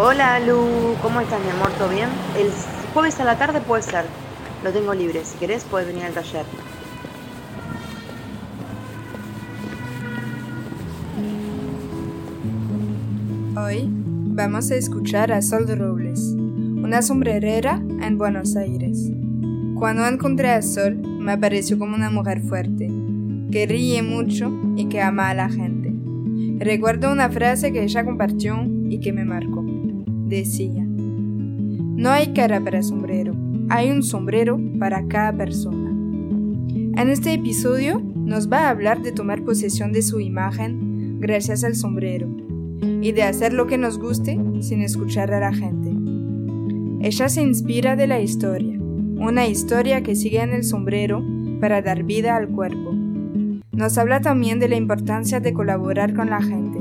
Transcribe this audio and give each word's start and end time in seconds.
Hola 0.00 0.38
Lu, 0.38 0.94
¿cómo 1.02 1.20
estás 1.20 1.44
mi 1.44 1.50
amor? 1.50 1.72
¿Todo 1.72 1.88
bien? 1.88 2.08
El 2.38 2.52
jueves 2.94 3.18
a 3.18 3.24
la 3.24 3.36
tarde 3.36 3.60
puede 3.60 3.82
ser, 3.82 4.04
lo 4.62 4.70
tengo 4.70 4.94
libre, 4.94 5.24
si 5.24 5.36
querés 5.38 5.64
puedes 5.64 5.88
venir 5.88 6.04
al 6.04 6.12
taller. 6.12 6.44
Hoy 13.56 13.88
vamos 13.90 14.70
a 14.70 14.76
escuchar 14.76 15.32
a 15.32 15.42
Sol 15.42 15.66
Robles, 15.66 16.20
una 16.20 17.02
sombrerera 17.02 17.82
en 18.00 18.18
Buenos 18.18 18.54
Aires. 18.54 19.10
Cuando 19.76 20.06
encontré 20.06 20.50
a 20.50 20.62
Sol, 20.62 20.94
me 20.96 21.36
pareció 21.38 21.76
como 21.76 21.96
una 21.96 22.08
mujer 22.08 22.40
fuerte, 22.42 22.88
que 23.50 23.66
ríe 23.66 24.00
mucho 24.04 24.52
y 24.76 24.84
que 24.88 25.02
ama 25.02 25.30
a 25.30 25.34
la 25.34 25.48
gente. 25.48 25.92
Recuerdo 26.64 27.10
una 27.10 27.28
frase 27.30 27.72
que 27.72 27.82
ella 27.82 28.04
compartió 28.04 28.64
y 28.88 29.00
que 29.00 29.12
me 29.12 29.24
marcó. 29.24 29.57
Decía, 30.28 30.84
no 30.84 32.10
hay 32.10 32.34
cara 32.34 32.60
para 32.60 32.82
sombrero, 32.82 33.34
hay 33.70 33.90
un 33.90 34.02
sombrero 34.02 34.60
para 34.78 35.08
cada 35.08 35.32
persona. 35.32 35.90
En 35.90 37.08
este 37.08 37.32
episodio 37.32 38.02
nos 38.14 38.52
va 38.52 38.66
a 38.66 38.70
hablar 38.70 39.00
de 39.02 39.12
tomar 39.12 39.42
posesión 39.42 39.90
de 39.90 40.02
su 40.02 40.20
imagen 40.20 41.18
gracias 41.18 41.64
al 41.64 41.74
sombrero 41.74 42.28
y 43.00 43.12
de 43.12 43.22
hacer 43.22 43.54
lo 43.54 43.66
que 43.66 43.78
nos 43.78 43.98
guste 43.98 44.38
sin 44.60 44.82
escuchar 44.82 45.32
a 45.32 45.40
la 45.40 45.54
gente. 45.54 45.92
Ella 47.00 47.30
se 47.30 47.40
inspira 47.40 47.96
de 47.96 48.06
la 48.06 48.20
historia, 48.20 48.78
una 48.78 49.46
historia 49.46 50.02
que 50.02 50.14
sigue 50.14 50.42
en 50.42 50.52
el 50.52 50.62
sombrero 50.62 51.24
para 51.58 51.80
dar 51.80 52.02
vida 52.02 52.36
al 52.36 52.48
cuerpo. 52.48 52.92
Nos 53.72 53.96
habla 53.96 54.20
también 54.20 54.58
de 54.58 54.68
la 54.68 54.76
importancia 54.76 55.40
de 55.40 55.54
colaborar 55.54 56.12
con 56.12 56.28
la 56.28 56.42
gente, 56.42 56.78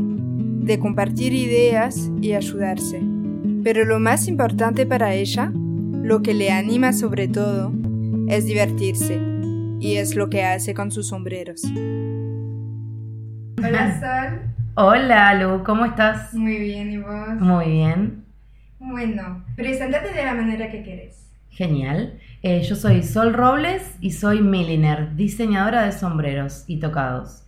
de 0.66 0.80
compartir 0.80 1.32
ideas 1.32 2.12
y 2.22 2.34
ayudarse. 2.34 3.17
Pero 3.68 3.84
lo 3.84 4.00
más 4.00 4.30
importante 4.30 4.86
para 4.86 5.14
ella, 5.14 5.52
lo 5.54 6.22
que 6.22 6.34
le 6.34 6.52
anima 6.52 6.94
sobre 6.94 7.28
todo, 7.28 7.74
es 8.30 8.46
divertirse, 8.46 9.20
y 9.82 9.98
es 9.98 10.16
lo 10.16 10.30
que 10.30 10.46
hace 10.46 10.74
con 10.74 10.90
sus 10.90 11.10
sombreros. 11.10 11.66
Hola 13.58 14.00
Sol. 14.00 14.40
Hola 14.76 15.34
Lu, 15.34 15.66
¿cómo 15.66 15.84
estás? 15.84 16.34
Muy 16.34 16.56
bien, 16.58 16.92
¿y 16.92 16.98
vos? 17.00 17.42
Muy 17.42 17.66
bien, 17.72 18.24
Bueno, 18.80 19.44
preséntate 19.58 20.14
de 20.14 20.24
la 20.24 20.34
manera 20.34 20.72
que 20.72 20.82
querés. 20.82 21.30
genial. 21.50 22.18
Eh, 22.44 22.62
yo 22.62 22.74
soy 22.78 23.04
Sol 23.04 23.34
Robles 23.34 23.98
y 24.00 24.12
soy 24.12 24.42
milliner, 24.42 25.14
diseñadora 25.18 25.84
de 25.84 25.92
sombreros 25.92 26.64
y 26.68 26.80
tocados. 26.80 27.47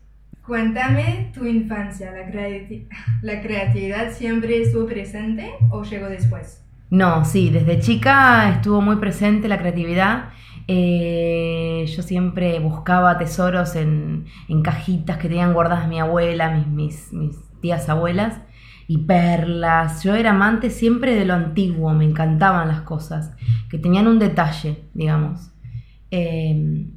Cuéntame 0.50 1.30
tu 1.32 1.46
infancia, 1.46 2.12
¿la, 2.12 2.26
creati- 2.28 2.88
¿la 3.22 3.40
creatividad 3.40 4.12
siempre 4.12 4.64
estuvo 4.64 4.88
presente 4.88 5.52
o 5.70 5.84
llegó 5.84 6.10
después? 6.10 6.66
No, 6.90 7.24
sí, 7.24 7.52
desde 7.52 7.80
chica 7.80 8.50
estuvo 8.56 8.82
muy 8.82 8.96
presente 8.96 9.48
la 9.48 9.60
creatividad. 9.60 10.30
Eh, 10.68 11.86
yo 11.96 12.02
siempre 12.02 12.60
buscaba 12.60 13.20
tesoros 13.20 13.76
en, 13.76 14.26
en 14.48 14.64
cajitas 14.64 15.18
que 15.18 15.28
tenían 15.28 15.54
guardadas 15.54 15.88
mi 15.88 16.00
abuela, 16.00 16.50
mis, 16.50 16.66
mis, 16.68 17.14
mis 17.14 17.38
tías 17.62 17.88
abuelas, 17.88 18.42
y 18.88 18.98
perlas. 19.06 20.04
Yo 20.04 20.16
era 20.16 20.32
amante 20.32 20.72
siempre 20.72 21.14
de 21.14 21.26
lo 21.26 21.36
antiguo, 21.36 21.94
me 21.94 22.06
encantaban 22.06 22.70
las 22.70 22.82
cosas, 22.82 23.36
que 23.70 23.78
tenían 23.78 24.08
un 24.08 24.18
detalle, 24.18 24.86
digamos. 24.96 25.52
Eh, 26.10 26.88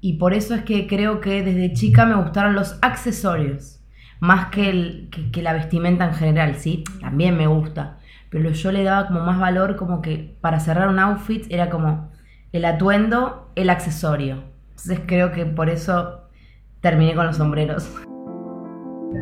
y 0.00 0.14
por 0.14 0.32
eso 0.32 0.54
es 0.54 0.62
que 0.62 0.86
creo 0.86 1.20
que 1.20 1.42
desde 1.42 1.72
chica 1.72 2.06
me 2.06 2.14
gustaron 2.14 2.54
los 2.54 2.78
accesorios, 2.82 3.80
más 4.20 4.46
que, 4.46 4.70
el, 4.70 5.10
que, 5.32 5.42
la 5.42 5.52
vestimenta 5.52 6.04
en 6.04 6.14
general, 6.14 6.54
¿sí? 6.56 6.84
También 7.00 7.36
me 7.36 7.46
gusta, 7.46 7.98
pero 8.30 8.50
yo 8.50 8.72
le 8.72 8.84
daba 8.84 9.08
como 9.08 9.20
más 9.20 9.38
valor, 9.38 9.76
como 9.76 10.00
que 10.02 10.36
para 10.40 10.60
cerrar 10.60 10.88
un 10.88 10.98
outfit 10.98 11.46
era 11.50 11.70
como 11.70 12.10
el 12.52 12.64
atuendo, 12.64 13.50
el 13.54 13.70
accesorio. 13.70 14.44
Entonces 14.70 15.00
creo 15.06 15.32
que 15.32 15.46
por 15.46 15.68
eso 15.68 16.28
terminé 16.80 17.14
con 17.14 17.26
los 17.26 17.36
sombreros. 17.36 17.90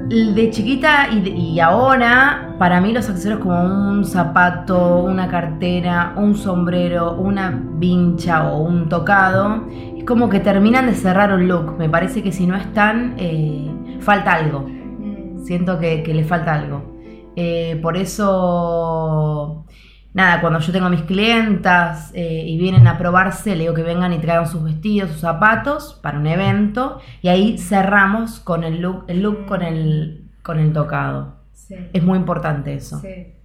De 0.09 0.51
chiquita 0.51 1.09
y, 1.11 1.29
y 1.29 1.61
ahora, 1.61 2.55
para 2.59 2.81
mí 2.81 2.93
los 2.93 3.09
accesorios 3.09 3.41
como 3.41 3.63
un 3.63 4.05
zapato, 4.05 4.99
una 4.99 5.29
cartera, 5.29 6.15
un 6.17 6.35
sombrero, 6.35 7.15
una 7.15 7.63
vincha 7.79 8.51
o 8.51 8.63
un 8.63 8.89
tocado, 8.89 9.65
como 10.07 10.29
que 10.29 10.41
terminan 10.41 10.87
de 10.87 10.95
cerrar 10.95 11.33
un 11.33 11.49
look. 11.49 11.77
Me 11.79 11.89
parece 11.89 12.23
que 12.23 12.33
si 12.33 12.47
no 12.47 12.57
están, 12.57 13.15
eh, 13.19 13.99
falta 14.01 14.33
algo. 14.35 14.61
Mm, 14.69 15.45
Siento 15.45 15.79
que, 15.79 16.03
que 16.03 16.15
le 16.15 16.25
falta 16.25 16.55
algo. 16.55 16.97
Eh, 17.37 17.79
por 17.83 17.97
eso, 17.97 19.67
nada, 20.15 20.41
cuando 20.41 20.59
yo 20.61 20.73
tengo 20.73 20.87
a 20.87 20.91
mis 20.91 21.03
clientas 21.03 22.11
eh, 22.15 22.45
y 22.47 22.57
vienen 22.59 22.87
a 22.87 22.99
probarse, 22.99 23.55
le 23.55 23.63
digo 23.65 23.75
que 23.75 23.83
vengan 23.83 24.13
y 24.13 24.19
traigan 24.19 24.47
sus 24.49 24.63
vestidos, 24.65 25.11
sus 25.11 25.21
zapatos 25.21 25.99
para 26.03 26.19
un 26.19 26.27
evento 26.27 27.01
y 27.23 27.29
ahí 27.29 27.59
cerramos 27.59 28.41
con 28.41 28.65
el 28.65 28.81
look, 28.81 29.05
el 29.09 29.23
look 29.23 29.47
con 29.47 29.63
el, 29.63 30.31
con 30.43 30.59
el 30.59 30.73
tocado. 30.73 31.37
Sí, 31.53 31.75
Es 31.93 32.03
muy 32.03 32.19
importante 32.19 32.75
eso. 32.75 33.01
sí. 33.01 33.36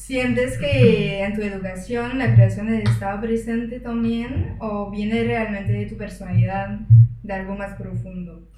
¿Sientes 0.00 0.56
que 0.56 1.22
en 1.22 1.34
tu 1.34 1.42
educación 1.42 2.18
la 2.18 2.34
creación 2.34 2.72
estaba 2.72 3.20
presente 3.20 3.80
también 3.80 4.56
o 4.58 4.90
viene 4.90 5.22
realmente 5.22 5.72
de 5.72 5.86
tu 5.86 5.96
personalidad, 5.98 6.80
de 7.22 7.32
algo 7.34 7.54
más 7.54 7.74
profundo? 7.74 8.48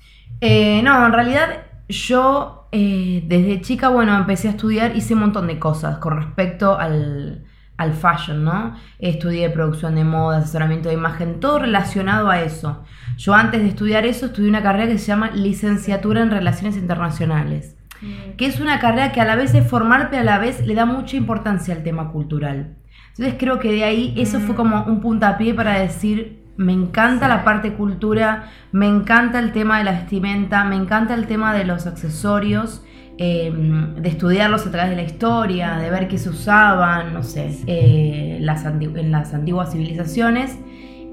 Eh, 0.41 0.81
no, 0.85 1.05
en 1.05 1.13
realidad 1.13 1.65
yo 1.89 2.69
eh, 2.71 3.25
desde 3.27 3.61
chica, 3.61 3.89
bueno, 3.89 4.17
empecé 4.17 4.49
a 4.49 4.51
estudiar, 4.53 4.97
hice 4.97 5.15
un 5.15 5.21
montón 5.21 5.49
de 5.49 5.59
cosas 5.59 5.99
con 5.99 6.17
respecto 6.17 6.79
al, 6.79 7.45
al 7.77 7.93
fashion, 7.93 8.45
¿no? 8.45 8.77
Estudié 9.01 9.51
producción 9.51 9.97
de 9.97 10.05
moda, 10.05 10.39
asesoramiento 10.39 10.91
de 10.91 10.95
imagen, 10.95 11.41
todo 11.41 11.59
relacionado 11.59 12.31
a 12.31 12.41
eso. 12.41 12.85
Yo 13.19 13.35
antes 13.35 13.63
de 13.63 13.69
estudiar 13.69 14.07
eso 14.07 14.27
estudié 14.27 14.49
una 14.49 14.63
carrera 14.63 14.87
que 14.87 14.97
se 14.97 15.07
llama 15.07 15.33
licenciatura 15.33 16.23
en 16.23 16.31
relaciones 16.31 16.77
internacionales, 16.77 17.77
Mm, 18.03 18.37
que 18.37 18.47
es 18.47 18.61
una 18.61 18.81
carrera 18.81 19.13
que 19.13 19.21
a 19.21 19.25
la 19.25 19.37
vez 19.37 19.55
es 19.55 19.67
formal, 19.67 20.09
pero 20.11 20.23
a 20.23 20.25
la 20.25 20.39
vez 20.39 20.67
le 20.67 20.75
da 20.75 20.85
mucha 20.85 21.17
importancia 21.17 21.75
al 21.75 21.83
tema 21.83 22.11
cultural. 22.11 22.77
Entonces 23.11 23.37
creo 23.39 23.59
que 23.59 23.71
de 23.71 23.85
ahí 23.85 24.15
eso 24.17 24.41
fue 24.41 24.55
como 24.55 24.85
un 24.85 25.01
puntapié 25.01 25.55
para 25.55 25.79
decir, 25.79 26.43
me 26.57 26.73
encanta 26.73 27.29
la 27.29 27.45
parte 27.45 27.75
cultura, 27.75 28.51
me 28.73 28.89
encanta 28.89 29.39
el 29.39 29.53
tema 29.53 29.79
de 29.79 29.85
la 29.85 29.93
vestimenta, 29.93 30.65
me 30.65 30.77
encanta 30.77 31.15
el 31.15 31.27
tema 31.27 31.53
de 31.55 31.65
los 31.65 31.87
accesorios, 31.87 32.85
eh, 33.19 33.53
de 33.97 34.09
estudiarlos 34.09 34.67
a 34.67 34.71
través 34.71 34.91
de 34.91 34.97
la 34.97 35.03
historia, 35.03 35.77
de 35.77 35.91
ver 35.91 36.09
qué 36.09 36.19
se 36.19 36.31
usaban, 36.31 37.13
no 37.13 37.23
sé, 37.23 37.59
eh, 37.67 38.39
las 38.41 38.65
en 38.65 39.13
las 39.13 39.35
antiguas 39.35 39.73
civilizaciones. 39.73 40.59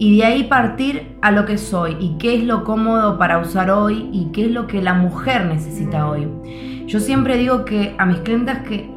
Y 0.02 0.18
de 0.18 0.24
ahí 0.24 0.44
partir 0.46 1.18
a 1.22 1.32
lo 1.32 1.46
que 1.46 1.58
soy 1.58 1.98
y 2.00 2.18
qué 2.18 2.36
es 2.36 2.44
lo 2.46 2.64
cómodo 2.64 3.18
para 3.18 3.38
usar 3.38 3.70
hoy 3.70 4.10
y 4.14 4.32
qué 4.32 4.46
es 4.46 4.52
lo 4.52 4.66
que 4.66 4.82
la 4.82 4.94
mujer 4.94 5.46
necesita 5.46 6.10
hoy. 6.10 6.26
Yo 6.90 7.00
siempre 7.00 7.38
digo 7.38 7.66
que 7.66 7.94
a 8.00 8.06
mis 8.08 8.18
clientas 8.22 8.68
que 8.68 8.90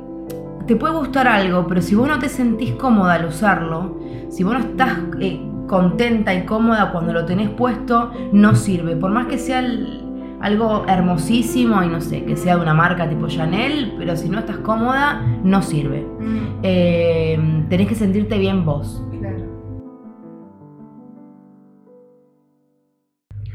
te 0.67 0.77
puede 0.77 0.95
gustar 0.97 1.29
algo, 1.29 1.67
pero 1.67 1.83
si 1.83 1.95
vos 1.95 2.09
no 2.09 2.19
te 2.19 2.31
sentís 2.31 2.73
cómoda 2.73 3.13
al 3.15 3.27
usarlo, 3.27 3.99
si 4.31 4.43
vos 4.45 4.55
no 4.55 4.61
estás 4.61 4.97
eh, 5.21 5.39
contenta 5.69 6.33
y 6.35 6.47
cómoda 6.47 6.91
cuando 6.91 7.13
lo 7.13 7.27
tenés 7.27 7.51
puesto, 7.51 8.11
no 8.33 8.55
sirve. 8.55 8.97
Por 8.97 9.11
más 9.11 9.27
que 9.27 9.37
sea 9.37 9.59
el- 9.59 10.01
algo 10.41 10.87
hermosísimo 10.89 11.83
y 11.83 11.89
no 11.89 12.01
sé, 12.01 12.25
que 12.25 12.35
sea 12.35 12.57
de 12.57 12.63
una 12.63 12.73
marca 12.73 13.07
tipo 13.11 13.29
Chanel, 13.29 13.93
pero 13.99 14.17
si 14.17 14.31
no 14.31 14.39
estás 14.39 14.57
cómoda, 14.59 15.21
no 15.45 15.61
sirve. 15.61 16.01
mm, 16.01 16.61
Eh, 16.63 17.65
tenés 17.69 17.89
que 17.89 17.95
sentirte 17.95 18.39
bien 18.39 18.65
vos. 18.65 19.05
claro. 19.21 19.45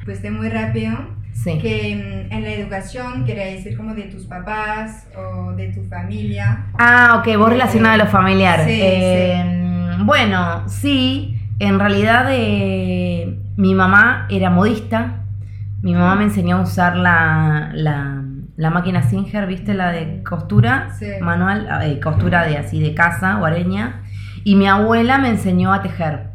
Pues 0.05 0.21
de 0.21 0.29
muy 0.31 0.49
rápido, 0.49 0.91
Sí. 1.43 1.59
que 1.59 1.91
en 2.29 2.43
la 2.43 2.49
educación 2.51 3.23
quería 3.25 3.45
decir 3.45 3.77
como 3.77 3.93
de 3.93 4.03
tus 4.03 4.25
papás 4.25 5.07
o 5.15 5.51
de 5.53 5.67
tu 5.71 5.83
familia. 5.83 6.65
Ah, 6.77 7.17
ok, 7.19 7.37
vos 7.37 7.49
relacionado 7.49 7.93
a 7.95 7.97
lo 7.97 8.07
familiar. 8.07 8.61
Sí, 8.65 8.79
Eh, 8.83 9.43
Bueno, 9.99 10.67
sí, 10.67 11.33
En 11.59 11.79
realidad, 11.79 12.27
eh, 12.29 13.39
mi 13.55 13.73
mamá 13.73 14.27
era 14.29 14.51
modista. 14.51 15.23
Mi 15.81 15.93
mamá 15.95 16.15
me 16.15 16.25
enseñó 16.25 16.57
a 16.57 16.61
usar 16.61 16.95
la, 16.95 17.71
la, 17.73 18.21
la 18.57 18.69
máquina 18.69 19.01
Singer, 19.01 19.47
¿viste? 19.47 19.73
La 19.73 19.91
de 19.91 20.21
costura 20.23 20.89
Sí. 20.99 21.07
manual, 21.19 21.67
eh, 21.81 21.99
costura 21.99 22.45
de 22.45 22.57
así 22.57 22.79
de 22.79 22.93
casa, 22.93 23.35
guareña. 23.39 24.01
Y 24.43 24.55
mi 24.55 24.67
abuela 24.67 25.17
me 25.17 25.29
enseñó 25.29 25.73
a 25.73 25.81
tejer. 25.81 26.27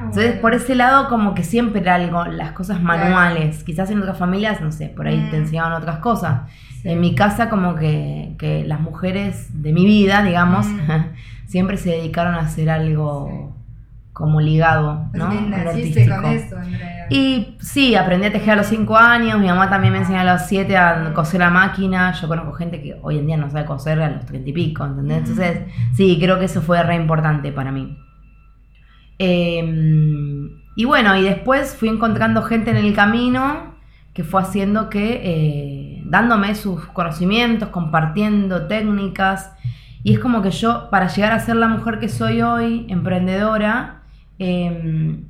Entonces, 0.00 0.32
por 0.38 0.54
ese 0.54 0.74
lado, 0.74 1.08
como 1.08 1.34
que 1.34 1.44
siempre 1.44 1.80
era 1.80 1.94
algo, 1.96 2.24
las 2.26 2.52
cosas 2.52 2.82
manuales. 2.82 3.62
Quizás 3.64 3.90
en 3.90 4.00
otras 4.00 4.18
familias, 4.18 4.60
no 4.60 4.72
sé, 4.72 4.88
por 4.88 5.06
ahí 5.06 5.28
te 5.30 5.36
Mm. 5.38 5.42
enseñaban 5.42 5.72
otras 5.72 5.98
cosas. 5.98 6.50
Sí. 6.82 6.88
En 6.90 7.00
mi 7.00 7.14
casa, 7.14 7.50
como 7.50 7.74
que, 7.76 8.34
que 8.38 8.64
las 8.64 8.80
mujeres 8.80 9.62
de 9.62 9.72
mi 9.72 9.84
vida, 9.84 10.22
digamos, 10.22 10.66
Mm. 10.66 10.78
siempre 11.46 11.76
se 11.76 11.90
dedicaron 11.90 12.34
a 12.34 12.40
hacer 12.40 12.70
algo 12.70 13.54
como 14.12 14.40
ligado, 14.40 15.06
Pues 15.12 15.22
¿no? 15.22 15.30
bien, 15.30 15.50
naciste 15.50 16.06
con 16.08 16.24
en 16.26 16.48
realidad. 16.78 17.06
Y 17.10 17.56
sí, 17.60 17.94
aprendí 17.94 18.26
a 18.26 18.32
tejer 18.32 18.50
a 18.52 18.56
los 18.56 18.66
5 18.66 18.96
años, 18.96 19.38
mi 19.40 19.46
mamá 19.46 19.70
también 19.70 19.92
me 19.94 20.00
enseñó 20.00 20.20
a 20.20 20.24
los 20.24 20.42
7 20.42 20.76
a 20.76 21.12
coser 21.14 21.42
a 21.42 21.48
máquina, 21.50 22.12
yo 22.12 22.28
conozco 22.28 22.52
gente 22.52 22.82
que 22.82 22.96
hoy 23.02 23.18
en 23.18 23.26
día 23.26 23.36
no 23.38 23.48
sabe 23.50 23.64
coser 23.64 24.00
a 24.02 24.10
los 24.10 24.26
30 24.26 24.50
y 24.50 24.52
pico, 24.52 24.84
¿entendés? 24.84 25.18
Entonces, 25.18 25.60
sí, 25.94 26.18
creo 26.20 26.38
que 26.38 26.44
eso 26.46 26.60
fue 26.60 26.82
re 26.82 26.96
importante 26.96 27.50
para 27.52 27.72
mí. 27.72 27.96
Eh, 29.20 30.50
y 30.76 30.84
bueno, 30.86 31.14
y 31.16 31.22
después 31.22 31.76
fui 31.76 31.88
encontrando 31.90 32.42
gente 32.42 32.70
en 32.70 32.78
el 32.78 32.94
camino 32.94 33.74
que 34.14 34.24
fue 34.24 34.40
haciendo 34.40 34.88
que, 34.88 35.20
eh, 35.22 36.02
dándome 36.06 36.54
sus 36.54 36.84
conocimientos, 36.86 37.68
compartiendo 37.68 38.66
técnicas, 38.66 39.52
y 40.02 40.14
es 40.14 40.18
como 40.18 40.40
que 40.42 40.50
yo, 40.50 40.88
para 40.90 41.06
llegar 41.08 41.32
a 41.32 41.38
ser 41.38 41.56
la 41.56 41.68
mujer 41.68 41.98
que 42.00 42.08
soy 42.08 42.40
hoy, 42.42 42.86
emprendedora, 42.88 44.00
eh, 44.38 45.20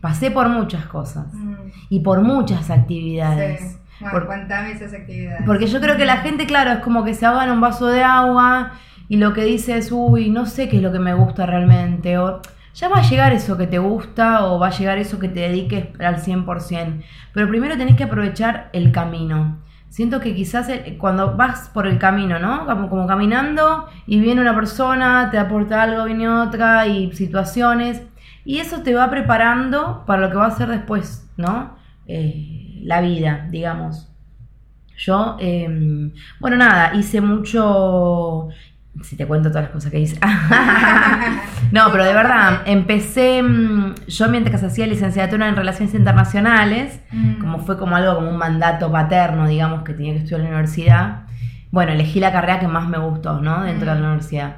pasé 0.00 0.30
por 0.30 0.48
muchas 0.48 0.86
cosas 0.86 1.26
Mm, 1.34 1.54
y 1.90 2.00
por 2.00 2.22
muchas 2.22 2.70
actividades. 2.70 3.60
sí. 3.60 3.76
Bueno, 4.00 4.12
Por- 4.14 4.26
cuéntame 4.28 4.72
esas 4.72 4.94
actividades. 4.94 5.42
porque 5.44 5.66
yo 5.66 5.78
creo 5.80 5.96
que 5.98 6.06
la 6.06 6.18
gente, 6.18 6.46
claro, 6.46 6.70
es 6.70 6.78
como 6.78 7.04
que 7.04 7.12
se 7.12 7.26
ahoga 7.26 7.44
en 7.44 7.50
un 7.50 7.60
vaso 7.60 7.86
de 7.88 8.02
agua 8.02 8.72
y 9.10 9.16
lo 9.18 9.34
que 9.34 9.44
dice 9.44 9.76
es, 9.76 9.90
uy, 9.92 10.30
no 10.30 10.46
sé 10.46 10.68
qué 10.70 10.76
es 10.78 10.82
lo 10.82 10.90
que 10.92 11.00
me 11.00 11.12
gusta 11.12 11.44
realmente. 11.44 12.16
O 12.16 12.40
ya 12.74 12.88
va 12.88 12.98
a 12.98 13.02
llegar 13.02 13.32
eso 13.32 13.56
que 13.56 13.66
te 13.66 13.78
gusta 13.78 14.46
o 14.46 14.58
va 14.58 14.68
a 14.68 14.70
llegar 14.70 14.98
eso 14.98 15.18
que 15.18 15.28
te 15.28 15.40
dediques 15.40 15.88
al 16.00 16.16
100%. 16.16 17.02
Pero 17.32 17.48
primero 17.48 17.76
tenés 17.76 17.96
que 17.96 18.04
aprovechar 18.04 18.70
el 18.72 18.92
camino. 18.92 19.58
Siento 19.88 20.20
que 20.20 20.34
quizás 20.34 20.70
cuando 20.98 21.36
vas 21.36 21.68
por 21.68 21.86
el 21.88 21.98
camino, 21.98 22.38
¿no? 22.38 22.64
Como, 22.64 22.88
como 22.88 23.06
caminando 23.08 23.88
y 24.06 24.20
viene 24.20 24.40
una 24.40 24.54
persona, 24.54 25.30
te 25.30 25.38
aporta 25.38 25.82
algo, 25.82 26.04
viene 26.04 26.28
otra 26.28 26.86
y 26.86 27.12
situaciones. 27.12 28.02
Y 28.44 28.58
eso 28.58 28.82
te 28.82 28.94
va 28.94 29.10
preparando 29.10 30.04
para 30.06 30.22
lo 30.22 30.30
que 30.30 30.36
va 30.36 30.46
a 30.46 30.50
ser 30.52 30.68
después, 30.68 31.28
¿no? 31.36 31.76
Eh, 32.06 32.80
la 32.82 33.00
vida, 33.00 33.46
digamos. 33.50 34.08
Yo, 34.96 35.36
eh, 35.40 36.12
bueno, 36.40 36.56
nada, 36.56 36.94
hice 36.94 37.20
mucho. 37.20 38.48
Si 39.02 39.16
te 39.16 39.26
cuento 39.26 39.48
todas 39.50 39.64
las 39.64 39.72
cosas 39.72 39.90
que 39.92 40.00
hice. 40.00 40.18
no, 41.72 41.90
pero 41.92 42.04
de 42.04 42.12
verdad, 42.12 42.62
empecé. 42.66 43.42
mm, 43.42 43.94
Yo, 44.08 44.28
mientras 44.28 44.62
hacía 44.62 44.86
licenciatura 44.86 45.48
en 45.48 45.56
Relaciones 45.56 45.94
Internacionales, 45.94 47.00
Mm, 47.12 47.40
como 47.40 47.58
fue 47.58 47.76
como 47.78 47.96
algo 47.96 48.14
como 48.16 48.30
un 48.30 48.36
mandato 48.36 48.90
paterno, 48.92 49.46
digamos, 49.48 49.82
que 49.82 49.94
tenía 49.94 50.12
que 50.12 50.18
estudiar 50.20 50.40
en 50.40 50.44
la 50.46 50.50
universidad. 50.52 51.22
Bueno, 51.70 51.92
elegí 51.92 52.20
la 52.20 52.30
carrera 52.32 52.60
que 52.60 52.68
más 52.68 52.88
me 52.88 52.98
gustó, 52.98 53.40
¿no? 53.40 53.62
Dentro 53.62 53.88
de 53.88 53.94
la 53.94 54.00
Mm. 54.00 54.04
universidad. 54.04 54.56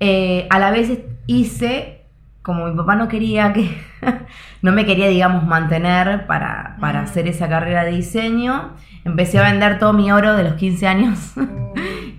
Eh, 0.00 0.46
a 0.50 0.58
la 0.58 0.70
vez 0.70 0.90
hice, 1.26 2.02
como 2.42 2.66
mi 2.66 2.76
papá 2.76 2.94
no 2.96 3.08
quería 3.08 3.52
que, 3.52 3.76
no 4.62 4.72
me 4.72 4.84
quería, 4.86 5.08
digamos, 5.08 5.44
mantener 5.44 6.26
para, 6.26 6.76
para 6.80 7.00
Mm. 7.00 7.04
hacer 7.04 7.26
esa 7.28 7.48
carrera 7.48 7.84
de 7.84 7.92
diseño, 7.92 8.74
empecé 9.04 9.38
a 9.38 9.42
vender 9.44 9.78
todo 9.78 9.92
mi 9.92 10.10
oro 10.12 10.36
de 10.36 10.44
los 10.44 10.54
15 10.54 10.86
años 10.86 11.32
uy, 11.36 11.46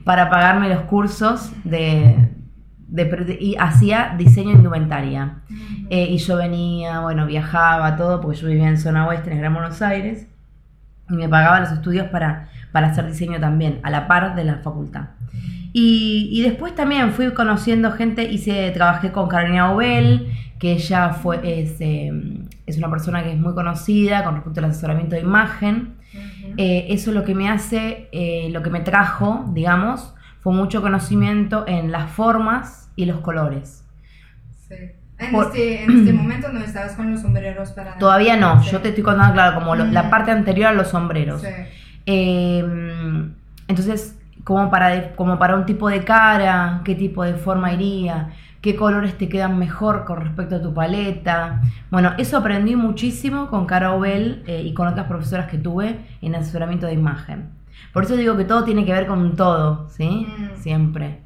para 0.09 0.27
pagarme 0.27 0.69
los 0.69 0.81
cursos 0.85 1.51
de, 1.63 2.31
y 3.39 3.55
hacía 3.59 4.15
diseño 4.17 4.49
de 4.49 4.55
indumentaria. 4.55 5.35
Eh, 5.91 6.07
y 6.09 6.17
yo 6.17 6.35
venía, 6.35 7.01
bueno, 7.01 7.27
viajaba, 7.27 7.95
todo, 7.95 8.19
porque 8.19 8.39
yo 8.39 8.47
vivía 8.47 8.69
en 8.69 8.79
zona 8.79 9.05
oeste, 9.05 9.29
en 9.29 9.33
el 9.33 9.39
Gran 9.41 9.53
Buenos 9.53 9.83
Aires, 9.83 10.27
y 11.11 11.13
me 11.13 11.29
pagaba 11.29 11.59
los 11.59 11.71
estudios 11.71 12.07
para, 12.07 12.49
para 12.71 12.87
hacer 12.87 13.05
diseño 13.05 13.39
también, 13.39 13.81
a 13.83 13.91
la 13.91 14.07
par 14.07 14.33
de 14.33 14.45
la 14.45 14.55
facultad. 14.55 15.09
Y, 15.73 16.29
y 16.31 16.41
después 16.41 16.73
también 16.73 17.11
fui 17.11 17.31
conociendo 17.35 17.91
gente, 17.91 18.23
hice, 18.23 18.71
trabajé 18.71 19.11
con 19.11 19.27
Carolina 19.27 19.71
Obel, 19.71 20.27
que 20.57 20.71
ella 20.71 21.09
fue, 21.09 21.39
es, 21.43 21.79
eh, 21.81 22.11
es 22.65 22.79
una 22.79 22.89
persona 22.89 23.21
que 23.21 23.33
es 23.33 23.39
muy 23.39 23.53
conocida 23.53 24.23
con 24.23 24.33
respecto 24.33 24.59
al 24.59 24.71
asesoramiento 24.71 25.13
de 25.15 25.21
imagen. 25.21 25.98
Ujú. 26.13 26.53
Eh, 26.57 26.87
eso 26.89 27.11
lo 27.11 27.23
que 27.23 27.35
me 27.35 27.49
hace, 27.49 28.07
eh, 28.11 28.49
lo 28.51 28.61
que 28.63 28.69
me 28.69 28.79
trajo, 28.81 29.45
digamos, 29.53 30.13
fue 30.39 30.53
mucho 30.53 30.81
conocimiento 30.81 31.65
en 31.67 31.91
las 31.91 32.09
formas 32.11 32.91
y 32.95 33.05
los 33.05 33.19
colores. 33.19 33.83
Sí. 34.67 34.75
En, 35.17 35.31
Por- 35.31 35.47
este, 35.47 35.83
en 35.83 35.99
este 35.99 36.13
momento 36.21 36.49
no 36.51 36.59
estabas 36.61 36.93
con 36.93 37.11
los 37.11 37.21
sombreros 37.21 37.71
para. 37.71 37.97
Todavía 37.97 38.37
no, 38.37 38.63
Sí. 38.63 38.71
yo 38.71 38.79
te 38.79 38.89
estoy 38.89 39.03
contando, 39.03 39.33
claro, 39.33 39.55
como 39.59 39.75
lo- 39.75 39.85
la 39.85 40.09
parte 40.09 40.31
anterior 40.31 40.67
a 40.69 40.73
los 40.73 40.87
sombreros. 40.89 41.41
Sí. 41.41 41.47
Eh, 42.05 42.63
entonces, 43.67 44.17
como 44.43 44.69
para, 44.71 44.89
de- 44.89 45.11
como 45.15 45.37
para 45.37 45.55
un 45.55 45.65
tipo 45.65 45.89
de 45.89 46.03
cara, 46.03 46.81
qué 46.83 46.95
tipo 46.95 47.23
de 47.23 47.33
forma 47.35 47.73
iría, 47.73 48.29
qué 48.61 48.75
colores 48.75 49.17
te 49.17 49.29
quedan 49.29 49.57
mejor 49.57 50.05
con 50.05 50.19
respecto 50.21 50.57
a 50.57 50.61
tu 50.61 50.73
paleta. 50.73 51.61
Bueno, 51.91 52.13
eso 52.17 52.37
aprendí 52.37 52.75
muchísimo 52.75 53.49
con 53.49 53.65
Cara 53.65 53.93
Obel 53.93 54.43
eh, 54.47 54.63
y 54.65 54.73
con 54.73 54.87
otras 54.87 55.07
profesoras 55.07 55.49
que 55.49 55.57
tuve 55.57 55.99
en 56.21 56.35
asesoramiento 56.35 56.87
de 56.87 56.93
imagen. 56.93 57.49
Por 57.93 58.03
eso 58.03 58.15
digo 58.15 58.37
que 58.37 58.43
todo 58.43 58.63
tiene 58.63 58.85
que 58.85 58.93
ver 58.93 59.07
con 59.07 59.35
todo, 59.35 59.87
¿sí? 59.89 60.27
Mm. 60.27 60.57
Siempre. 60.57 61.19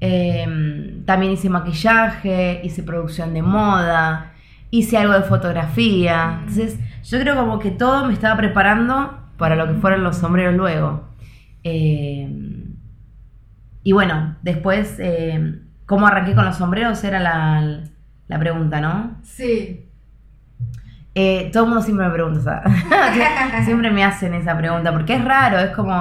Eh, 0.00 1.02
también 1.06 1.32
hice 1.32 1.48
maquillaje, 1.48 2.60
hice 2.62 2.82
producción 2.82 3.32
de 3.32 3.42
moda, 3.42 4.32
hice 4.70 4.98
algo 4.98 5.14
de 5.14 5.22
fotografía. 5.22 6.26
Mm. 6.26 6.38
Entonces, 6.40 6.78
yo 7.04 7.18
creo 7.20 7.36
como 7.36 7.58
que 7.58 7.70
todo 7.70 8.06
me 8.06 8.12
estaba 8.12 8.36
preparando 8.36 9.18
para 9.38 9.56
lo 9.56 9.66
que 9.66 9.74
fueron 9.74 10.04
los 10.04 10.16
sombreros 10.16 10.54
luego. 10.54 11.04
Eh, 11.62 12.28
y 13.82 13.92
bueno, 13.92 14.36
después, 14.42 14.96
eh, 14.98 15.60
¿cómo 15.86 16.06
arranqué 16.06 16.34
con 16.34 16.44
los 16.44 16.56
sombreros? 16.56 17.02
Era 17.04 17.20
la, 17.20 17.80
la 18.28 18.38
pregunta, 18.38 18.80
¿no? 18.80 19.18
Sí. 19.22 19.80
Eh, 21.16 21.50
todo 21.52 21.62
el 21.64 21.68
mundo 21.70 21.84
siempre 21.84 22.08
me 22.08 22.12
pregunta, 22.12 22.64
siempre 23.64 23.88
me 23.92 24.02
hacen 24.02 24.34
esa 24.34 24.58
pregunta, 24.58 24.90
porque 24.90 25.14
es 25.14 25.24
raro, 25.24 25.60
es 25.60 25.70
como, 25.70 25.92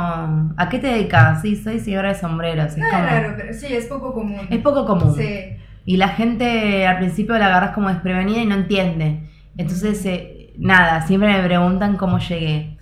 ¿a 0.58 0.70
qué 0.70 0.80
te 0.80 0.88
dedicas? 0.88 1.40
Sí, 1.44 1.56
soy 1.56 1.80
señora 1.80 2.10
de 2.10 2.16
sombreros. 2.16 2.76
No 2.78 2.86
es 2.88 2.92
como- 2.92 3.06
raro, 3.06 3.34
pero 3.38 3.54
sí, 3.54 3.68
es 3.70 3.86
poco 3.86 4.12
común. 4.12 4.48
es 4.50 4.60
poco 4.62 4.88
común. 4.88 5.14
Sí. 5.16 5.56
Y 5.86 5.98
la 5.98 6.08
gente 6.10 6.88
al 6.88 6.98
principio 6.98 7.38
la 7.38 7.46
agarras 7.46 7.72
como 7.76 7.90
desprevenida 7.90 8.40
y 8.42 8.46
no 8.48 8.56
entiende. 8.56 9.30
Entonces, 9.56 10.04
eh, 10.08 10.54
nada, 10.58 11.02
siempre 11.06 11.32
me 11.32 11.44
preguntan 11.46 11.96
cómo 11.98 12.18
llegué. 12.18 12.78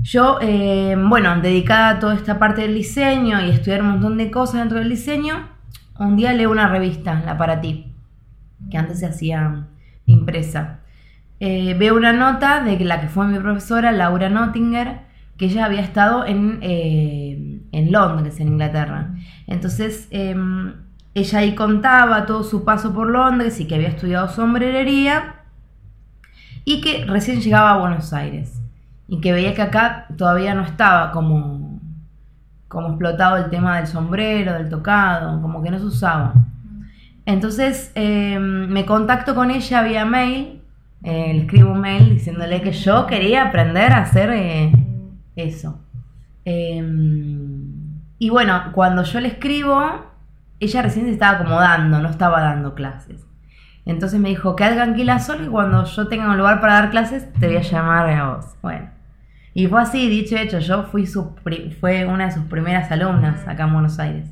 Yo, 0.00 0.38
eh, 0.40 0.96
bueno, 0.98 1.38
dedicada 1.42 1.90
a 1.90 1.98
toda 1.98 2.14
esta 2.14 2.38
parte 2.38 2.62
del 2.62 2.74
diseño 2.76 3.42
y 3.44 3.50
estudiar 3.50 3.82
un 3.82 3.90
montón 3.90 4.16
de 4.16 4.30
cosas 4.30 4.60
dentro 4.60 4.78
del 4.78 4.88
diseño, 4.88 5.48
un 5.98 6.16
día 6.16 6.32
leo 6.32 6.50
una 6.50 6.68
revista, 6.68 7.22
la 7.24 7.36
para 7.36 7.60
ti, 7.60 7.92
que 8.70 8.78
antes 8.78 9.00
se 9.00 9.06
hacía 9.06 9.66
impresa. 10.06 10.80
Eh, 11.40 11.74
veo 11.78 11.96
una 11.96 12.12
nota 12.12 12.62
de 12.62 12.78
la 12.84 13.00
que 13.00 13.08
fue 13.08 13.26
mi 13.26 13.38
profesora, 13.38 13.92
Laura 13.92 14.28
Nottinger, 14.28 15.00
que 15.36 15.46
ella 15.46 15.64
había 15.64 15.80
estado 15.80 16.26
en, 16.26 16.58
eh, 16.62 17.60
en 17.70 17.92
Londres, 17.92 18.40
en 18.40 18.48
Inglaterra. 18.48 19.14
Entonces, 19.46 20.08
em, 20.10 20.74
ella 21.14 21.38
ahí 21.38 21.54
contaba 21.54 22.26
todo 22.26 22.42
su 22.42 22.64
paso 22.64 22.92
por 22.92 23.08
Londres 23.08 23.60
y 23.60 23.66
que 23.66 23.76
había 23.76 23.88
estudiado 23.88 24.28
sombrerería 24.28 25.36
y 26.64 26.80
que 26.80 27.04
recién 27.06 27.40
llegaba 27.40 27.72
a 27.72 27.78
Buenos 27.78 28.12
Aires 28.12 28.60
y 29.08 29.20
que 29.20 29.32
veía 29.32 29.54
que 29.54 29.62
acá 29.62 30.06
todavía 30.16 30.54
no 30.54 30.62
estaba 30.62 31.12
como, 31.12 31.57
como 32.68 32.88
explotado 32.88 33.36
el 33.36 33.50
tema 33.50 33.78
del 33.78 33.86
sombrero, 33.86 34.52
del 34.52 34.68
tocado, 34.68 35.40
como 35.40 35.62
que 35.62 35.70
no 35.70 35.78
se 35.78 35.86
usaba. 35.86 36.34
Entonces 37.26 37.92
eh, 37.94 38.38
me 38.38 38.86
contacto 38.86 39.34
con 39.34 39.50
ella 39.50 39.82
vía 39.82 40.04
mail, 40.04 40.62
eh, 41.02 41.32
le 41.34 41.40
escribo 41.40 41.72
un 41.72 41.80
mail 41.80 42.10
diciéndole 42.10 42.60
que 42.62 42.72
yo 42.72 43.06
quería 43.06 43.48
aprender 43.48 43.92
a 43.92 44.02
hacer 44.02 44.30
eh, 44.30 44.72
eso. 45.36 45.80
Eh, 46.44 46.82
y 48.18 48.30
bueno, 48.30 48.72
cuando 48.72 49.04
yo 49.04 49.20
le 49.20 49.28
escribo, 49.28 49.80
ella 50.58 50.82
recién 50.82 51.06
se 51.06 51.12
estaba 51.12 51.38
acomodando, 51.38 52.00
no 52.00 52.08
estaba 52.08 52.40
dando 52.40 52.74
clases. 52.74 53.24
Entonces 53.86 54.20
me 54.20 54.28
dijo, 54.28 54.56
quédate 54.56 54.76
tranquila 54.76 55.18
solo 55.18 55.44
y 55.44 55.48
cuando 55.48 55.84
yo 55.84 56.08
tenga 56.08 56.30
un 56.30 56.36
lugar 56.36 56.60
para 56.60 56.74
dar 56.74 56.90
clases, 56.90 57.32
te 57.34 57.46
voy 57.46 57.56
a 57.56 57.62
llamar 57.62 58.10
a 58.10 58.34
vos. 58.34 58.56
Bueno. 58.60 58.97
Y 59.58 59.66
fue 59.66 59.82
así, 59.82 60.08
dicho 60.08 60.36
y 60.36 60.38
hecho, 60.38 60.60
yo 60.60 60.84
fui 60.84 61.04
su 61.04 61.34
fue 61.80 62.06
una 62.06 62.26
de 62.26 62.30
sus 62.30 62.44
primeras 62.44 62.92
alumnas 62.92 63.40
acá 63.48 63.64
en 63.64 63.72
Buenos 63.72 63.98
Aires. 63.98 64.30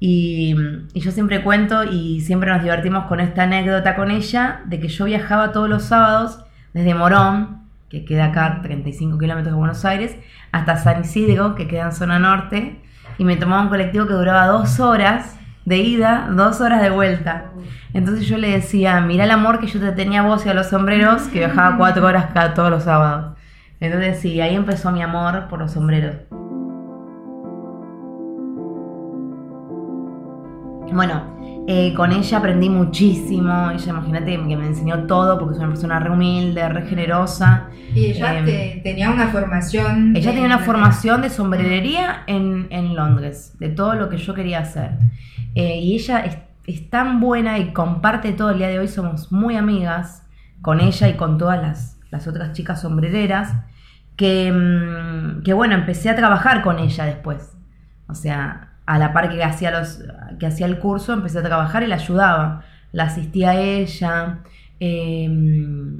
Y, 0.00 0.56
y 0.92 1.00
yo 1.00 1.12
siempre 1.12 1.44
cuento 1.44 1.84
y 1.84 2.20
siempre 2.22 2.50
nos 2.50 2.64
divertimos 2.64 3.04
con 3.04 3.20
esta 3.20 3.44
anécdota 3.44 3.94
con 3.94 4.10
ella 4.10 4.62
de 4.66 4.80
que 4.80 4.88
yo 4.88 5.04
viajaba 5.04 5.52
todos 5.52 5.68
los 5.68 5.84
sábados 5.84 6.44
desde 6.74 6.96
Morón, 6.96 7.68
que 7.88 8.04
queda 8.04 8.24
acá 8.24 8.58
35 8.60 9.18
kilómetros 9.18 9.52
de 9.52 9.56
Buenos 9.56 9.84
Aires, 9.84 10.16
hasta 10.50 10.78
San 10.78 11.02
Isidro, 11.02 11.54
que 11.54 11.68
queda 11.68 11.84
en 11.84 11.92
zona 11.92 12.18
norte, 12.18 12.80
y 13.18 13.24
me 13.24 13.36
tomaba 13.36 13.62
un 13.62 13.68
colectivo 13.68 14.08
que 14.08 14.14
duraba 14.14 14.48
dos 14.48 14.80
horas 14.80 15.38
de 15.64 15.76
ida, 15.76 16.28
dos 16.32 16.60
horas 16.60 16.82
de 16.82 16.90
vuelta. 16.90 17.52
Entonces 17.94 18.26
yo 18.26 18.36
le 18.36 18.50
decía, 18.50 19.00
mira 19.00 19.22
el 19.22 19.30
amor 19.30 19.60
que 19.60 19.68
yo 19.68 19.78
te 19.78 19.92
tenía 19.92 20.22
a 20.22 20.26
vos 20.26 20.44
y 20.44 20.48
a 20.48 20.54
los 20.54 20.70
sombreros, 20.70 21.22
que 21.28 21.38
viajaba 21.38 21.76
cuatro 21.76 22.04
horas 22.04 22.30
cada, 22.34 22.52
todos 22.52 22.70
los 22.70 22.82
sábados. 22.82 23.37
Entonces 23.80 24.18
sí, 24.20 24.40
ahí 24.40 24.54
empezó 24.56 24.90
mi 24.90 25.02
amor 25.02 25.48
por 25.48 25.60
los 25.60 25.72
sombreros. 25.72 26.16
Bueno, 30.92 31.36
eh, 31.68 31.92
con 31.94 32.12
ella 32.12 32.38
aprendí 32.38 32.68
muchísimo. 32.70 33.70
Ella, 33.70 33.90
imagínate, 33.90 34.32
que 34.48 34.56
me 34.56 34.66
enseñó 34.66 35.06
todo 35.06 35.38
porque 35.38 35.52
es 35.54 35.58
una 35.58 35.68
persona 35.68 36.00
re 36.00 36.10
humilde, 36.10 36.66
re 36.68 36.86
generosa. 36.86 37.68
Y 37.94 38.06
ella 38.06 38.38
Em, 38.38 38.44
te- 38.46 38.80
tenía 38.82 39.10
una 39.10 39.28
formación. 39.28 40.16
Ella 40.16 40.30
tenía 40.30 40.46
una 40.46 40.58
formación 40.60 41.20
de 41.22 41.30
sombrerería 41.30 42.22
en, 42.26 42.68
en 42.70 42.96
Londres, 42.96 43.54
de 43.58 43.68
todo 43.68 43.94
lo 43.94 44.08
que 44.08 44.16
yo 44.16 44.34
quería 44.34 44.60
hacer. 44.60 44.92
Eh, 45.54 45.78
y 45.78 45.94
ella 45.94 46.20
es, 46.20 46.38
es 46.66 46.88
tan 46.90 47.20
buena 47.20 47.58
y 47.58 47.72
comparte 47.72 48.32
todo 48.32 48.50
el 48.50 48.58
día 48.58 48.68
de 48.68 48.78
hoy, 48.78 48.88
somos 48.88 49.30
muy 49.30 49.56
amigas 49.56 50.26
con 50.62 50.80
ella 50.80 51.08
y 51.08 51.14
con 51.14 51.36
todas 51.38 51.60
las, 51.60 51.98
las 52.10 52.26
otras 52.26 52.52
chicas 52.54 52.80
sombrereras, 52.80 53.52
que, 54.18 54.52
mm, 54.52 55.44
que 55.44 55.54
bueno, 55.54 55.74
empecé 55.76 56.10
a 56.10 56.16
trabajar 56.16 56.62
con 56.62 56.78
ella 56.80 57.06
después. 57.06 57.56
O 58.08 58.14
sea, 58.14 58.74
a 58.86 58.98
la 58.98 59.12
par 59.14 59.30
que 59.30 59.42
hacía, 59.44 59.70
los, 59.70 60.00
que 60.38 60.46
hacía 60.46 60.66
el 60.66 60.78
curso, 60.80 61.14
empecé 61.14 61.38
a 61.40 61.42
trabajar 61.44 61.82
y 61.84 61.86
la 61.88 61.96
ayudaba. 61.96 62.62
La 62.92 63.04
asistía 63.04 63.50
a 63.52 63.56
ella. 63.60 64.40
eh, 64.80 65.28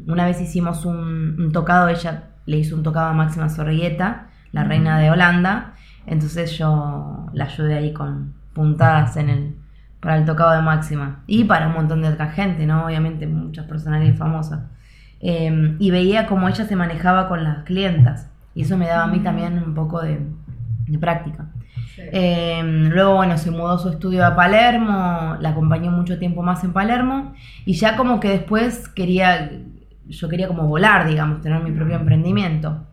una 0.06 0.24
vez 0.26 0.40
hicimos 0.40 0.84
un, 0.86 1.36
un 1.40 1.52
tocado, 1.52 1.88
ella 1.88 2.24
le 2.46 2.58
hizo 2.58 2.76
un 2.76 2.82
tocado 2.82 3.08
a 3.08 3.12
Máxima 3.12 3.48
Sorrieta, 3.48 4.28
la 4.52 4.64
reina 4.64 4.98
de 4.98 5.10
Holanda. 5.10 5.74
Entonces 6.06 6.56
yo 6.58 7.28
la 7.34 7.44
ayudé 7.44 7.74
ahí 7.76 7.92
con 7.92 8.34
puntadas 8.54 9.16
en 9.16 9.28
el, 9.30 9.56
para 10.00 10.16
el 10.16 10.24
tocado 10.24 10.52
de 10.52 10.62
Máxima. 10.62 11.22
Y 11.26 11.44
para 11.44 11.68
un 11.68 11.74
montón 11.74 12.02
de 12.02 12.08
otra 12.08 12.28
gente, 12.30 12.66
¿no? 12.66 12.86
Obviamente 12.86 13.26
muchas 13.26 13.66
personalidades 13.66 14.18
famosas. 14.18 14.60
Eh, 15.20 15.76
y 15.78 15.90
veía 15.90 16.26
cómo 16.26 16.48
ella 16.48 16.64
se 16.64 16.76
manejaba 16.76 17.28
con 17.28 17.44
las 17.44 17.64
clientas. 17.64 18.28
Y 18.54 18.62
eso 18.62 18.76
me 18.76 18.86
daba 18.86 19.04
a 19.04 19.06
mí 19.08 19.20
también 19.20 19.58
un 19.58 19.74
poco 19.74 20.00
de, 20.02 20.20
de 20.86 20.98
práctica. 20.98 21.46
Sí. 21.94 22.02
Eh, 22.12 22.62
luego, 22.64 23.16
bueno, 23.16 23.36
se 23.38 23.50
mudó 23.50 23.78
su 23.78 23.88
estudio 23.88 24.24
a 24.26 24.36
Palermo, 24.36 25.36
la 25.40 25.48
acompañó 25.50 25.90
mucho 25.90 26.18
tiempo 26.18 26.42
más 26.42 26.62
en 26.64 26.72
Palermo 26.72 27.34
y 27.64 27.74
ya 27.74 27.96
como 27.96 28.20
que 28.20 28.28
después 28.30 28.88
quería, 28.88 29.50
yo 30.06 30.28
quería 30.28 30.48
como 30.48 30.66
volar, 30.68 31.08
digamos, 31.08 31.40
tener 31.42 31.62
mi 31.62 31.72
propio 31.72 31.96
emprendimiento. 31.96 32.84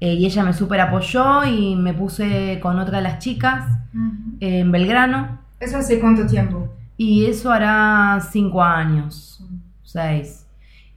Eh, 0.00 0.14
y 0.14 0.26
ella 0.26 0.42
me 0.44 0.52
súper 0.52 0.80
apoyó 0.80 1.44
y 1.44 1.76
me 1.76 1.94
puse 1.94 2.58
con 2.60 2.78
otra 2.78 2.98
de 2.98 3.04
las 3.04 3.18
chicas 3.20 3.64
Ujú. 3.94 4.36
eh, 4.40 4.58
en 4.60 4.72
Belgrano 4.72 5.38
¿Eso 5.60 5.78
hace 5.78 5.98
cuánto 6.00 6.26
tiempo? 6.26 6.68
y 6.96 7.24
eso 7.26 7.50
hará 7.52 8.20
cinco 8.30 8.62
años, 8.62 9.42
seis. 9.82 10.43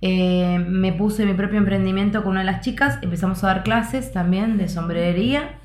Eh, 0.09 0.59
me 0.59 0.93
puse 0.93 1.25
mi 1.25 1.33
propio 1.33 1.57
emprendimiento 1.57 2.23
con 2.23 2.31
una 2.31 2.39
de 2.39 2.45
las 2.45 2.61
chicas, 2.61 2.97
empezamos 3.01 3.43
a 3.43 3.47
dar 3.47 3.63
clases 3.63 4.13
también 4.13 4.57
de 4.57 4.69
sombrerería. 4.69 5.59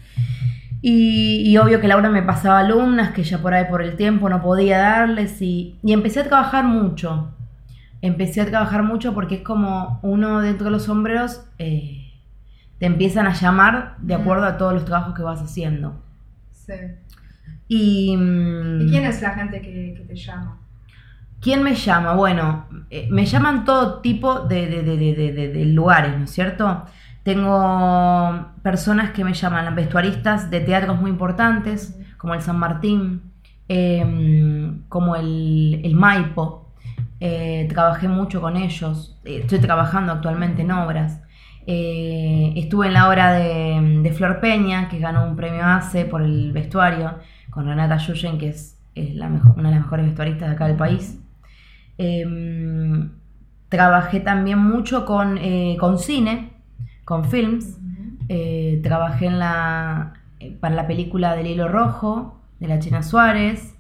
Y, 0.81 1.49
y 1.49 1.57
obvio 1.59 1.81
que 1.81 1.87
Laura 1.87 2.11
me 2.11 2.23
pasaba 2.23 2.59
alumnas 2.59 3.13
que 3.13 3.23
ya 3.23 3.39
por 3.41 3.55
ahí 3.55 3.67
por 3.71 3.83
el 3.83 3.95
tiempo 3.95 4.29
no 4.29 4.43
podía 4.43 4.79
darles 4.79 5.41
y, 5.41 5.79
y 5.85 5.93
empecé 5.93 6.21
a 6.21 6.25
trabajar 6.25 6.65
mucho. 6.65 7.37
Empecé 8.01 8.41
a 8.41 8.47
trabajar 8.47 8.83
mucho 8.83 9.15
porque 9.15 9.37
es 9.37 9.43
como 9.43 10.01
uno 10.03 10.41
dentro 10.41 10.65
de 10.65 10.71
los 10.73 10.87
sombreros 10.87 11.43
eh, 11.61 12.11
te 12.81 12.87
empiezan 12.87 13.29
a 13.29 13.35
llamar 13.35 13.95
de 13.99 14.15
acuerdo 14.15 14.45
a 14.45 14.57
todos 14.57 14.75
los 14.75 14.85
trabajos 14.85 15.15
que 15.15 15.23
vas 15.23 15.41
haciendo. 15.41 16.03
Sí. 16.51 16.73
Y, 17.69 18.17
mm, 18.17 18.81
¿Y 18.81 18.91
quién 18.91 19.05
es 19.05 19.23
la 19.23 19.35
gente 19.35 19.63
que, 19.63 19.95
que 19.97 20.03
te 20.03 20.17
llama? 20.17 20.62
¿Quién 21.43 21.63
me 21.63 21.75
llama? 21.75 22.15
Bueno, 22.15 22.67
eh, 22.91 23.09
me 23.11 23.27
llaman 23.27 23.65
todo 23.65 24.01
tipo 24.01 24.41
de, 24.41 24.67
de- 24.69 24.83
de- 24.85 25.49
de- 25.49 25.65
lugares, 25.67 26.17
¿no 26.17 26.25
es 26.25 26.31
cierto? 26.31 26.85
Tengo 27.25 28.47
personas 28.63 29.11
que 29.11 29.25
me 29.25 29.35
llaman 29.35 29.75
vestuaristas 29.75 30.51
de 30.51 30.61
teatros 30.61 31.01
muy 31.01 31.11
importantes, 31.11 31.99
como 32.17 32.35
el 32.35 32.43
San 32.43 32.59
Martín, 32.59 33.23
eh, 33.69 34.73
como 34.89 35.17
el, 35.17 35.81
el 35.85 35.95
Maipo. 35.97 36.73
Eh, 37.21 37.67
trabajé 37.69 38.09
mucho 38.09 38.41
con 38.41 38.57
ellos. 38.57 39.19
Eh, 39.25 39.41
estoy 39.43 39.59
trabajando 39.61 40.13
actualmente 40.13 40.63
en 40.63 40.71
obras. 40.73 41.23
Estuve 41.67 42.89
en 42.89 42.93
la 42.95 43.09
obra 43.09 43.33
de, 43.35 44.13
Flor 44.17 44.41
Peña, 44.41 44.89
que 44.89 44.99
ganó 44.99 45.25
un 45.27 45.37
premio 45.37 45.65
ACE 45.65 46.05
por 46.05 46.23
el 46.23 46.53
vestuario, 46.53 47.19
con 47.51 47.67
Renata 47.67 47.97
Yuyen, 47.99 48.39
que 48.39 48.49
es, 48.49 48.81
es 48.95 49.15
la 49.15 49.29
mejo- 49.29 49.55
una 49.57 49.69
de 49.71 49.77
las 49.77 49.85
mejores 49.85 50.07
vestuaristas 50.07 50.49
de 50.49 50.55
acá 50.55 50.67
del 50.67 50.77
país. 50.77 51.19
Eh, 51.99 53.09
trabajé 53.69 54.21
también 54.21 54.59
mucho 54.59 55.05
con, 55.07 55.39
eh, 55.39 55.77
con 55.81 55.99
cine, 55.99 56.53
con 57.05 57.25
films. 57.25 57.79
Eh, 58.29 58.81
trabajé 58.83 59.27
en 59.27 59.39
la, 59.39 60.15
para 60.61 60.75
la 60.75 60.87
película 60.87 61.35
del 61.35 61.47
hilo 61.47 61.69
rojo, 61.69 62.41
de 62.61 62.69
la 62.69 62.79
China 62.79 63.03
Suárez. 63.03 63.75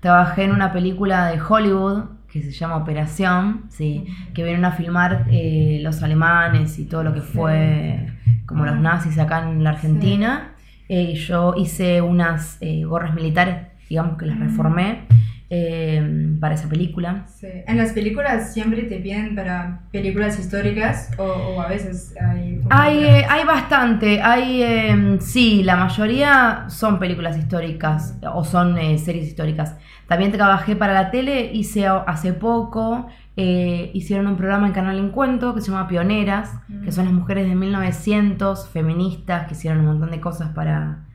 Trabajé 0.00 0.44
en 0.44 0.52
una 0.52 0.72
película 0.72 1.26
de 1.26 1.40
Hollywood 1.40 2.04
que 2.30 2.42
se 2.42 2.52
llama 2.52 2.76
Operación, 2.76 3.64
sí, 3.70 4.06
que 4.34 4.42
vinieron 4.42 4.64
a 4.64 4.72
filmar 4.72 5.26
eh, 5.30 5.80
los 5.82 6.02
alemanes 6.02 6.78
y 6.78 6.84
todo 6.84 7.02
lo 7.02 7.12
que 7.12 7.22
fue 7.22 8.06
como 8.46 8.64
los 8.66 8.78
nazis 8.78 9.18
acá 9.18 9.42
en 9.48 9.64
la 9.64 9.70
Argentina. 9.70 10.52
Eh, 10.88 11.14
yo 11.14 11.54
hice 11.56 12.02
unas 12.02 12.58
eh, 12.60 12.84
gorras 12.84 13.14
militares, 13.14 13.68
digamos 13.88 14.16
que 14.16 14.26
las 14.26 14.38
reformé 14.38 15.06
eh, 15.50 16.36
para 16.40 16.54
esa 16.54 16.68
película. 16.68 17.26
Sí. 17.26 17.48
En 17.66 17.76
las 17.76 17.92
películas 17.92 18.54
siempre 18.54 18.84
te 18.84 18.96
piden 18.98 19.34
para 19.34 19.80
películas 19.90 20.38
históricas 20.38 21.10
o, 21.18 21.24
o 21.24 21.60
a 21.60 21.68
veces 21.68 22.14
hay... 22.20 22.60
Hay, 22.70 23.04
eh, 23.04 23.26
hay 23.28 23.44
bastante, 23.44 24.22
hay, 24.22 24.62
eh, 24.62 25.18
sí, 25.20 25.62
la 25.64 25.76
mayoría 25.76 26.66
son 26.68 26.98
películas 26.98 27.36
históricas 27.36 28.16
o 28.32 28.44
son 28.44 28.78
eh, 28.78 28.96
series 28.98 29.26
históricas. 29.26 29.76
También 30.06 30.32
trabajé 30.32 30.76
para 30.76 30.92
la 30.92 31.10
tele, 31.10 31.52
hice 31.52 31.86
hace 31.86 32.32
poco, 32.32 33.08
eh, 33.36 33.90
hicieron 33.94 34.26
un 34.26 34.36
programa 34.36 34.66
en 34.66 34.72
Canal 34.72 34.98
Encuentro 34.98 35.54
que 35.54 35.60
se 35.60 35.70
llama 35.70 35.88
Pioneras, 35.88 36.52
que 36.84 36.92
son 36.92 37.04
las 37.04 37.14
mujeres 37.14 37.48
de 37.48 37.54
1900, 37.54 38.68
feministas, 38.68 39.46
que 39.46 39.54
hicieron 39.54 39.80
un 39.80 39.86
montón 39.86 40.10
de 40.10 40.20
cosas 40.20 40.50
para, 40.50 41.06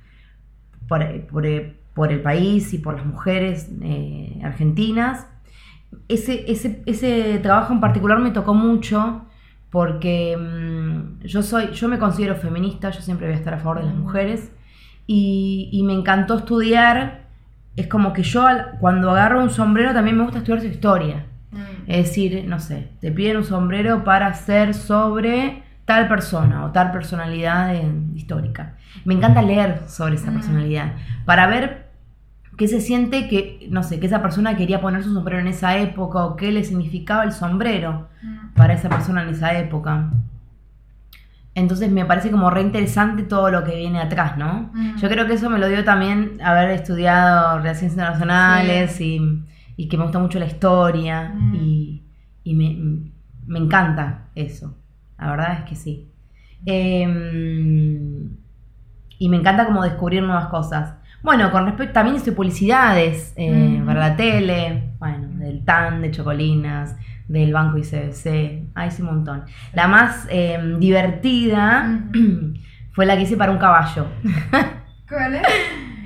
eh, 1.01 1.27
por, 1.96 2.12
el 2.12 2.22
país 2.22 2.72
y 2.74 2.78
por 2.78 2.96
las 2.98 3.06
mujeres 3.06 3.72
eh, 3.82 4.40
argentinas. 4.44 5.25
Ese, 6.08 6.52
ese, 6.52 6.84
ese 6.86 7.40
trabajo 7.40 7.74
en 7.74 7.80
particular 7.80 8.20
me 8.20 8.30
tocó 8.32 8.54
mucho 8.54 9.25
porque 9.72 10.38
mm, 10.38 11.25
yo 11.25 11.42
soy, 11.42 11.72
yo 11.72 11.88
me 11.88 11.98
considero 11.98 12.36
feminista, 12.36 12.92
yo 12.92 13.02
siempre 13.02 13.25
voy 13.28 13.36
a 13.36 13.40
estar 13.40 13.54
a 13.56 13.58
favor 13.58 13.80
de 13.80 13.86
las 13.86 13.96
mujeres 13.96 14.52
y, 15.08 15.70
y 15.72 15.84
me 15.84 15.94
encantó 15.94 16.38
estudiar. 16.38 17.25
Es 17.75 17.88
como 17.88 18.14
que 18.14 18.24
yo 18.24 18.46
al- 18.46 18.78
cuando 18.80 19.12
agarro 19.12 19.42
un 19.42 19.50
sombrero 19.50 19.94
también 19.94 20.18
me 20.18 20.24
gusta 20.24 20.38
estudiar 20.40 20.62
su 20.62 20.68
historia. 20.68 21.25
Mm. 21.52 21.58
Es 21.88 22.08
decir, 22.08 22.46
no 22.48 22.60
sé, 22.60 22.90
te 23.02 23.12
piden 23.12 23.38
un 23.38 23.44
sombrero 23.44 24.04
para 24.04 24.28
hacer 24.28 24.74
sobre 24.74 25.64
tal 25.86 26.08
persona 26.08 26.66
o 26.66 26.72
tal 26.72 26.92
personalidad 26.92 27.74
histórica. 28.16 28.75
Me 29.06 29.14
encanta 29.14 29.42
leer 29.42 29.82
sobre 29.88 30.16
esa 30.16 30.32
personalidad 30.32 30.94
para 31.25 31.48
ver 31.48 31.85
qué 32.58 32.68
se 32.68 32.80
siente 32.82 33.28
que, 33.28 33.68
no 33.70 33.84
sé, 33.84 34.00
que 34.00 34.06
esa 34.08 34.22
persona 34.22 34.56
quería 34.56 34.80
poner 34.82 35.04
su 35.04 35.14
sombrero 35.14 35.40
en 35.42 35.48
esa 35.48 35.78
época 35.78 36.26
o 36.26 36.36
qué 36.36 36.52
le 36.52 36.64
significaba 36.64 37.24
el 37.24 37.32
sombrero 37.32 38.08
Mm. 38.24 38.54
para 38.56 38.74
esa 38.74 38.90
persona 38.90 39.24
en 39.24 39.30
esa 39.30 39.58
época. 39.58 40.10
Entonces 41.54 41.90
me 41.92 42.06
parece 42.06 42.32
como 42.32 42.50
re 42.50 42.62
interesante 42.62 43.24
todo 43.24 43.50
lo 43.50 43.64
que 43.64 43.76
viene 43.78 44.00
atrás, 44.00 44.38
¿no? 44.38 44.72
Mm. 44.74 44.98
Yo 44.98 45.08
creo 45.10 45.26
que 45.28 45.34
eso 45.34 45.50
me 45.50 45.60
lo 45.60 45.68
dio 45.70 45.84
también 45.84 46.40
haber 46.44 46.70
estudiado 46.72 47.58
Relaciones 47.60 47.94
Internacionales 47.94 49.00
y, 49.02 49.22
y 49.78 49.88
que 49.88 49.98
me 49.98 50.04
gusta 50.04 50.20
mucho 50.20 50.40
la 50.40 50.46
historia 50.48 51.32
Mm. 51.36 51.56
y, 51.56 52.04
y 52.44 52.54
me, 52.56 53.02
me 53.48 53.60
encanta 53.60 54.28
eso. 54.36 54.76
La 55.18 55.30
verdad 55.32 55.60
es 55.60 55.66
que 55.70 55.76
sí. 55.76 56.12
Em, 56.66 58.30
y 59.18 59.30
me 59.30 59.38
encanta 59.38 59.66
como 59.66 59.84
descubrir 59.84 60.22
nuevas 60.24 60.48
cosas. 60.48 60.96
Bueno, 61.25 61.51
con 61.51 61.65
respecto, 61.65 61.94
también 61.94 62.17
hice 62.17 62.32
publicidades 62.32 63.34
eh, 63.36 63.79
Mm. 63.82 63.86
para 63.88 64.00
la 64.00 64.15
tele, 64.15 64.91
bueno, 65.00 65.27
del 65.39 65.65
TAN, 65.65 66.01
de 66.03 66.12
Chocolinas, 66.12 66.96
del 67.27 67.51
Banco 67.51 67.79
ICBC, 67.79 68.70
ah, 68.75 68.86
hice 68.86 69.01
un 69.01 69.08
montón. 69.08 69.44
La 69.74 69.88
más 69.88 70.27
em, 70.29 70.77
divertida 70.79 72.00
fue 72.94 73.08
la 73.08 73.15
que 73.17 73.24
hice 73.24 73.38
para 73.38 73.51
un 73.51 73.58
caballo. 73.58 74.05
¿Cuál 75.10 75.36
es? 75.36 75.48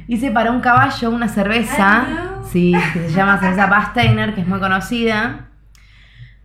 hice 0.08 0.32
para 0.32 0.52
un 0.52 0.62
caballo 0.62 1.12
una 1.12 1.28
cerveza, 1.28 2.04
no. 2.08 2.44
sí, 2.46 2.74
que 2.94 3.10
se 3.10 3.12
llama 3.12 3.38
cerveza 3.40 3.68
Basteiner, 3.76 4.34
que 4.34 4.42
es 4.42 4.48
muy 4.48 4.60
conocida. 4.62 5.50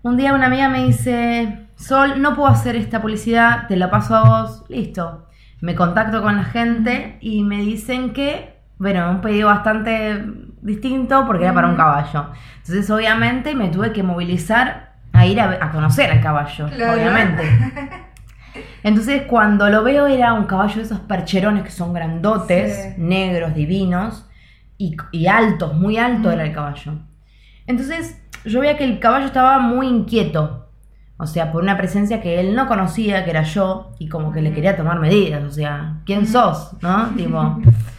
Un 0.02 0.16
día 0.16 0.34
una 0.34 0.46
amiga 0.46 0.68
me 0.68 0.84
dice, 0.84 1.68
Sol, 1.76 2.20
no 2.20 2.34
puedo 2.34 2.48
hacer 2.48 2.74
esta 2.76 3.00
publicidad, 3.00 3.68
te 3.68 3.76
la 3.76 3.88
paso 3.88 4.16
a 4.16 4.22
vos, 4.42 4.64
listo. 4.68 5.28
Me 5.60 5.74
contacto 5.76 6.22
con 6.22 6.36
la 6.36 6.44
gente 6.44 7.18
y 7.22 7.42
me 7.44 7.58
dicen 7.62 8.12
que, 8.12 8.53
bueno, 8.84 9.10
un 9.10 9.20
pedido 9.22 9.48
bastante 9.48 10.22
distinto 10.60 11.24
porque 11.26 11.44
era 11.44 11.54
para 11.54 11.68
un 11.68 11.74
caballo. 11.76 12.26
Entonces, 12.58 12.90
obviamente, 12.90 13.54
me 13.54 13.68
tuve 13.68 13.92
que 13.92 14.02
movilizar 14.02 14.92
a 15.14 15.24
ir 15.24 15.40
a, 15.40 15.50
a 15.64 15.70
conocer 15.70 16.10
al 16.10 16.20
caballo, 16.20 16.68
Claro. 16.68 16.92
obviamente. 17.00 17.42
Entonces, 18.82 19.22
cuando 19.26 19.68
lo 19.70 19.82
veo, 19.82 20.06
era 20.06 20.34
un 20.34 20.44
caballo 20.44 20.76
de 20.76 20.82
esos 20.82 21.00
percherones 21.00 21.62
que 21.64 21.70
son 21.70 21.92
grandotes, 21.94 22.76
Sí. 22.94 22.94
negros, 22.98 23.54
divinos 23.54 24.28
y, 24.76 24.96
y 25.12 25.26
altos, 25.26 25.74
muy 25.74 25.96
alto 25.96 26.28
Mm. 26.28 26.32
era 26.32 26.44
el 26.44 26.52
caballo. 26.52 26.92
Entonces, 27.66 28.20
yo 28.44 28.60
veía 28.60 28.76
que 28.76 28.84
el 28.84 28.98
caballo 28.98 29.24
estaba 29.26 29.58
muy 29.60 29.86
inquieto. 29.88 30.68
O 31.16 31.26
sea, 31.26 31.52
por 31.52 31.62
una 31.62 31.76
presencia 31.76 32.20
que 32.20 32.38
él 32.40 32.54
no 32.54 32.66
conocía, 32.66 33.24
que 33.24 33.30
era 33.30 33.42
yo, 33.44 33.92
y 33.98 34.08
como 34.08 34.32
que 34.32 34.42
le 34.42 34.52
quería 34.52 34.76
tomar 34.76 34.98
medidas. 35.00 35.42
O 35.44 35.50
sea, 35.50 36.00
¿quién 36.04 36.26
sos? 36.26 36.76
¿No? 36.82 37.06
Tipo. 37.16 37.60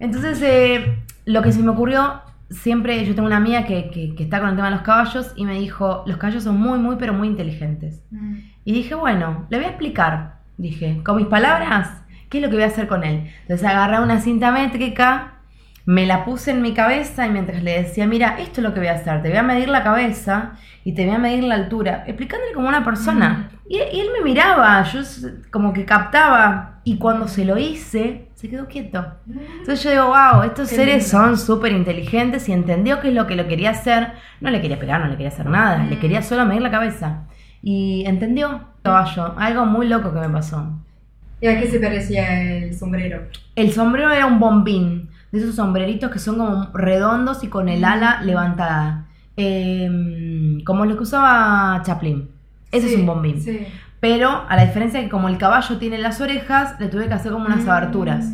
Entonces, 0.00 0.40
eh, 0.42 0.98
lo 1.24 1.42
que 1.42 1.52
se 1.52 1.62
me 1.62 1.70
ocurrió, 1.70 2.20
siempre 2.50 3.04
yo 3.04 3.14
tengo 3.14 3.26
una 3.26 3.36
amiga 3.36 3.64
que, 3.64 3.90
que- 3.90 4.14
que 4.14 4.22
está 4.24 4.40
con 4.40 4.48
el 4.50 4.56
tema 4.56 4.68
de 4.70 4.74
los 4.76 4.82
caballos 4.84 5.32
y 5.36 5.44
me 5.44 5.58
dijo, 5.58 6.02
los 6.06 6.16
caballos 6.16 6.44
son 6.44 6.58
muy, 6.58 6.78
muy, 6.78 6.96
pero 6.96 7.12
muy 7.12 7.28
inteligentes. 7.28 8.02
Mm. 8.10 8.36
Y 8.64 8.72
dije, 8.72 8.94
bueno, 8.94 9.46
le 9.50 9.58
voy 9.58 9.66
a 9.66 9.70
explicar, 9.70 10.38
dije, 10.56 11.00
con 11.04 11.16
mis 11.16 11.26
palabras, 11.26 12.02
qué 12.30 12.38
es 12.38 12.44
lo 12.44 12.48
que 12.50 12.56
voy 12.56 12.64
a 12.64 12.68
hacer 12.68 12.86
con 12.88 13.04
él. 13.04 13.30
Entonces 13.42 13.66
agarré 13.66 14.00
una 14.00 14.20
cinta 14.20 14.50
métrica, 14.50 15.34
me 15.86 16.04
la 16.06 16.24
puse 16.26 16.50
en 16.50 16.60
mi 16.60 16.74
cabeza 16.74 17.26
y 17.26 17.30
mientras 17.30 17.62
le 17.62 17.82
decía, 17.82 18.06
mira, 18.06 18.36
esto 18.38 18.60
es 18.60 18.64
lo 18.66 18.74
que 18.74 18.80
voy 18.80 18.88
a 18.88 18.92
hacer, 18.94 19.22
te 19.22 19.28
voy 19.30 19.38
a 19.38 19.42
medir 19.42 19.68
la 19.70 19.82
cabeza 19.82 20.52
y 20.84 20.92
te 20.94 21.06
voy 21.06 21.14
a 21.14 21.18
medir 21.18 21.44
la 21.44 21.54
altura, 21.54 22.04
explicándole 22.06 22.52
como 22.52 22.68
una 22.68 22.84
persona. 22.84 23.50
Y, 23.68 23.76
y 23.78 24.00
él 24.00 24.08
me 24.16 24.22
miraba, 24.22 24.82
yo 24.84 25.00
como 25.50 25.72
que 25.72 25.84
captaba 25.86 26.80
y 26.84 26.98
cuando 26.98 27.26
se 27.26 27.44
lo 27.46 27.56
hice, 27.56 28.27
se 28.38 28.48
quedó 28.48 28.66
quieto. 28.68 29.04
Entonces 29.28 29.82
yo 29.82 29.90
digo, 29.90 30.06
wow, 30.06 30.42
estos 30.44 30.68
Qué 30.70 30.76
seres 30.76 31.12
lindo. 31.12 31.26
son 31.26 31.36
súper 31.38 31.72
inteligentes 31.72 32.48
y 32.48 32.52
entendió 32.52 33.00
qué 33.00 33.08
es 33.08 33.14
lo 33.14 33.26
que 33.26 33.34
lo 33.34 33.48
quería 33.48 33.70
hacer. 33.70 34.12
No 34.40 34.48
le 34.50 34.60
quería 34.60 34.78
pegar, 34.78 35.00
no 35.00 35.06
le 35.08 35.14
quería 35.16 35.28
hacer 35.28 35.46
nada, 35.46 35.78
le 35.84 35.96
Mm. 35.96 36.00
quería 36.00 36.22
solo 36.22 36.46
medir 36.46 36.62
la 36.62 36.70
cabeza. 36.70 37.24
Y 37.62 38.04
entendió, 38.06 38.60
caballo, 38.84 39.34
algo 39.38 39.66
muy 39.66 39.88
loco 39.88 40.12
que 40.14 40.20
me 40.20 40.28
pasó. 40.28 40.70
¿Y 41.40 41.48
a 41.48 41.58
qué 41.60 41.66
se 41.66 41.80
parecía 41.80 42.42
el 42.42 42.74
sombrero? 42.78 43.22
El 43.56 43.72
sombrero 43.72 44.12
era 44.12 44.26
un 44.26 44.38
bombín, 44.38 45.08
de 45.32 45.40
esos 45.40 45.56
sombreritos 45.56 46.10
que 46.12 46.20
son 46.20 46.36
como 46.38 46.70
redondos 46.74 47.42
y 47.42 47.48
con 47.48 47.68
el 47.68 47.84
ala 47.84 48.22
levantada. 48.22 49.06
Eh, 49.36 49.88
como 50.64 50.84
lo 50.84 50.96
que 50.96 51.02
usaba 51.02 51.82
Chaplin. 51.84 52.28
Ese 52.70 52.86
es 52.92 53.00
un 53.00 53.06
bombín. 53.06 53.40
Sí. 53.40 53.66
Pero 54.00 54.44
a 54.48 54.54
la 54.56 54.64
diferencia 54.64 55.00
que 55.00 55.08
como 55.08 55.28
el 55.28 55.38
caballo 55.38 55.78
tiene 55.78 55.98
las 55.98 56.20
orejas, 56.20 56.78
le 56.78 56.88
tuve 56.88 57.08
que 57.08 57.14
hacer 57.14 57.32
como 57.32 57.46
unas 57.46 57.64
Mm, 57.64 57.70
aberturas. 57.70 58.24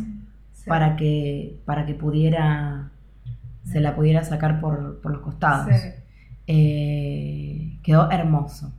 sí. 0.53 0.69
para 0.69 0.95
que 0.95 1.59
para 1.65 1.85
que 1.85 1.93
pudiera 1.93 2.89
se 3.65 3.79
la 3.81 3.95
pudiera 3.95 4.23
sacar 4.23 4.59
por, 4.59 4.99
por 5.01 5.11
los 5.11 5.21
costados 5.21 5.67
Sí. 5.75 5.89
Eh, 6.47 7.79
quedó 7.83 8.09
hermoso 8.09 8.71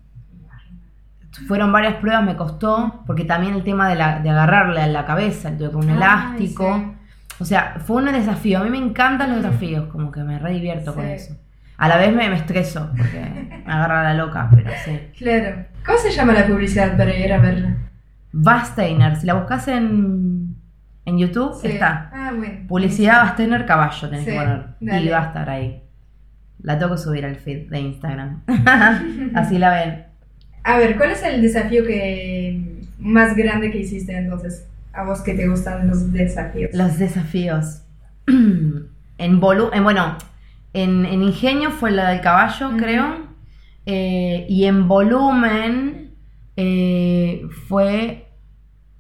fueron 1.47 1.71
varias 1.71 1.95
pruebas 1.97 2.25
me 2.25 2.35
costó 2.35 3.03
porque 3.07 3.25
también 3.25 3.55
el 3.55 3.63
tema 3.63 3.89
de, 3.89 3.95
la- 3.95 4.21
de 4.21 4.31
agarrarle 4.31 4.81
a 4.81 4.87
la 4.87 5.05
cabeza 5.05 5.57
tuve 5.57 5.71
con 5.71 5.85
un 5.85 5.91
Ay, 5.91 5.97
elástico 5.97 6.95
o 7.39 7.45
sea 7.45 7.77
fue 7.85 7.97
un 8.03 8.07
desafío 8.07 8.59
a 8.61 8.65
mí 8.65 8.71
me 8.71 8.79
encantan 8.79 9.31
los 9.31 9.39
Mm. 9.41 9.43
desafíos 9.43 9.87
como 9.87 10.11
que 10.11 10.25
me 10.25 10.39
re 10.39 10.55
divierto 10.55 10.93
con 10.95 11.05
eso 11.07 11.37
a 11.79 11.89
la 11.89 11.97
vez 11.99 12.13
me, 12.15 12.29
me 12.31 12.37
estreso 12.37 12.91
porque 12.97 13.21
me 13.67 13.73
agarra 13.73 14.03
la 14.03 14.15
loca 14.15 14.49
pero 14.55 14.71
sí 14.85 14.99
Claro. 15.19 15.65
¿Cómo 15.85 15.99
se 15.99 16.11
llama 16.11 16.33
la 16.33 16.47
publicidad 16.47 16.97
para 16.97 17.15
ir 17.17 17.33
a 17.33 17.39
verla? 17.39 17.77
Basteiner 18.33 19.17
si 19.17 19.27
la 19.27 19.35
buscas 19.35 19.69
en 19.69 20.57
en 21.05 21.19
YouTube 21.19 21.55
Sí. 21.61 21.69
está 21.69 22.11
Ah, 22.13 22.33
bueno. 22.37 22.61
Publicidad 22.67 23.23
Basteiner 23.23 23.65
Caballo 23.67 24.09
tenés 24.09 24.25
Sí, 24.25 24.31
que 24.33 24.37
poner. 24.37 25.03
Y 25.03 25.09
va 25.09 25.23
a 25.23 25.27
estar 25.27 25.49
ahí. 25.51 25.83
La 26.63 26.79
tengo 26.79 26.93
que 26.97 27.01
subir 27.03 27.25
al 27.25 27.37
feed 27.37 27.69
de 27.71 27.79
Instagram. 27.81 28.43
Así 29.35 29.59
la 29.59 29.71
ven. 29.71 30.05
A 30.65 30.79
ver, 30.79 30.97
¿cuál 30.97 31.11
es 31.13 31.23
el 31.23 31.41
desafío 31.43 31.85
que 31.87 32.83
más 32.99 33.37
grande 33.37 33.71
que 33.71 33.79
hiciste 33.79 34.17
entonces? 34.17 34.67
A 34.93 35.05
vos 35.05 35.21
que 35.21 35.35
te 35.35 35.47
gustan 35.47 35.87
los 35.87 36.13
desafíos. 36.13 36.71
Los 36.75 36.99
desafíos. 36.99 37.83
en, 38.27 39.41
volu 39.41 39.71
en 39.73 39.85
bueno, 39.85 40.17
en, 40.83 41.05
en 41.07 41.23
ingenio 41.23 41.71
fue 41.71 41.91
la 41.91 42.11
del 42.11 42.21
caballo, 42.21 42.71
creo. 42.77 43.27
Eh, 43.87 44.47
y 44.49 44.65
en 44.65 44.89
volumen 44.89 46.15
eh, 46.57 47.43
fue 47.69 48.29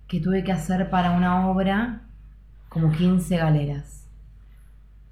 que 0.07 0.21
tuve 0.21 0.45
que 0.45 0.53
hacer 0.53 0.89
para 0.91 1.11
una 1.13 1.49
obra 1.49 2.03
como 2.69 2.93
15 2.93 3.37
galeras. 3.37 4.05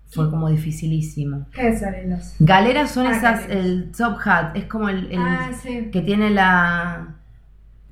Fue 0.07 0.31
como 0.31 0.49
dificilísimo. 0.49 1.47
¿Qué 1.53 1.77
salen 1.77 2.11
los? 2.11 2.37
Galeras 2.39 2.93
son 2.93 3.07
Ah, 3.09 3.17
esas, 3.17 3.49
galeras. 3.49 3.65
el 3.67 3.91
top 3.91 4.17
hat, 4.25 4.57
es 4.57 4.65
como 4.67 4.89
el, 4.89 5.11
el- 5.11 5.19
Ah, 5.19 5.51
sí. 5.61 5.89
que 5.91 6.03
tiene 6.03 6.31
la... 6.31 7.17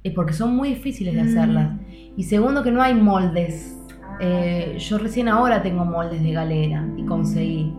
eh, 0.04 0.12
porque 0.14 0.32
son 0.32 0.54
muy 0.54 0.68
difíciles 0.70 1.14
de 1.14 1.24
Mm. 1.24 1.28
hacerlas. 1.28 1.70
Y 2.16 2.22
segundo 2.24 2.62
que 2.62 2.70
no 2.70 2.80
hay 2.82 2.94
moldes. 2.94 3.76
Ah, 4.04 4.18
Eh, 4.20 4.76
yo 4.78 4.98
recién 4.98 5.28
ahora 5.28 5.62
tengo 5.62 5.84
moldes 5.84 6.22
de 6.22 6.30
galera 6.32 6.86
y 6.96 7.04
conseguí. 7.06 7.72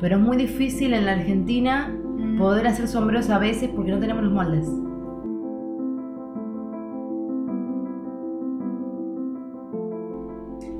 Pero 0.00 0.16
es 0.16 0.22
muy 0.22 0.36
difícil 0.36 0.94
en 0.94 1.04
la 1.06 1.12
Argentina 1.12 1.88
mm. 1.88 2.38
poder 2.38 2.66
hacer 2.66 2.88
sombreros 2.88 3.28
a 3.30 3.38
veces 3.38 3.68
porque 3.74 3.90
no 3.90 3.98
tenemos 3.98 4.22
los 4.24 4.32
moldes. 4.32 4.66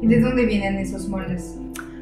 ¿Y 0.03 0.07
de 0.07 0.21
dónde 0.21 0.47
vienen 0.47 0.79
esos 0.79 1.09
moldes? 1.09 1.59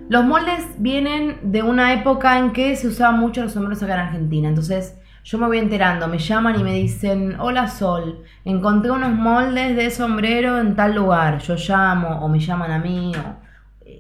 Los 0.09 0.24
moldes 0.24 0.64
vienen 0.78 1.37
de 1.42 1.62
una 1.62 1.92
época 1.92 2.38
en 2.38 2.52
que 2.52 2.76
se 2.76 2.87
usaban 2.88 3.18
mucho 3.20 3.42
los 3.42 3.52
sombreros 3.52 3.83
acá 3.83 3.94
en 3.94 4.00
Argentina. 4.00 4.48
Entonces 4.48 4.96
yo 5.24 5.38
me 5.38 5.46
voy 5.46 5.59
enterando, 5.59 6.07
me 6.09 6.18
llaman 6.18 6.59
y 6.61 6.62
me 6.64 6.74
dicen, 6.74 7.37
hola 7.40 7.68
Sol, 7.68 8.22
encontré 8.44 8.90
unos 8.90 9.12
moldes 9.12 9.76
de 9.76 9.90
sombrero 9.90 10.59
en 10.61 10.76
tal 10.76 10.94
lugar. 10.94 11.38
Yo 11.40 11.57
llamo 11.57 12.20
o 12.20 12.28
me 12.28 12.38
llaman 12.38 12.70
a 12.70 12.78
mí. 12.78 13.12
o- 13.16 13.48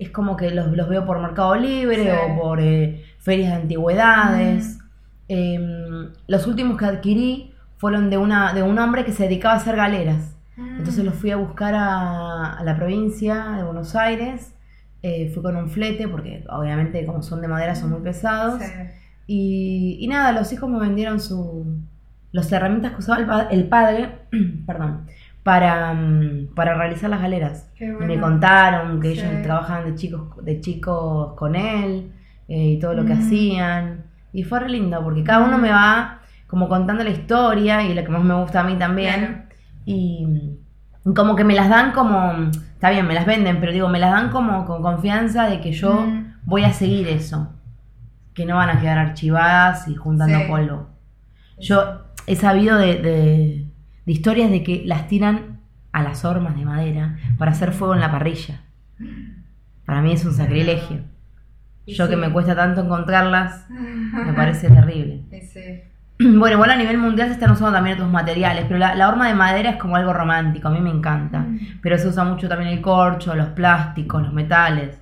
es 0.00 0.10
como 0.10 0.36
que 0.36 0.50
los, 0.50 0.68
los 0.76 0.88
veo 0.88 1.04
por 1.04 1.20
Mercado 1.20 1.56
Libre 1.56 2.04
Sí. 2.04 2.08
o 2.10 2.40
por 2.40 2.60
eh, 2.60 3.02
ferias 3.28 3.50
de 3.54 3.62
antigüedades. 3.62 4.78
Em, 5.28 6.08
los 6.26 6.46
últimos 6.46 6.78
que 6.78 6.86
adquirí 6.86 7.52
fueron 7.76 8.08
de, 8.10 8.16
una, 8.18 8.52
de 8.54 8.62
un 8.62 8.78
hombre 8.78 9.04
que 9.04 9.12
se 9.12 9.24
dedicaba 9.24 9.54
a 9.54 9.58
hacer 9.58 9.76
galeras. 9.76 10.34
Entonces 10.56 11.04
los 11.04 11.14
fui 11.14 11.30
a 11.30 11.36
buscar 11.36 11.74
a, 11.74 12.54
a 12.54 12.64
la 12.64 12.74
provincia 12.76 13.34
de 13.56 13.62
Buenos 13.64 13.94
Aires. 13.94 14.54
Eh, 15.02 15.30
fui 15.32 15.42
con 15.42 15.54
un 15.56 15.68
flete, 15.68 16.08
porque 16.08 16.44
obviamente 16.48 17.04
como 17.06 17.22
son 17.22 17.40
de 17.40 17.46
madera 17.48 17.74
son 17.76 17.90
muy 17.90 18.00
pesados. 18.00 18.60
Sí. 18.60 18.72
Y, 19.28 19.98
y 20.00 20.08
nada, 20.08 20.32
los 20.32 20.52
hijos 20.52 20.68
me 20.68 20.80
vendieron 20.80 21.20
su, 21.20 21.66
las 22.32 22.50
herramientas 22.50 22.92
que 22.92 22.98
usaba 22.98 23.18
el, 23.20 23.26
pa- 23.26 23.48
el 23.50 23.68
padre 23.68 24.08
perdón, 24.66 25.02
para, 25.44 25.92
mm, 25.94 26.54
para 26.56 26.74
realizar 26.74 27.08
las 27.10 27.20
galeras. 27.20 27.68
Bueno. 27.78 28.06
me 28.06 28.18
contaron 28.18 29.00
que 29.00 29.14
Sí. 29.14 29.20
ellos 29.20 29.42
trabajaban 29.44 29.84
de 29.90 29.94
chicos, 29.94 30.44
de 30.44 30.60
chicos 30.60 31.34
con 31.34 31.54
él 31.54 32.10
eh, 32.48 32.70
y 32.70 32.78
todo 32.80 32.94
lo 32.94 33.04
que 33.04 33.14
Mm. 33.14 33.18
hacían. 33.18 34.04
Y 34.32 34.42
fue 34.44 34.60
re 34.60 34.68
lindo, 34.70 35.02
porque 35.04 35.22
cada 35.24 35.44
uno 35.46 35.58
me 35.58 35.70
va 35.70 36.20
como 36.46 36.68
contando 36.68 37.04
la 37.04 37.10
historia 37.10 37.82
y 37.82 37.94
lo 37.94 38.02
que 38.02 38.08
más 38.10 38.22
me 38.24 38.34
gusta 38.34 38.60
a 38.60 38.64
mí 38.64 38.74
también. 38.76 39.14
Claro. 39.20 39.44
Y 39.84 40.26
y 41.06 41.14
como 41.14 41.36
que 41.36 41.44
me 41.44 41.54
las 41.54 41.70
dan 41.70 41.92
como, 41.92 42.50
está 42.74 42.90
bien, 42.90 43.06
me 43.06 43.14
las 43.14 43.24
venden, 43.24 43.60
pero 43.60 43.72
digo, 43.72 43.88
me 43.88 43.98
las 43.98 44.10
dan 44.10 44.28
como 44.30 44.66
con 44.66 44.82
confianza 44.82 45.48
de 45.48 45.60
que 45.60 45.72
yo 45.72 46.02
Mm. 46.02 46.34
voy 46.44 46.64
a 46.64 46.72
seguir 46.72 47.08
eso. 47.08 47.54
Que 48.34 48.44
no 48.44 48.56
van 48.56 48.68
a 48.68 48.78
quedar 48.80 48.98
archivadas 48.98 49.88
y 49.88 49.94
juntando 49.94 50.38
Sí. 50.38 50.44
polvo. 50.46 50.88
Yo 51.58 52.02
he 52.26 52.36
sabido 52.36 52.76
de, 52.76 52.96
de- 52.96 53.66
de 54.04 54.12
historias 54.12 54.50
de 54.50 54.62
que 54.62 54.82
las 54.84 55.08
tiran 55.08 55.60
a 55.92 56.02
las 56.02 56.24
hormas 56.26 56.56
de 56.56 56.64
madera 56.66 57.16
para 57.38 57.52
hacer 57.52 57.72
fuego 57.72 57.94
en 57.94 58.00
la 58.00 58.10
parrilla. 58.10 58.60
Para 59.86 60.02
mí 60.02 60.12
es 60.12 60.24
un 60.26 60.34
sacrilegio. 60.34 60.98
Y 61.88 61.94
Yo 61.94 62.08
que 62.08 62.16
me 62.16 62.30
cuesta 62.30 62.54
tanto 62.54 62.82
encontrarlas, 62.82 63.66
me 63.70 64.32
parece 64.34 64.68
terrible. 64.78 65.22
Sí. 65.52 65.60
Bueno, 66.38 66.56
igual 66.56 66.70
a 66.70 66.76
nivel 66.76 66.98
mundial 66.98 67.28
se 67.28 67.34
están 67.34 67.52
usando 67.52 67.70
también 67.72 67.94
otros 67.94 68.10
materiales, 68.10 68.64
pero 68.66 68.80
la, 68.80 68.96
la 68.96 69.08
horma 69.08 69.28
de 69.28 69.34
madera 69.34 69.70
es 69.70 69.76
como 69.76 69.94
algo 69.94 70.12
romántico, 70.12 70.66
a 70.66 70.72
mí 70.72 70.80
me 70.80 70.90
encanta. 70.90 71.38
Mm. 71.38 71.58
Pero 71.80 71.96
se 71.96 72.08
usa 72.08 72.24
mucho 72.24 72.48
también 72.48 72.70
el 72.72 72.80
corcho, 72.80 73.36
los 73.36 73.50
plásticos, 73.50 74.22
los 74.22 74.32
metales. 74.32 75.00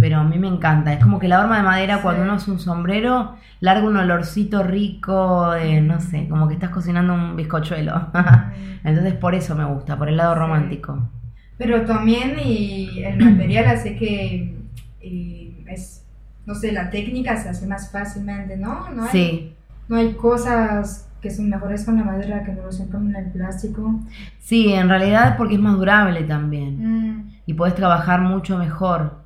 Pero 0.00 0.16
a 0.20 0.24
mí 0.24 0.38
me 0.38 0.48
encanta. 0.48 0.92
Es 0.94 1.02
como 1.02 1.18
que 1.18 1.28
la 1.28 1.40
horma 1.40 1.58
de 1.58 1.64
madera, 1.64 1.96
Sí. 1.96 2.00
cuando 2.02 2.22
uno 2.22 2.32
hace 2.32 2.50
un 2.50 2.58
sombrero, 2.60 3.36
larga 3.60 3.86
un 3.86 3.98
olorcito 3.98 4.62
rico 4.62 5.50
de, 5.52 5.82
no 5.82 6.00
sé, 6.00 6.26
como 6.30 6.48
que 6.48 6.54
estás 6.54 6.70
cocinando 6.70 7.12
un 7.12 7.36
bizcochuelo. 7.36 8.08
Entonces 8.84 9.12
por 9.14 9.34
eso 9.34 9.54
me 9.54 9.66
gusta, 9.66 9.98
por 9.98 10.08
el 10.08 10.16
lado 10.16 10.32
Sí. 10.32 10.38
romántico. 10.40 11.10
Pero 11.58 11.82
también 11.82 12.36
y 12.42 13.02
el 13.04 13.18
material 13.22 13.66
hace 13.66 13.96
que 13.96 14.56
eh, 15.02 15.64
es, 15.66 16.06
no 16.48 16.54
sé, 16.54 16.72
la 16.72 16.88
técnica 16.90 17.36
se 17.36 17.48
hace 17.50 17.66
más 17.66 17.90
fácilmente, 17.92 18.56
¿no? 18.56 18.88
No 18.90 19.02
hay, 19.04 19.08
Sí, 19.10 19.52
no 19.88 19.96
hay 19.96 20.14
cosas 20.14 21.06
que 21.20 21.30
son 21.30 21.48
mejores 21.50 21.84
con 21.84 21.96
la 21.96 22.04
madera 22.04 22.42
que 22.44 22.52
no 22.52 22.62
lo 22.62 22.72
son 22.72 22.88
con 22.88 23.14
el 23.14 23.30
plástico. 23.30 24.00
sí, 24.40 24.72
en 24.72 24.88
realidad 24.88 25.36
porque 25.36 25.54
es 25.56 25.60
más 25.60 25.76
durable 25.76 26.22
también. 26.24 26.72
Mm, 27.18 27.30
y 27.46 27.54
podés 27.54 27.74
trabajar 27.74 28.20
mucho 28.22 28.56
mejor 28.58 29.18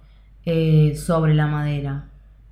eh, 0.44 0.94
sobre 0.96 1.34
la 1.34 1.46
madera. 1.46 2.04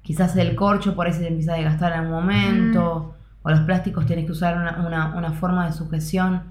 Quizás 0.02 0.37
el 0.37 0.54
corcho 0.54 0.94
por 0.94 1.06
ahí 1.06 1.12
se 1.12 1.20
te 1.20 1.28
empieza 1.28 1.52
a 1.54 1.56
desgastar 1.56 1.92
en 1.92 1.98
algún 2.00 2.12
momento, 2.14 3.14
o 3.42 3.50
los 3.50 3.61
plásticos 3.61 4.06
tenés 4.06 4.26
que 4.26 4.33
usar 4.33 4.56
una, 4.56 4.87
una- 4.87 5.16
una 5.16 5.33
forma 5.33 5.66
de 5.66 5.72
sujeción 5.72 6.42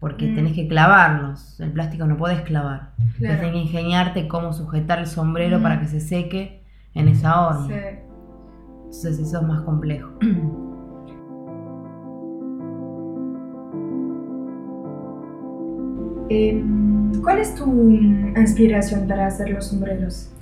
porque 0.00 0.26
Mm. 0.26 0.34
tenés 0.34 0.52
que 0.54 0.66
clavarlos. 0.66 1.60
El 1.60 1.70
plástico 1.70 2.06
no 2.06 2.16
podés 2.16 2.40
clavar. 2.40 2.90
Entonces 2.98 3.18
claro. 3.20 3.36
tenés 3.38 3.52
que 3.52 3.58
ingeniarte 3.58 4.26
cómo 4.26 4.52
sujetar 4.52 4.98
el 4.98 5.06
sombrero 5.06 5.58
Mm. 5.60 5.62
para 5.62 5.78
que 5.80 5.86
se 5.86 6.00
seque 6.00 6.61
en 6.94 7.08
esa 7.08 7.46
horma. 7.46 7.66
Sí. 7.66 7.74
Entonces 8.84 9.18
eso 9.18 9.40
es 9.40 9.46
más 9.46 9.62
complejo. 9.62 10.10
Em, 16.34 17.12
¿Cuál 17.20 17.40
es 17.40 17.54
tu 17.54 17.90
inspiración 17.90 19.06
para 19.06 19.26
hacer 19.26 19.50
los 19.50 19.66
sombreros? 19.66 20.32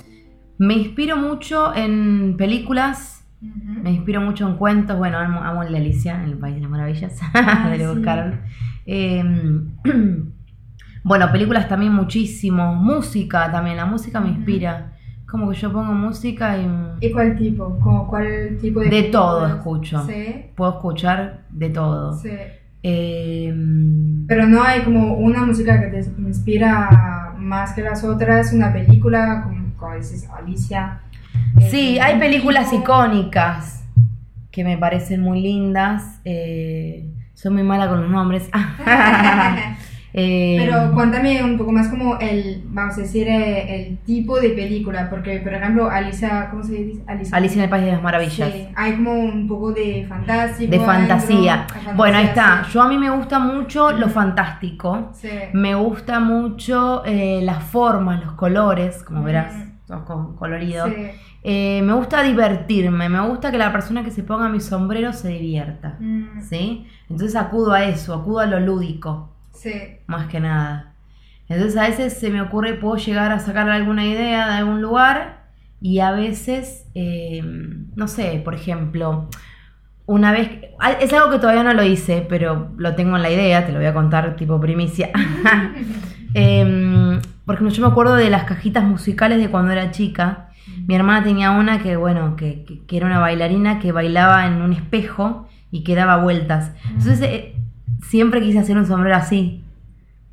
Me 0.57 0.75
inspiro 0.75 1.17
mucho 1.17 1.75
en 1.75 2.37
películas. 2.37 3.25
Me 3.41 3.91
inspiro 3.91 4.21
mucho 4.21 4.47
en 4.47 4.57
cuentos. 4.57 4.97
Bueno, 4.99 5.19
amo, 5.19 5.43
amo 5.43 5.65
la 5.65 5.79
Alicia 5.79 6.15
en 6.23 6.31
el 6.31 6.39
País 6.39 6.55
de 6.57 6.61
las 6.61 6.71
Maravillas. 6.71 7.19
Ah, 7.35 7.75
sí. 7.77 8.03
Carroll. 8.03 8.41
Eh, 8.87 9.23
bueno, 11.05 11.31
películas 11.31 11.69
también 11.69 11.93
muchísimo. 11.93 12.75
Música 12.75 13.51
también. 13.51 13.77
La 13.77 13.87
música 13.87 14.21
me 14.21 14.29
inspira. 14.31 14.93
Como 15.31 15.51
que 15.51 15.57
yo 15.57 15.73
pongo 15.73 15.93
música 15.93 16.57
y 16.59 17.07
¿Y 17.07 17.13
cuál 17.13 17.37
tipo? 17.37 17.79
¿Cómo, 17.81 18.09
¿Cuál 18.09 18.59
tipo 18.61 18.81
de 18.81 18.89
De 18.91 19.03
todo 19.05 19.47
escucho. 19.47 20.05
Sí, 20.07 20.47
puedo 20.57 20.73
escuchar 20.73 21.43
de 21.51 21.71
todo. 21.71 22.15
sí. 22.19 22.31
Eh, 22.83 23.55
Pero 24.27 24.47
no 24.47 24.63
hay 24.63 24.81
como 24.81 25.15
una 25.19 25.45
música 25.45 25.79
que 25.81 25.89
te 25.89 26.01
inspira 26.21 27.35
más 27.37 27.75
que 27.75 27.83
las 27.83 28.03
otras, 28.05 28.53
una 28.55 28.73
película, 28.73 29.43
como, 29.45 29.75
como 29.77 29.95
dices, 29.97 30.27
Alicia. 30.31 31.01
eh, 31.61 31.69
sí, 31.71 31.99
hay 31.99 32.15
un 32.15 32.21
películas 32.21 32.71
tipo. 32.71 32.83
icónicas 32.83 33.85
que 34.51 34.65
me 34.65 34.79
parecen 34.79 35.21
muy 35.21 35.43
lindas. 35.43 36.21
Eh, 36.25 37.07
soy 37.35 37.53
muy 37.53 37.63
mala 37.63 37.89
con 37.89 38.01
los 38.03 38.11
nombres. 38.11 38.49
Eh, 40.13 40.57
Pero 40.59 40.93
cuéntame 40.93 41.43
un 41.45 41.57
poco 41.57 41.71
más 41.73 41.89
como 41.89 42.19
el, 42.19 42.63
vamos 42.67 42.99
a 42.99 43.03
decir, 43.03 43.29
eh, 43.29 43.87
el 43.89 43.99
tipo 43.99 44.41
de 44.41 44.51
película, 44.51 45.09
porque 45.09 45.39
por 45.39 45.55
ejemplo, 45.55 45.89
Alicia, 45.89 46.49
¿cómo 46.51 46.65
se 46.65 46.73
dice? 46.73 47.03
Alicia. 47.07 47.37
Alicia 47.37 47.59
en 47.59 47.65
el 47.65 47.71
País 47.71 47.85
de 47.85 47.93
las 47.93 48.03
Maravillas. 48.03 48.53
Sí, 48.53 48.69
hay 48.75 48.97
como 48.97 49.13
un 49.13 49.47
poco 49.47 49.73
de 49.73 50.07
fantástico. 50.09 50.71
De 50.71 50.81
fantasía. 50.81 51.67
adentro, 51.67 51.95
Bueno, 51.95 52.19
ahí 52.19 52.27
está. 52.27 52.67
Yo 52.73 52.83
a 52.83 52.89
mí 52.89 52.99
me 52.99 53.11
gusta 53.11 53.39
mucho 53.39 53.93
lo 53.93 54.09
fantástico. 54.09 55.11
Sí. 55.15 55.29
Me 55.53 55.75
gusta 55.75 56.19
mucho 56.21 57.03
eh, 57.05 57.41
las 57.43 57.63
formas, 57.63 58.25
los 58.25 58.33
colores, 58.33 59.03
como 59.05 59.23
verás, 59.23 59.55
todos 59.87 60.03
con-. 60.03 60.37
Eh, 61.43 61.81
me 61.83 61.95
gusta 61.95 62.23
divertirme, 62.23 63.09
me 63.09 63.27
gusta 63.27 63.51
que 63.51 63.57
la 63.57 63.73
persona 63.73 64.05
que 64.05 64.11
se 64.11 64.23
ponga 64.23 64.49
mi 64.49 64.61
sombrero 64.61 65.13
se 65.13 65.29
divierta. 65.29 65.97
Mm, 65.99 66.41
¿Sí? 66.43 66.87
Entonces 67.09 67.35
acudo 67.37 67.73
a 67.73 67.85
eso, 67.85 68.15
acudo 68.15 68.41
a 68.41 68.47
lo 68.47 68.61
lúdico, 68.61 69.31
sí. 69.63 69.73
más 70.07 70.27
que 70.29 70.41
nada. 70.41 70.95
Entonces 71.49 71.77
a 71.77 71.89
veces 71.89 72.19
se 72.19 72.31
me 72.31 72.41
ocurre, 72.43 72.75
puedo 72.75 72.97
llegar 72.97 73.33
a 73.33 73.41
sacar 73.41 73.69
alguna 73.69 74.07
idea 74.07 74.47
de 74.49 74.55
algún 74.55 74.81
lugar 74.83 75.49
y 75.81 75.99
a 76.01 76.13
veces, 76.13 76.87
eh, 76.95 77.43
no 77.97 78.07
sé, 78.09 78.41
por 78.45 78.55
ejemplo, 78.55 79.29
una 80.07 80.33
vez, 80.33 80.51
ah, 80.81 80.93
es 80.93 81.13
algo 81.13 81.31
que 81.31 81.39
todavía 81.39 81.63
no 81.65 81.75
lo 81.75 81.85
hice, 81.85 82.27
pero 82.29 82.73
lo 82.77 82.95
tengo 82.97 83.17
en 83.17 83.23
la 83.23 83.31
idea, 83.31 83.67
te 83.67 83.73
lo 83.73 83.79
voy 83.79 83.87
a 83.87 83.95
contar 83.95 84.37
tipo 84.37 84.61
primicia. 84.61 85.11
Em, 86.35 87.21
por 87.45 87.57
ejemplo, 87.57 87.75
yo 87.75 87.83
me 87.87 87.89
acuerdo 87.93 88.15
de 88.15 88.31
las 88.31 88.45
cajitas 88.45 88.85
musicales 88.85 89.39
de 89.39 89.49
cuando 89.51 89.73
era 89.73 89.91
chica. 89.91 90.51
Mi 90.87 90.95
hermana 90.95 91.25
tenía 91.25 91.51
una 91.51 91.83
que, 91.83 91.97
bueno, 91.97 92.37
que, 92.37 92.65
que- 92.65 92.85
que 92.87 92.97
era 92.97 93.07
una 93.07 93.19
bailarina 93.19 93.79
que 93.81 93.93
bailaba 93.93 94.47
en 94.47 94.63
un 94.63 94.73
espejo 94.73 95.49
y 95.73 95.83
que 95.85 95.95
daba 95.95 96.17
vueltas. 96.19 96.73
Entonces, 96.89 97.21
eh, 97.23 97.57
siempre 98.03 98.41
quise 98.41 98.59
hacer 98.59 98.77
un 98.77 98.87
sombrero 98.87 99.17
así. 99.17 99.65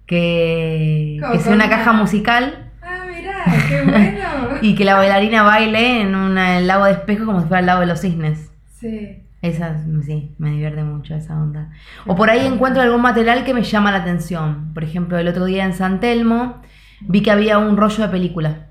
Que, 0.06 1.19
que 1.34 1.39
sea 1.39 1.53
una 1.53 1.69
caja 1.69 1.91
musical 1.91 2.71
Ah, 2.82 3.03
mira, 3.13 3.43
qué 3.67 3.82
bueno. 3.84 4.58
y 4.62 4.73
que 4.75 4.86
la 4.86 4.95
bailarina 4.95 5.43
baile 5.43 5.99
en 6.01 6.15
una- 6.15 6.58
el 6.60 6.67
lago 6.67 6.86
de 6.86 6.93
espejo 6.93 7.25
como 7.25 7.41
si 7.41 7.47
fuera 7.47 7.60
el 7.60 7.65
lago 7.65 7.82
de 7.82 7.88
los 7.88 7.99
cisnes. 7.99 8.49
Sí. 8.80 9.23
Esa, 9.41 9.77
sí, 10.06 10.32
me 10.38 10.51
divierte 10.51 10.84
mucho 10.84 11.13
esa 11.13 11.38
onda. 11.39 11.71
O 12.06 12.15
por 12.15 12.30
ahí 12.30 12.45
encuentro 12.45 12.82
algún 12.82 13.01
material 13.01 13.43
que 13.43 13.53
me 13.53 13.63
llama 13.63 13.91
la 13.91 13.97
atención. 13.99 14.73
Por 14.73 14.84
ejemplo, 14.86 15.17
el 15.17 15.27
otro 15.27 15.43
día 15.45 15.65
en 15.65 15.73
San 15.73 15.99
Telmo 15.99 16.62
vi 17.01 17.21
que 17.21 17.32
había 17.32 17.58
un 17.58 17.75
rollo 17.77 18.03
de 18.03 18.10
película. 18.10 18.67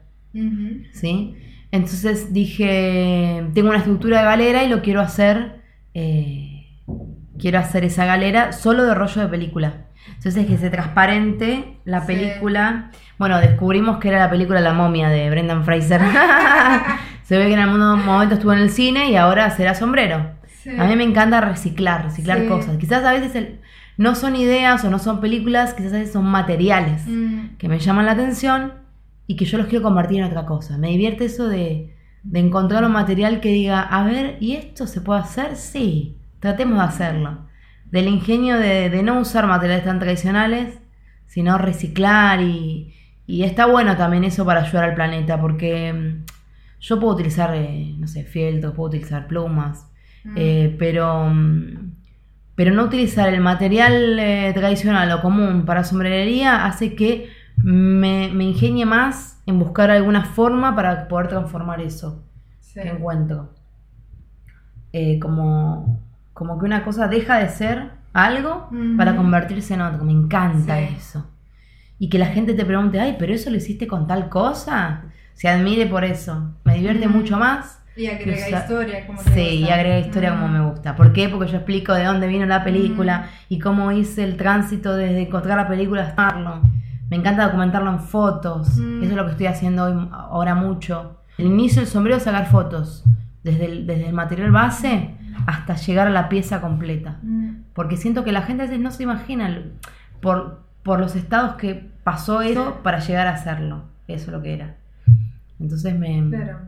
¿sí? 0.93 1.37
Entonces 1.71 2.33
dije, 2.33 3.45
tengo 3.55 3.69
una 3.69 3.79
estructura 3.79 4.19
de 4.21 4.25
galera 4.25 4.65
y 4.65 4.69
lo 4.69 4.81
quiero 4.83 5.01
hacer, 5.03 5.61
eh, 5.95 6.56
quiero 7.39 7.59
hacer 7.59 7.85
esa 7.85 8.05
galera 8.05 8.53
solo 8.53 8.85
de 8.85 8.95
rollo 8.95 9.23
de 9.23 9.29
película. 9.29 9.75
Entonces 10.17 10.47
que 10.47 10.57
se 10.57 10.71
transparente 10.71 11.79
la 11.85 12.01
Sí. 12.01 12.07
película. 12.09 12.91
Bueno, 13.19 13.39
descubrimos 13.41 13.99
que 13.99 14.09
era 14.09 14.19
la 14.21 14.31
película 14.31 14.61
La 14.61 14.73
momia 14.73 15.09
de 15.09 15.29
Brendan 15.31 15.65
Fraser. 15.65 16.01
se 17.25 17.37
ve 17.39 17.47
que 17.47 17.55
en 17.55 17.59
algún 17.61 17.81
momento 18.05 18.35
estuvo 18.35 18.53
en 18.53 18.61
el 18.61 18.71
cine 18.71 19.11
y 19.11 19.17
ahora 19.17 19.51
será 19.51 19.75
sombrero. 19.75 20.31
Sí. 20.63 20.71
A 20.79 20.85
mí 20.85 20.97
me 20.97 21.05
encanta 21.05 21.41
reciclar, 21.41 22.05
reciclar 22.05 22.41
Sí. 22.41 22.47
cosas. 22.47 22.77
Quizás 22.79 23.05
a 23.05 23.13
veces 23.13 23.35
el- 23.35 23.61
no 23.97 24.15
son 24.15 24.37
ideas 24.37 24.85
o 24.85 24.91
no 24.91 24.99
son 24.99 25.21
películas, 25.21 25.75
quizás 25.75 25.93
a 25.95 25.99
veces 25.99 26.13
son 26.13 26.27
materiales 26.27 27.03
Mm, 27.07 27.57
que 27.59 27.69
me 27.69 27.79
llaman 27.79 28.07
la 28.07 28.13
atención 28.13 28.75
y 29.27 29.37
que 29.37 29.45
yo 29.45 29.59
los 29.59 29.67
quiero 29.69 29.83
convertir 29.83 30.19
en 30.19 30.25
otra 30.27 30.45
cosa. 30.47 30.77
Me 30.79 30.89
divierte 30.89 31.25
eso 31.25 31.49
de, 31.49 31.95
de 32.23 32.41
encontrar 32.41 32.85
un 32.85 32.93
material 32.93 33.41
que 33.41 33.49
diga, 33.51 33.81
a 33.81 34.05
ver, 34.05 34.37
¿y 34.41 34.53
esto 34.57 34.87
se 34.87 35.01
puede 35.01 35.21
hacer? 35.21 35.57
Sí, 35.57 36.16
tratemos 36.41 36.79
de 36.79 36.85
hacerlo. 36.85 37.47
Del 37.87 38.09
ingenio 38.09 38.59
de, 38.59 38.91
de 38.91 39.03
no 39.03 39.21
usar 39.21 39.47
materiales 39.47 39.85
tan 39.85 39.99
tradicionales, 39.99 40.79
sino 41.27 41.59
reciclar 41.59 42.41
y, 42.41 42.95
y 43.27 43.43
está 43.43 43.67
bueno 43.67 43.97
también 43.97 44.25
eso 44.25 44.45
para 44.45 44.63
ayudar 44.63 44.85
al 44.85 44.95
planeta, 44.95 45.41
porque 45.41 45.93
mm, 45.93 46.25
yo 46.81 47.01
puedo 47.01 47.15
utilizar, 47.15 47.55
eh, 47.55 47.95
no 47.99 48.07
sé, 48.07 48.25
fieltros, 48.25 48.75
puedo 48.75 48.89
utilizar 48.89 49.27
plumas, 49.27 49.87
mm. 50.25 50.35
eh, 50.37 50.77
pero, 50.79 51.27
mm, 51.29 51.93
pero 52.55 52.73
no 52.73 52.85
utilizar 52.85 53.29
el 53.33 53.41
material 53.41 54.19
eh, 54.19 54.53
tradicional 54.55 55.11
o 55.13 55.21
común 55.21 55.65
para 55.67 55.85
sombrerería 55.85 56.65
hace 56.67 56.95
que 56.95 57.29
me, 57.57 58.31
me 58.33 58.45
ingenie 58.45 58.87
más 58.87 59.43
en 59.47 59.59
buscar 59.59 59.91
alguna 59.91 60.25
forma 60.25 60.75
para 60.75 61.09
poder 61.09 61.29
transformar 61.29 61.81
eso 61.81 62.23
Sí. 62.61 62.81
que 62.83 62.89
encuentro. 62.89 63.55
Como, 65.21 66.01
como 66.37 66.59
que 66.59 66.67
una 66.67 66.85
cosa 66.85 67.09
deja 67.09 67.39
de 67.39 67.49
ser 67.49 67.91
algo 68.13 68.69
para 68.99 69.17
convertirse 69.17 69.75
en 69.75 69.81
otro. 69.81 70.05
Me 70.05 70.13
encanta 70.13 70.79
Sí. 70.79 70.95
eso. 70.97 71.27
Y 71.99 72.09
que 72.11 72.19
la 72.19 72.27
gente 72.27 72.53
te 72.55 72.65
pregunte, 72.67 73.01
ay, 73.01 73.17
pero 73.19 73.33
eso 73.33 73.49
lo 73.51 73.57
hiciste 73.57 73.87
con 73.87 74.07
tal 74.07 74.29
cosa. 74.29 75.05
Se 75.33 75.49
admire 75.49 75.87
por 75.87 76.05
eso. 76.05 76.53
Me 76.65 76.75
divierte 76.75 77.09
mucho 77.09 77.39
más 77.39 77.83
Y 77.97 78.07
agrega 78.07 78.47
usa- 78.49 78.59
historia, 78.61 79.07
como 79.07 79.23
te 79.23 79.33
Sí, 79.33 79.41
y 79.41 79.61
gusta. 79.61 79.75
agrega 79.75 79.99
historia 79.99 80.31
como 80.31 80.49
me 80.49 80.61
gusta. 80.61 80.95
¿Por 80.95 81.13
qué? 81.15 81.29
Porque 81.31 81.51
yo 81.51 81.57
explico 81.57 81.95
de 81.95 82.05
dónde 82.05 82.27
vino 82.27 82.45
la 82.47 82.63
película 82.65 83.27
y 83.49 83.59
cómo 83.59 83.91
hice 83.93 84.23
el 84.25 84.37
tránsito 84.37 84.95
desde 84.95 85.23
encontrar 85.23 85.57
la 85.57 85.69
película 85.69 86.03
hasta 86.03 86.27
verlo. 86.35 86.61
Me 87.09 87.17
encanta 87.17 87.45
documentarlo 87.47 87.91
en 87.91 88.01
fotos. 88.01 88.69
Eso 88.77 89.03
es 89.03 89.13
lo 89.13 89.25
que 89.25 89.31
estoy 89.33 89.47
haciendo 89.47 89.85
hoy, 89.85 90.09
ahora 90.13 90.55
mucho. 90.55 91.19
El 91.39 91.47
inicio 91.47 91.81
del 91.81 91.91
sombrero 91.91 92.17
es 92.19 92.25
sacar 92.25 92.47
fotos. 92.47 93.05
Desde 93.45 93.67
el, 93.67 93.87
desde 93.87 94.09
el 94.09 94.13
material 94.13 94.51
base 94.51 95.15
hasta 95.47 95.75
llegar 95.77 96.07
a 96.09 96.11
la 96.11 96.29
pieza 96.29 96.61
completa. 96.61 97.19
Mm, 97.23 97.51
Porque 97.73 97.97
siento 97.97 98.25
que 98.25 98.33
la 98.33 98.43
gente 98.43 98.63
a 98.65 98.67
veces 98.67 98.81
no 98.81 98.91
se 98.91 99.03
imagina 99.05 99.63
por, 100.21 100.63
por 100.83 100.99
los 101.01 101.15
estados 101.17 101.55
que 101.57 101.89
pasó 102.05 102.41
eso 102.43 102.81
para 102.83 102.99
llegar 103.01 103.27
a 103.27 103.35
hacerlo. 103.35 103.85
Eso 104.09 104.27
es 104.27 104.33
lo 104.33 104.43
que 104.43 104.55
era. 104.55 104.75
Entonces 105.61 105.99
me, 105.99 106.23
Claro. 106.31 106.59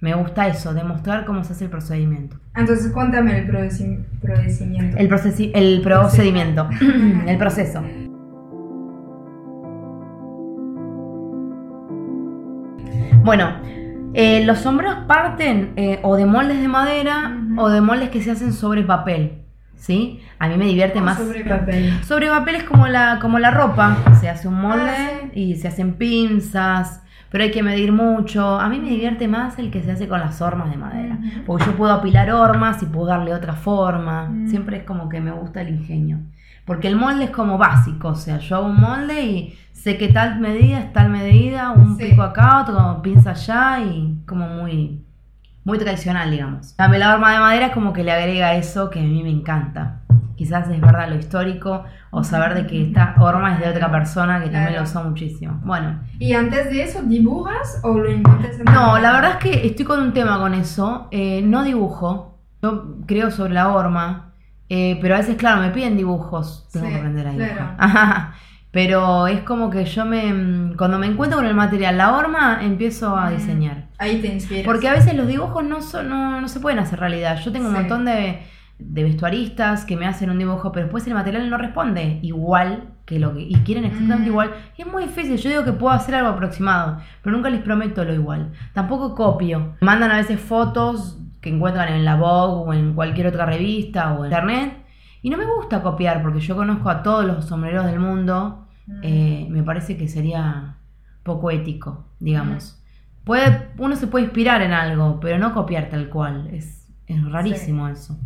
me 0.00 0.14
gusta 0.14 0.46
eso, 0.48 0.72
demostrar 0.74 1.24
cómo 1.24 1.42
se 1.44 1.52
hace 1.52 1.64
el 1.64 1.70
procedimiento. 1.70 2.36
Entonces, 2.54 2.90
cuéntame 2.92 3.38
el 3.38 3.46
procedimiento. 3.48 4.96
El, 4.96 5.08
procesi- 5.10 5.50
el 5.54 5.80
procedimiento, 5.82 6.68
el 7.26 7.38
proceso. 7.38 7.82
Bueno, 13.24 13.50
eh, 14.16 14.44
los 14.44 14.58
sombreros 14.58 14.96
parten 15.06 15.72
eh, 15.76 16.00
o 16.02 16.16
de 16.16 16.26
moldes 16.26 16.60
de 16.60 16.68
madera 16.68 17.36
o 17.56 17.68
de 17.68 17.80
moldes 17.80 18.10
que 18.10 18.22
se 18.22 18.30
hacen 18.30 18.52
sobre 18.52 18.82
papel, 18.82 19.42
¿sí? 19.76 20.20
A 20.38 20.48
mí 20.48 20.56
me 20.56 20.64
divierte 20.66 21.00
más. 21.00 21.18
Sobre 21.18 21.44
papel. 21.44 21.92
Sobre 22.04 22.28
papel 22.28 22.54
es 22.56 22.64
como 22.64 22.86
la, 22.88 23.18
como 23.20 23.38
la 23.38 23.50
ropa, 23.50 23.96
se 24.20 24.28
hace 24.28 24.48
un 24.48 24.60
molde 24.60 24.90
Ah, 24.90 25.28
y 25.34 25.56
se 25.56 25.68
hacen 25.68 25.94
pinzas. 25.94 27.02
pero 27.30 27.44
hay 27.44 27.50
que 27.50 27.62
medir 27.62 27.92
mucho. 27.92 28.58
A 28.58 28.68
mí 28.68 28.78
me 28.80 28.88
divierte 28.88 29.28
más 29.28 29.58
el 29.58 29.70
que 29.70 29.82
se 29.82 29.92
hace 29.92 30.08
con 30.08 30.20
las 30.20 30.40
hormas 30.40 30.70
de 30.70 30.76
madera, 30.76 31.18
porque 31.46 31.66
yo 31.66 31.76
puedo 31.76 31.92
apilar 31.92 32.30
hormas 32.30 32.82
y 32.82 32.86
puedo 32.86 33.06
darle 33.06 33.34
otra 33.34 33.52
forma. 33.54 34.32
Siempre 34.46 34.78
es 34.78 34.84
como 34.84 35.08
que 35.08 35.20
me 35.20 35.30
gusta 35.32 35.60
el 35.62 35.70
ingenio. 35.70 36.18
Porque 36.66 36.88
el 36.88 36.96
molde 36.96 37.24
es 37.24 37.30
como 37.30 37.56
básico, 37.58 38.08
o 38.08 38.14
sea, 38.14 38.38
yo 38.38 38.56
hago 38.56 38.66
un 38.66 38.80
molde 38.80 39.22
y 39.22 39.58
sé 39.72 39.96
que 39.96 40.08
tal 40.08 40.40
medida 40.40 40.80
es 40.80 40.92
tal 40.92 41.08
medida, 41.10 41.70
un 41.70 41.96
Sí. 41.96 42.06
pico 42.10 42.22
acá, 42.22 42.62
otro 42.62 43.00
pinza 43.02 43.30
allá 43.30 43.80
y 43.80 44.18
como 44.26 44.48
muy, 44.48 45.00
muy 45.64 45.78
tradicional, 45.78 46.30
digamos. 46.30 46.74
La 46.76 46.88
la 46.88 47.14
horma 47.14 47.32
de 47.32 47.38
madera 47.38 47.66
es 47.66 47.72
como 47.72 47.92
que 47.92 48.02
le 48.02 48.12
agrega 48.12 48.54
eso 48.54 48.90
que 48.90 48.98
a 48.98 49.02
mí 49.02 49.22
me 49.22 49.30
encanta. 49.30 50.00
Quizás 50.34 50.68
es 50.68 50.80
verdad 50.80 51.08
lo 51.08 51.14
histórico 51.14 51.84
o 52.10 52.22
saber 52.22 52.54
de 52.54 52.66
que 52.66 52.82
esta 52.82 53.14
horma 53.18 53.54
es 53.54 53.60
de 53.60 53.70
otra 53.70 53.90
persona 53.90 54.38
que 54.40 54.46
también 54.46 54.64
Claro. 54.74 54.78
lo 54.78 54.82
usó 54.82 55.02
muchísimo. 55.04 55.60
Bueno, 55.64 56.00
¿Y 56.18 56.34
antes 56.34 56.68
de 56.70 56.82
eso 56.82 57.00
dibujas 57.02 57.80
o 57.84 57.96
lo 57.96 58.10
inventas 58.10 58.58
de 58.58 58.64
no, 58.64 58.98
la 58.98 59.12
verdad 59.12 59.30
es 59.32 59.36
que 59.36 59.66
estoy 59.66 59.86
con 59.86 60.00
un 60.00 60.12
tema 60.12 60.38
con 60.38 60.52
eso. 60.52 61.08
Eh, 61.10 61.40
no 61.42 61.62
dibujo. 61.62 62.38
Yo 62.62 62.96
creo 63.06 63.30
sobre 63.30 63.54
la 63.54 63.68
horma. 63.68 64.25
Eh, 64.68 64.98
pero 65.00 65.14
a 65.14 65.18
veces, 65.18 65.36
claro, 65.36 65.60
me 65.62 65.70
piden 65.70 65.96
dibujos. 65.96 66.68
Tengo 66.72 66.86
Sí, 66.86 66.92
que 66.92 66.98
aprender 66.98 67.26
a 67.28 67.32
dibujar. 67.32 67.76
claro. 67.76 68.28
pero 68.72 69.26
es 69.26 69.40
como 69.42 69.70
que 69.70 69.84
yo 69.84 70.04
me. 70.04 70.74
Cuando 70.76 70.98
me 70.98 71.06
encuentro 71.06 71.38
con 71.38 71.46
el 71.46 71.54
material, 71.54 71.96
la 71.96 72.16
horma, 72.16 72.58
empiezo 72.62 73.16
a 73.16 73.30
Mm. 73.30 73.36
diseñar. 73.36 73.86
Ahí 73.98 74.20
te 74.20 74.26
inspiras. 74.28 74.64
Porque 74.66 74.88
a 74.88 74.92
veces 74.92 75.14
los 75.14 75.26
dibujos 75.26 75.64
no, 75.64 75.80
son, 75.80 76.08
no, 76.10 76.40
no 76.40 76.48
se 76.48 76.60
pueden 76.60 76.78
hacer 76.78 77.00
realidad. 77.00 77.38
Yo 77.42 77.52
tengo 77.52 77.68
un 77.68 77.74
Sí. 77.74 77.80
montón 77.80 78.04
de, 78.04 78.42
de 78.78 79.02
vestuaristas 79.04 79.86
que 79.86 79.96
me 79.96 80.06
hacen 80.06 80.28
un 80.28 80.38
dibujo, 80.38 80.70
pero 80.72 80.84
después 80.86 81.06
el 81.06 81.14
material 81.14 81.48
no 81.48 81.56
responde 81.56 82.18
igual 82.22 82.88
que 83.06 83.18
lo 83.18 83.32
que. 83.34 83.40
Y 83.42 83.54
quieren 83.64 83.84
exactamente 83.86 84.24
Mm. 84.28 84.32
igual. 84.32 84.50
Y 84.76 84.82
es 84.82 84.88
muy 84.88 85.04
difícil. 85.04 85.38
Yo 85.38 85.48
digo 85.48 85.64
que 85.64 85.72
puedo 85.72 85.94
hacer 85.94 86.14
algo 86.16 86.28
aproximado, 86.30 86.98
pero 87.22 87.34
nunca 87.34 87.48
les 87.48 87.62
prometo 87.62 88.04
lo 88.04 88.12
igual. 88.12 88.52
Tampoco 88.74 89.14
copio. 89.14 89.76
Mandan 89.80 90.10
a 90.10 90.16
veces 90.16 90.38
fotos 90.40 91.18
que 91.46 91.54
encuentran 91.54 91.92
en 91.92 92.04
la 92.04 92.16
Vogue 92.16 92.68
o 92.68 92.74
en 92.74 92.92
cualquier 92.94 93.28
otra 93.28 93.46
revista 93.46 94.14
o 94.14 94.18
en 94.18 94.24
internet. 94.24 94.72
Y 95.22 95.30
no 95.30 95.36
me 95.36 95.46
gusta 95.46 95.80
copiar 95.80 96.20
porque 96.20 96.40
yo 96.40 96.56
conozco 96.56 96.90
a 96.90 97.04
todos 97.04 97.24
los 97.24 97.44
sombreros 97.44 97.86
del 97.86 98.00
mundo. 98.00 98.66
Mm. 98.88 99.00
Eh, 99.02 99.46
me 99.48 99.62
parece 99.62 99.96
que 99.96 100.08
sería 100.08 100.74
poco 101.22 101.52
ético, 101.52 102.08
digamos. 102.18 102.82
Puede, 103.22 103.68
uno 103.78 103.94
se 103.94 104.08
puede 104.08 104.24
inspirar 104.24 104.60
en 104.60 104.72
algo, 104.72 105.20
pero 105.20 105.38
no 105.38 105.54
copiar 105.54 105.88
tal 105.88 106.08
cual. 106.08 106.48
Es, 106.52 106.88
es 107.06 107.24
rarísimo 107.30 107.86
eso. 107.86 108.18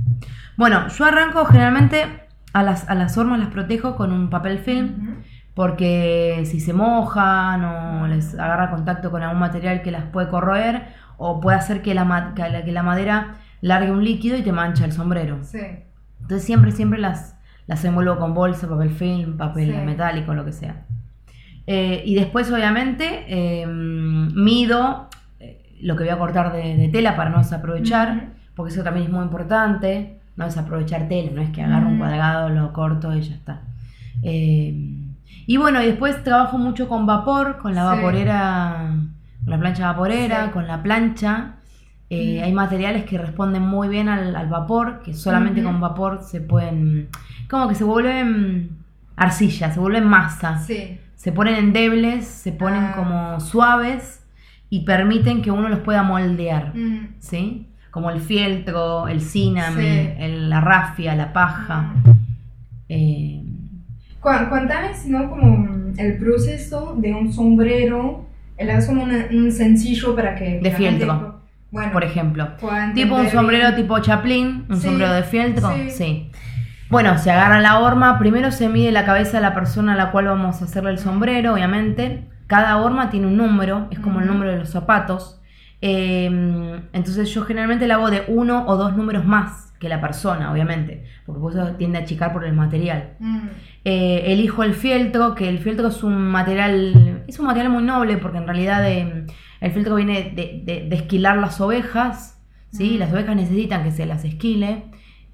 Bueno, 0.56 0.88
yo 0.88 1.04
arranco 1.04 1.44
generalmente 1.44 2.06
a 2.54 2.62
las, 2.62 2.88
a 2.88 2.94
las 2.94 3.18
hormas 3.18 3.38
las 3.38 3.48
protejo 3.48 3.96
con 3.96 4.12
un 4.12 4.30
papel 4.30 4.60
film, 4.60 5.16
porque 5.52 6.44
si 6.46 6.58
se 6.58 6.72
mojan 6.72 7.64
o 7.64 8.06
les 8.06 8.32
agarra 8.38 8.70
contacto 8.70 9.10
con 9.10 9.22
algún 9.22 9.40
material 9.40 9.82
que 9.82 9.90
las 9.90 10.04
puede 10.04 10.28
corroer, 10.28 10.94
o 11.22 11.38
puede 11.40 11.58
hacer 11.58 11.82
que 11.82 11.92
la, 11.94 12.32
que 12.64 12.72
la, 12.72 12.82
madera 12.82 13.36
largue 13.60 13.90
un 13.92 14.02
líquido 14.02 14.38
y 14.38 14.42
te 14.42 14.52
mancha 14.52 14.86
el 14.86 14.92
sombrero. 14.92 15.38
Sí. 15.42 15.58
Entonces 16.22 16.44
siempre, 16.44 16.72
siempre 16.72 16.98
las, 16.98 17.36
las 17.66 17.84
envuelvo 17.84 18.16
con 18.18 18.32
bolsa, 18.32 18.66
papel 18.68 18.90
film, 18.90 19.36
papel 19.36 19.70
Sí. 19.70 19.84
metálico, 19.84 20.32
lo 20.32 20.44
que 20.46 20.52
sea. 20.52 20.86
Eh, 21.66 22.02
y 22.06 22.14
después, 22.14 22.50
obviamente, 22.50 23.24
eh, 23.28 23.66
mido 23.66 25.08
eh, 25.40 25.76
lo 25.82 25.94
que 25.94 26.04
voy 26.04 26.12
a 26.12 26.18
cortar 26.18 26.52
de, 26.54 26.76
de 26.76 26.88
tela 26.88 27.16
para 27.16 27.28
no 27.30 27.38
desaprovechar, 27.38 28.30
porque 28.54 28.72
eso 28.72 28.82
también 28.82 29.06
es 29.06 29.12
muy 29.12 29.22
importante, 29.22 30.18
no 30.36 30.46
desaprovechar 30.46 31.06
tela, 31.08 31.30
no 31.34 31.42
es 31.42 31.50
que 31.50 31.62
agarro 31.62 31.88
un 31.88 31.98
cuadrado, 31.98 32.48
lo 32.48 32.72
corto 32.72 33.14
y 33.14 33.20
ya 33.20 33.34
está. 33.34 33.60
Eh, 34.22 34.74
y 35.46 35.56
bueno, 35.58 35.82
y 35.82 35.86
después 35.86 36.22
trabajo 36.24 36.56
mucho 36.58 36.88
con 36.88 37.04
vapor, 37.06 37.58
con 37.58 37.74
la 37.74 37.82
Sí. 37.92 37.96
vaporera, 37.96 38.94
con 39.44 39.50
la 39.52 39.58
plancha 39.58 39.86
vaporera, 39.92 40.46
Sí. 40.46 40.50
con 40.52 40.66
la 40.66 40.82
plancha. 40.82 41.54
Eh. 42.10 42.42
Hay 42.42 42.52
materiales 42.52 43.04
que 43.04 43.18
responden 43.18 43.62
muy 43.62 43.88
bien 43.88 44.08
al, 44.08 44.34
al 44.34 44.48
vapor, 44.48 45.02
que 45.04 45.14
solamente 45.14 45.62
con 45.62 45.80
vapor 45.80 46.20
se 46.22 46.40
pueden, 46.40 47.08
como 47.48 47.68
que 47.68 47.74
se 47.76 47.84
vuelven 47.84 48.70
arcilla, 49.16 49.70
se 49.70 49.78
vuelven 49.78 50.04
masa, 50.08 50.58
Sí. 50.58 50.98
se 51.14 51.30
ponen 51.32 51.54
endebles, 51.54 52.26
se 52.26 52.50
ponen 52.52 52.82
Ah. 52.84 52.92
como 52.96 53.38
suaves 53.40 54.24
y 54.70 54.84
permiten 54.84 55.40
que 55.42 55.50
uno 55.52 55.68
los 55.68 55.80
pueda 55.80 56.02
moldear, 56.02 56.72
Mm. 56.74 57.14
¿sí? 57.20 57.68
Como 57.92 58.10
el 58.10 58.20
fieltro, 58.20 59.06
el 59.08 59.20
Sí. 59.80 60.14
el- 60.18 60.50
la 60.50 60.60
rafia, 60.60 61.14
la 61.14 61.32
paja. 61.32 61.92
Eh, 62.88 63.42
Cu- 64.20 64.28
Cuéntame, 64.48 64.94
si 64.94 65.10
no, 65.10 65.30
como 65.30 65.66
el 65.96 66.18
proceso 66.18 66.94
de 66.98 67.14
un 67.14 67.32
sombrero, 67.32 68.26
es 68.68 68.86
como 68.86 69.02
una- 69.04 69.26
un 69.30 69.50
sencillo 69.52 70.14
para 70.14 70.34
que... 70.34 70.60
De 70.60 70.70
gente 70.70 70.76
fieltro, 70.76 71.40
Bueno, 71.70 71.92
por 71.92 72.04
ejemplo. 72.04 72.48
Tipo 72.94 73.14
un 73.16 73.28
sombrero 73.28 73.68
bien. 73.68 73.76
tipo 73.76 73.98
chaplín, 74.00 74.66
un 74.68 74.76
Sí, 74.76 74.88
sombrero 74.88 75.12
de 75.14 75.22
fieltro, 75.22 75.72
sí. 75.74 75.90
sí. 75.90 76.30
Bueno, 76.90 77.16
se 77.18 77.30
agarra 77.30 77.60
la 77.60 77.78
horma, 77.78 78.18
primero 78.18 78.50
se 78.50 78.68
mide 78.68 78.90
la 78.90 79.04
cabeza 79.04 79.36
de 79.36 79.42
la 79.42 79.54
persona 79.54 79.92
a 79.92 79.96
la 79.96 80.10
cual 80.10 80.26
vamos 80.26 80.60
a 80.60 80.64
hacerle 80.64 80.90
el 80.90 80.98
sombrero, 80.98 81.54
obviamente. 81.54 82.24
Cada 82.48 82.76
horma 82.78 83.10
tiene 83.10 83.28
un 83.28 83.36
número, 83.36 83.86
es 83.92 84.00
como 84.00 84.20
el 84.20 84.26
número 84.26 84.50
de 84.50 84.58
los 84.58 84.70
zapatos. 84.70 85.40
Eh, 85.82 86.26
entonces 86.92 87.30
yo 87.32 87.44
generalmente 87.44 87.86
la 87.86 87.94
hago 87.94 88.10
de 88.10 88.24
uno 88.28 88.64
o 88.66 88.76
dos 88.76 88.96
números 88.96 89.24
más 89.24 89.72
que 89.78 89.88
la 89.88 90.00
persona, 90.00 90.52
obviamente, 90.52 91.04
porque 91.24 91.40
por 91.40 91.52
eso 91.52 91.66
tiende 91.78 91.98
a 91.98 92.02
achicar 92.02 92.32
por 92.34 92.44
el 92.44 92.52
material. 92.52 93.14
Mm. 93.18 93.38
Eh, 93.86 94.24
elijo 94.26 94.62
el 94.62 94.74
fieltro, 94.74 95.34
que 95.34 95.48
el 95.48 95.58
fieltro 95.58 95.88
es 95.88 96.02
un 96.02 96.18
material, 96.28 97.19
es 97.30 97.38
un 97.38 97.46
material 97.46 97.72
muy 97.72 97.82
noble 97.82 98.16
porque 98.18 98.38
en 98.38 98.46
realidad 98.46 98.86
eh, 98.88 99.26
el 99.60 99.70
fieltro 99.72 99.94
viene 99.96 100.32
de, 100.34 100.62
de- 100.64 100.86
de 100.88 100.96
esquilar 100.96 101.38
las 101.38 101.60
ovejas, 101.60 102.40
¿sí? 102.70 102.92
Mm. 102.94 102.98
Las 102.98 103.12
ovejas 103.12 103.34
necesitan 103.36 103.82
que 103.84 103.90
se 103.90 104.06
las 104.06 104.24
esquile, 104.24 104.84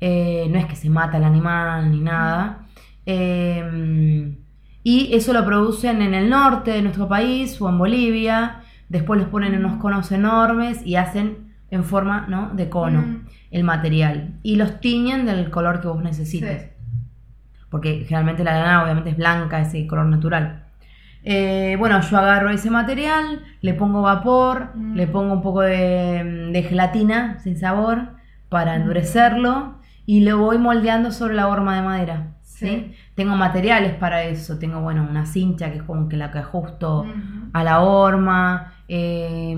eh, 0.00 0.46
no 0.50 0.59
es 0.59 0.66
que 0.66 0.76
se 0.76 0.88
mata 0.90 1.16
el 1.18 1.24
animal 1.24 1.90
ni 1.90 2.00
nada. 2.00 2.66
Eh, 3.06 4.35
y 4.82 5.14
eso 5.14 5.32
lo 5.32 5.44
producen 5.44 6.00
en 6.02 6.14
el 6.14 6.28
norte 6.30 6.70
de 6.70 6.82
nuestro 6.82 7.09
país 7.09 7.61
o 7.61 7.68
en 7.68 7.78
Bolivia, 7.78 8.61
después 8.88 9.18
los 9.20 9.28
ponen 9.28 9.54
en 9.54 9.64
unos 9.64 9.80
conos 9.80 10.12
enormes 10.12 10.85
y 10.87 10.94
hacen 10.96 11.54
en 11.70 11.82
forma 11.82 12.26
¿no? 12.28 12.50
de 12.54 12.68
cono 12.68 13.04
el 13.50 13.64
material 13.64 14.35
y 14.44 14.54
los 14.56 14.80
tiñen 14.80 15.26
del 15.26 15.50
color 15.50 15.80
que 15.80 15.88
vos 15.88 16.02
necesites 16.02 16.62
Sí. 16.62 16.68
porque 17.70 18.04
generalmente 18.04 18.44
la 18.44 18.52
lana 18.61 18.85
obviamente 18.85 19.11
es 19.11 19.16
blanca, 19.16 19.61
ese 19.61 19.87
color 19.88 20.06
natural. 20.06 20.65
Eh, 21.28 21.74
bueno, 21.78 22.00
yo 22.00 22.18
agarro 22.18 22.50
ese 22.50 22.70
material, 22.70 23.42
le 23.60 23.74
pongo 23.74 24.00
vapor, 24.02 24.70
Mm. 24.76 24.94
le 24.94 25.06
pongo 25.08 25.32
un 25.34 25.42
poco 25.42 25.60
de, 25.62 26.50
de 26.52 26.62
gelatina 26.62 27.38
sin 27.40 27.58
sabor 27.58 28.10
para 28.48 28.76
endurecerlo 28.76 29.80
y 30.06 30.20
lo 30.20 30.38
voy 30.38 30.56
moldeando 30.58 31.10
sobre 31.10 31.34
la 31.34 31.48
horma 31.48 31.74
de 31.76 31.82
madera. 31.82 32.26
¿sí? 32.42 32.66
Sí. 32.68 32.94
Tengo 33.16 33.34
materiales 33.34 33.94
para 33.94 34.22
eso, 34.22 34.58
tengo 34.58 34.80
bueno, 34.80 35.04
una 35.10 35.26
cincha 35.26 35.70
que 35.72 35.78
es 35.78 35.82
como 35.82 36.08
que 36.08 36.16
la 36.16 36.30
que 36.30 36.38
ajusto 36.38 37.04
a 37.52 37.64
la 37.64 37.80
horma. 37.80 38.72
eh, 38.88 39.56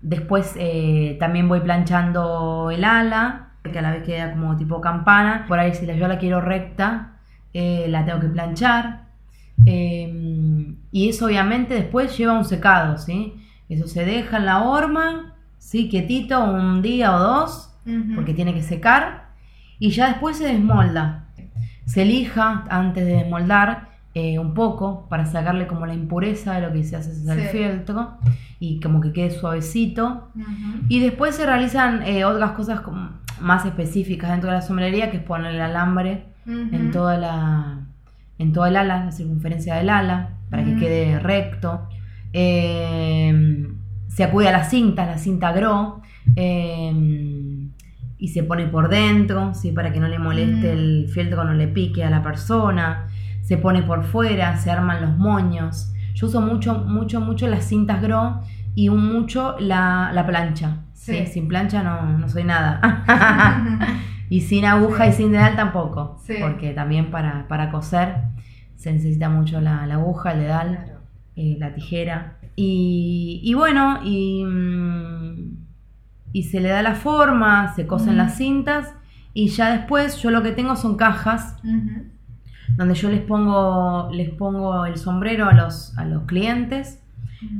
después 0.00 0.54
eh, 0.58 1.16
también 1.20 1.46
voy 1.48 1.60
planchando 1.60 2.70
el 2.70 2.84
ala, 2.84 3.48
que 3.62 3.78
a 3.78 3.82
la 3.82 3.90
vez 3.92 4.02
queda 4.02 4.32
como 4.32 4.56
tipo 4.56 4.80
campana. 4.80 5.44
Por 5.46 5.58
ahí 5.58 5.74
si 5.74 5.84
la- 5.86 5.94
yo 5.94 6.08
la 6.08 6.18
quiero 6.18 6.40
recta, 6.40 7.12
eh, 7.52 7.86
la 7.88 8.04
tengo 8.04 8.20
que 8.20 8.28
planchar. 8.28 9.03
Eh, 9.66 10.74
y 10.92 11.08
eso 11.08 11.26
obviamente 11.26 11.74
después 11.74 12.16
lleva 12.16 12.32
un 12.38 12.44
secado, 12.44 12.98
¿sí? 12.98 13.34
Eso 13.68 13.86
se 13.88 14.04
deja 14.04 14.36
en 14.36 14.46
la 14.46 14.62
horma, 14.62 15.34
¿sí? 15.58 15.88
Quietito 15.88 16.42
un 16.44 16.82
día 16.82 17.14
o 17.16 17.18
dos, 17.18 17.70
porque 18.14 18.34
tiene 18.34 18.54
que 18.54 18.62
secar. 18.62 19.28
Y 19.78 19.90
ya 19.90 20.08
después 20.08 20.36
se 20.38 20.46
desmolda. 20.46 21.26
Se 21.86 22.04
lija 22.04 22.64
antes 22.70 23.04
de 23.04 23.12
desmoldar 23.16 23.88
eh, 24.14 24.38
un 24.38 24.54
poco 24.54 25.06
para 25.08 25.26
sacarle 25.26 25.66
como 25.66 25.86
la 25.86 25.94
impureza 25.94 26.54
de 26.54 26.60
lo 26.66 26.72
que 26.72 26.84
se 26.84 26.94
hace 26.96 27.10
es 27.10 27.26
el 27.26 27.40
Sí. 27.42 27.48
fieltro 27.48 28.12
y 28.60 28.78
como 28.80 29.00
que 29.00 29.12
quede 29.12 29.30
suavecito. 29.32 30.28
Y 30.88 31.00
después 31.00 31.34
se 31.34 31.44
realizan 31.44 32.02
eh, 32.04 32.24
otras 32.24 32.52
cosas 32.52 32.80
como 32.80 33.10
más 33.40 33.66
específicas 33.66 34.30
dentro 34.30 34.50
de 34.50 34.56
la 34.56 34.62
sombrería, 34.62 35.10
que 35.10 35.16
es 35.18 35.22
poner 35.24 35.54
el 35.56 35.60
alambre 35.60 36.26
en 36.46 36.90
toda 36.92 37.18
la 37.18 37.78
en 38.38 38.52
toda 38.52 38.68
el 38.68 38.76
ala, 38.76 39.04
la 39.06 39.12
circunferencia 39.12 39.76
del 39.76 39.90
ala, 39.90 40.30
para 40.50 40.64
que 40.64 40.76
quede 40.76 41.18
recto. 41.20 41.88
Eh, 42.32 43.66
se 44.08 44.24
acude 44.24 44.48
a 44.48 44.52
la 44.52 44.64
cinta, 44.64 45.06
la 45.06 45.18
cinta 45.18 45.52
gro, 45.52 46.00
eh, 46.36 46.92
y 48.18 48.28
se 48.28 48.42
pone 48.42 48.66
por 48.66 48.88
dentro, 48.88 49.54
¿sí? 49.54 49.72
para 49.72 49.92
que 49.92 50.00
no 50.00 50.08
le 50.08 50.18
moleste 50.18 50.68
Mm. 50.72 50.76
el 50.78 51.06
fieltro, 51.12 51.44
no 51.44 51.52
le 51.54 51.68
pique 51.68 52.04
a 52.04 52.10
la 52.10 52.22
persona. 52.22 53.06
Se 53.42 53.58
pone 53.58 53.82
por 53.82 54.04
fuera, 54.04 54.56
se 54.56 54.70
arman 54.70 55.02
los 55.02 55.16
moños. 55.16 55.92
Yo 56.14 56.28
uso 56.28 56.40
mucho, 56.40 56.78
mucho, 56.86 57.20
mucho 57.20 57.46
las 57.48 57.64
cintas 57.64 58.00
gro 58.00 58.40
y 58.74 58.88
un 58.88 59.04
mucho 59.12 59.56
la, 59.58 60.10
la 60.14 60.24
plancha. 60.26 60.78
¿sí? 60.94 61.12
Sí. 61.18 61.26
Sin 61.26 61.48
plancha 61.48 61.82
no, 61.82 62.18
no 62.18 62.28
soy 62.28 62.44
nada. 62.44 62.80
Y 64.36 64.40
sin 64.40 64.64
aguja 64.64 65.06
y 65.06 65.12
sin 65.12 65.30
dedal 65.32 65.54
tampoco. 65.56 66.18
Sí. 66.26 66.34
Porque 66.40 66.72
también 66.74 67.10
para, 67.10 67.46
para 67.48 67.70
coser 67.70 68.08
se 68.76 68.92
necesita 68.92 69.28
mucho 69.28 69.60
la, 69.60 69.86
la 69.86 69.94
aguja, 69.94 70.32
el 70.32 70.40
dedal, 70.40 70.68
Claro. 70.84 71.00
eh, 71.36 71.56
la 71.58 71.74
tijera. 71.74 72.36
Y, 72.56 73.40
y 73.42 73.54
bueno, 73.54 74.00
y, 74.04 74.44
mm, 74.44 75.56
y 76.32 76.42
se 76.44 76.60
le 76.60 76.68
da 76.68 76.82
la 76.82 76.94
forma, 76.94 77.74
se 77.74 77.86
cosen 77.86 78.10
Ujú. 78.10 78.16
las 78.18 78.36
cintas 78.36 78.92
y 79.34 79.48
ya 79.48 79.70
después 79.76 80.16
yo 80.22 80.30
lo 80.30 80.42
que 80.42 80.52
tengo 80.52 80.74
son 80.76 80.96
cajas 80.96 81.56
Ujú. 81.64 82.04
donde 82.76 82.94
yo 82.94 83.10
les 83.10 83.20
pongo, 83.20 84.08
les 84.12 84.30
pongo 84.30 84.84
el 84.86 84.96
sombrero 84.96 85.48
a 85.48 85.52
los, 85.54 85.96
a 85.98 86.04
los 86.04 86.22
clientes, 86.24 87.00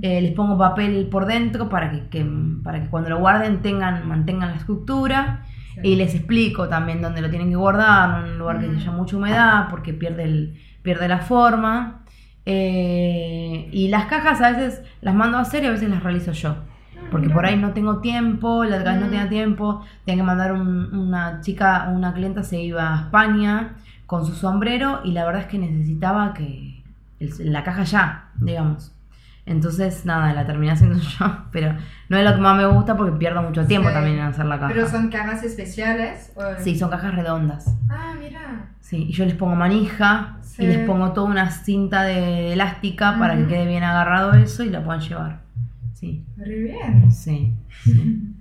eh, 0.02 0.20
les 0.20 0.32
pongo 0.32 0.56
papel 0.58 1.06
por 1.10 1.26
dentro 1.26 1.68
para 1.68 1.90
que, 1.92 2.08
que- 2.08 2.26
para 2.62 2.80
que 2.82 2.88
cuando 2.88 3.10
lo 3.10 3.18
guarden 3.18 3.60
tengan, 3.62 4.06
mantengan 4.08 4.50
la 4.50 4.56
estructura. 4.56 5.44
Y 5.82 5.96
les 5.96 6.14
explico 6.14 6.68
también 6.68 7.02
dónde 7.02 7.20
lo 7.20 7.30
tienen 7.30 7.50
que 7.50 7.56
guardar, 7.56 8.24
en 8.24 8.32
un 8.32 8.38
lugar 8.38 8.60
que 8.60 8.68
Mm. 8.68 8.76
haya 8.76 8.90
mucha 8.92 9.16
humedad 9.16 9.66
porque 9.70 9.92
pierde, 9.92 10.24
el, 10.24 10.60
pierde 10.82 11.08
la 11.08 11.18
forma. 11.18 12.00
Eh, 12.46 13.68
y 13.72 13.88
las 13.88 14.04
cajas 14.06 14.40
a 14.40 14.50
veces 14.50 14.82
las 15.00 15.14
mando 15.14 15.38
a 15.38 15.40
hacer 15.42 15.64
y 15.64 15.66
a 15.66 15.70
veces 15.70 15.88
las 15.90 16.02
realizo 16.02 16.32
yo. 16.32 16.56
Porque 17.10 17.28
por 17.30 17.44
ahí 17.46 17.56
no 17.56 17.70
tengo 17.72 18.00
tiempo, 18.00 18.64
la 18.64 18.76
otra 18.78 18.92
vez 18.92 19.00
no 19.00 19.06
Mm. 19.06 19.10
tenía 19.10 19.28
tiempo, 19.28 19.84
tenía 20.04 20.22
que 20.22 20.26
mandar 20.26 20.52
un- 20.52 20.94
una 20.94 21.40
chica, 21.40 21.90
una 21.94 22.12
clienta 22.14 22.42
se 22.42 22.60
iba 22.60 22.92
a 22.94 23.00
España 23.02 23.76
con 24.06 24.24
su 24.26 24.32
sombrero 24.34 25.00
y 25.04 25.12
la 25.12 25.24
verdad 25.24 25.42
es 25.42 25.48
que 25.48 25.58
necesitaba 25.58 26.34
que 26.34 26.82
el- 27.20 27.52
la 27.52 27.62
caja 27.64 27.84
ya, 27.84 28.28
digamos. 28.36 28.93
Entonces, 29.46 30.06
nada, 30.06 30.32
la 30.32 30.46
terminé 30.46 30.72
haciendo 30.72 30.98
yo, 31.20 31.26
pero 31.52 31.74
no 32.08 32.16
es 32.16 32.24
lo 32.24 32.34
que 32.34 32.40
más 32.40 32.56
me 32.56 32.66
gusta 32.66 32.96
porque 32.96 33.12
pierdo 33.18 33.42
mucho 33.42 33.66
tiempo 33.66 33.88
Sí. 33.88 33.94
también 33.94 34.16
en 34.18 34.22
hacer 34.24 34.46
la 34.46 34.58
caja. 34.58 34.72
¿Pero 34.72 34.88
son 34.88 35.08
cajas 35.10 35.42
especiales? 35.44 36.32
o- 36.36 36.42
Sí, 36.62 36.78
son 36.78 36.88
cajas 36.90 37.14
redondas. 37.14 37.66
Ah, 37.90 38.14
mira. 38.18 38.70
Sí, 38.80 39.06
y 39.08 39.12
yo 39.12 39.24
les 39.24 39.34
pongo 39.34 39.54
manija 39.56 40.38
Sí. 40.42 40.62
y 40.62 40.66
les 40.68 40.78
pongo 40.86 41.12
toda 41.12 41.28
una 41.30 41.50
cinta 41.50 42.04
de 42.04 42.52
elástica 42.52 43.18
para 43.18 43.36
que 43.36 43.46
quede 43.46 43.66
bien 43.66 43.82
agarrado 43.82 44.32
eso 44.34 44.62
y 44.62 44.70
lo 44.70 44.82
puedan 44.84 45.00
llevar. 45.00 45.40
Sí, 45.94 46.24
Muy 46.36 46.48
bien. 46.64 47.10
sí, 47.12 47.52
sí. 47.84 48.30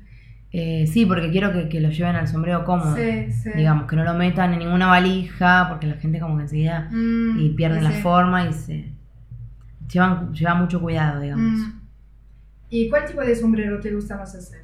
Eh, 0.55 0.85
sí, 0.85 1.07
porque 1.07 1.31
quiero 1.31 1.51
que, 1.51 1.67
que 1.67 1.81
lo 1.81 1.89
lleven 1.89 2.15
al 2.15 2.27
sombrero 2.27 2.63
cómodo. 2.63 2.95
Sí, 2.95 3.31
sí. 3.31 3.49
Digamos, 3.55 3.87
que 3.87 3.95
no 3.95 4.03
lo 4.03 4.13
metan 4.13 4.53
en 4.53 4.59
ninguna 4.59 4.85
valija, 4.85 5.65
porque 5.67 5.87
la 5.87 5.95
gente 5.95 6.19
como 6.19 6.35
que 6.37 6.43
enseguida 6.43 6.89
Mm, 6.91 7.39
y 7.39 7.49
pierden 7.55 7.83
la 7.83 7.91
sí. 7.91 8.01
forma 8.03 8.45
y 8.45 8.53
se 8.53 8.91
llevan, 9.91 10.33
lleva 10.33 10.55
mucho 10.55 10.79
cuidado, 10.81 11.19
digamos. 11.21 11.59
Mm. 11.59 11.79
¿Y 12.69 12.89
cuál 12.89 13.05
tipo 13.05 13.21
de 13.21 13.35
sombrero 13.35 13.79
te 13.79 13.93
gusta 13.93 14.17
más 14.17 14.33
hacer? 14.35 14.61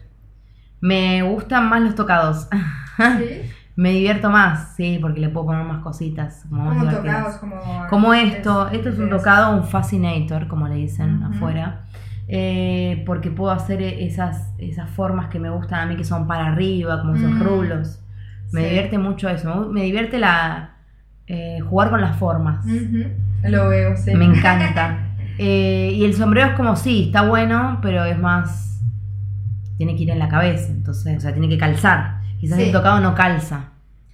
Me 0.82 1.22
gustan 1.24 1.70
más 1.70 1.82
los 1.82 1.96
tocados. 1.96 2.48
¿Sí? 2.98 3.42
Me 3.76 3.92
divierto 3.92 4.30
más, 4.30 4.76
sí, 4.76 4.98
porque 5.02 5.22
le 5.22 5.30
puedo 5.30 5.46
poner 5.48 5.64
más 5.64 5.82
cositas. 5.82 6.44
Como, 6.50 6.74
tocados, 6.90 7.36
como... 7.38 7.56
Como 7.90 8.14
esto, 8.14 8.68
es- 8.68 8.74
esto 8.74 8.90
es 8.90 9.00
un 9.00 9.10
tocado, 9.10 9.56
un 9.56 9.64
fascinator, 9.64 10.50
como 10.50 10.68
le 10.68 10.76
dicen 10.76 11.24
afuera, 11.24 11.86
eh, 12.28 13.02
porque 13.06 13.32
puedo 13.32 13.52
hacer 13.52 13.82
esas, 13.82 14.54
esas 14.58 14.90
formas 14.90 15.30
que 15.30 15.40
me 15.40 15.50
gustan 15.50 15.80
a 15.80 15.86
mí, 15.86 15.96
que 15.96 16.04
son 16.04 16.28
para 16.28 16.48
arriba, 16.48 17.00
como 17.00 17.16
esos 17.16 17.32
Mm. 17.32 17.42
rulos. 17.42 18.02
Me 18.52 18.62
Sí. 18.64 18.66
divierte 18.68 18.98
mucho 18.98 19.30
eso, 19.30 19.70
me, 19.72 19.84
divierte 19.84 20.20
la 20.20 20.72
eh, 21.28 21.60
jugar 21.62 21.90
con 21.92 22.02
las 22.02 22.18
formas. 22.18 22.66
Lo 23.44 23.70
veo, 23.70 23.96
sí. 23.96 24.14
me 24.14 24.26
encanta. 24.26 25.06
Eh, 25.42 25.94
y 25.96 26.04
el 26.04 26.14
sombrero 26.14 26.50
es 26.50 26.54
como, 26.56 26.76
sí, 26.76 27.06
está 27.08 27.22
bueno, 27.22 27.80
pero 27.82 28.04
es 28.04 28.20
más, 28.20 28.82
tiene 29.78 29.96
que 29.96 30.04
ir 30.04 30.10
en 30.10 30.20
la 30.20 30.28
cabeza, 30.28 30.70
entonces, 30.70 31.18
o 31.18 31.20
sea, 31.22 31.32
tiene 31.32 31.48
que 31.48 31.58
calzar. 31.58 32.20
Quizás 32.40 32.58
Sí. 32.58 32.66
el 32.66 32.72
tocado 32.74 33.00
no 33.00 33.16
calza. 33.16 33.70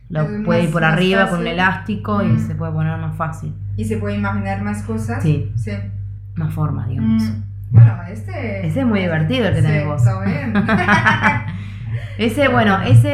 Lo 0.09 0.21
Es 0.21 0.45
puede 0.45 0.63
ir 0.65 0.71
por 0.71 0.83
arriba 0.83 1.27
con 1.29 1.39
un 1.39 1.47
elástico 1.47 2.21
y 2.21 2.27
Mm. 2.27 2.39
se 2.47 2.53
puede 2.55 2.71
poner 2.73 2.95
más 2.99 3.17
fácil. 3.17 3.53
¿Y 3.75 3.85
se 3.85 3.97
puede 3.97 4.15
imaginar 4.17 4.61
más 4.61 4.83
cosas? 4.83 5.23
Sí. 5.23 5.51
Sí. 5.55 5.71
Más 6.35 6.53
formas, 6.53 6.87
digamos. 6.87 7.23
Mm. 7.23 7.41
Bueno, 7.71 7.97
este... 8.07 8.67
Ese 8.67 8.81
es 8.81 8.85
muy 8.85 8.99
divertido 8.99 9.47
el 9.47 9.55
que 9.55 9.61
sí, 9.61 9.65
tenés 9.67 9.85
vos. 9.87 10.01
está 10.01 10.23
bien. 10.23 10.53
Ese, 12.17 12.47
bueno, 12.49 12.81
ese, 12.83 13.13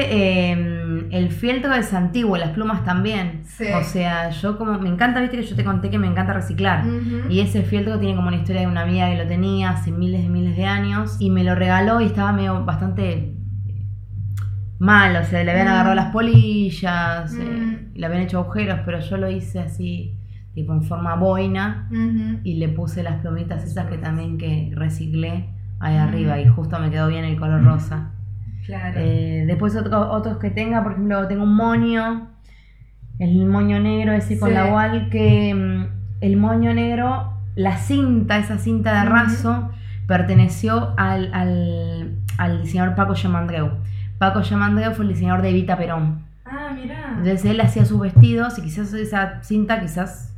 eh, 0.51 0.70
el 1.11 1.29
fieltro 1.29 1.73
es 1.73 1.93
antiguo, 1.93 2.37
las 2.37 2.51
plumas 2.51 2.83
también. 2.83 3.41
Sí. 3.45 3.65
O 3.75 3.83
sea, 3.83 4.29
yo 4.29 4.57
como, 4.57 4.79
me 4.79 4.89
encanta, 4.89 5.19
viste 5.21 5.37
que 5.37 5.43
yo 5.43 5.55
te 5.55 5.63
conté 5.63 5.89
que 5.89 5.99
me 5.99 6.07
encanta 6.07 6.33
reciclar. 6.33 6.83
Y 7.29 7.39
ese 7.41 7.63
fieltro 7.63 7.99
tiene 7.99 8.15
como 8.15 8.27
una 8.29 8.37
historia 8.37 8.61
de 8.61 8.67
una 8.67 8.81
amiga 8.81 9.09
que 9.09 9.17
lo 9.17 9.27
tenía 9.27 9.71
hace 9.71 9.91
miles 9.91 10.23
de 10.23 10.29
miles 10.29 10.55
de 10.57 10.65
años 10.65 11.17
y 11.19 11.29
me 11.29 11.43
lo 11.43 11.53
regaló 11.55 12.01
y 12.01 12.05
estaba 12.05 12.31
medio 12.31 12.63
bastante 12.65 13.35
mal, 14.79 15.15
o 15.15 15.23
sea, 15.23 15.43
le 15.43 15.51
habían 15.51 15.67
Mm. 15.67 15.71
agarrado 15.71 15.95
las 15.95 16.11
polillas, 16.11 17.33
eh, 17.35 17.43
Mm. 17.43 17.75
le 17.97 18.05
habían 18.05 18.23
hecho 18.23 18.39
agujeros, 18.39 18.79
pero 18.85 18.99
yo 18.99 19.17
lo 19.17 19.29
hice 19.29 19.59
así, 19.59 20.17
tipo 20.55 20.73
en 20.73 20.81
forma 20.83 21.15
boina 21.15 21.87
y 22.43 22.55
le 22.55 22.67
puse 22.69 23.03
las 23.03 23.21
plumitas 23.21 23.63
esas 23.63 23.85
que 23.87 23.97
también 23.97 24.37
que 24.37 24.71
reciclé 24.75 25.49
ahí 25.79 25.95
Mm. 25.97 26.01
arriba 26.01 26.39
y 26.39 26.47
justo 26.47 26.79
me 26.79 26.89
quedó 26.89 27.07
bien 27.07 27.25
el 27.25 27.37
color 27.39 27.63
rosa. 27.63 28.11
Claro. 28.71 28.99
Eh, 29.01 29.43
después 29.47 29.75
otro- 29.75 30.09
otros 30.11 30.37
que 30.37 30.49
tenga, 30.49 30.81
por 30.81 30.93
ejemplo, 30.93 31.27
tengo 31.27 31.43
un 31.43 31.55
moño, 31.55 32.29
el 33.19 33.45
moño 33.45 33.79
negro 33.81 34.13
ese 34.13 34.39
con 34.39 34.47
Sí. 34.49 34.55
la 34.55 34.65
wall, 34.73 35.09
que 35.09 35.53
mm, 35.53 35.85
el 36.21 36.37
moño 36.37 36.73
negro, 36.73 37.33
la 37.55 37.75
cinta, 37.77 38.37
esa 38.37 38.57
cinta 38.57 39.03
de 39.03 39.09
raso, 39.09 39.71
perteneció 40.07 40.93
al, 40.97 41.33
al, 41.33 42.15
al 42.37 42.61
diseñador 42.61 42.95
Paco 42.95 43.13
Yamandreu. 43.13 43.71
Paco 44.17 44.41
Yamandreu 44.41 44.93
fue 44.93 45.03
el 45.05 45.09
diseñador 45.09 45.41
de 45.41 45.49
Evita 45.49 45.75
Perón. 45.77 46.21
Ah, 46.45 46.71
mira. 46.73 47.15
Entonces 47.17 47.43
él 47.45 47.59
hacía 47.59 47.83
sus 47.85 47.99
vestidos 47.99 48.57
y 48.57 48.61
quizás 48.61 48.93
esa 48.93 49.41
cinta 49.43 49.81
quizás 49.81 50.33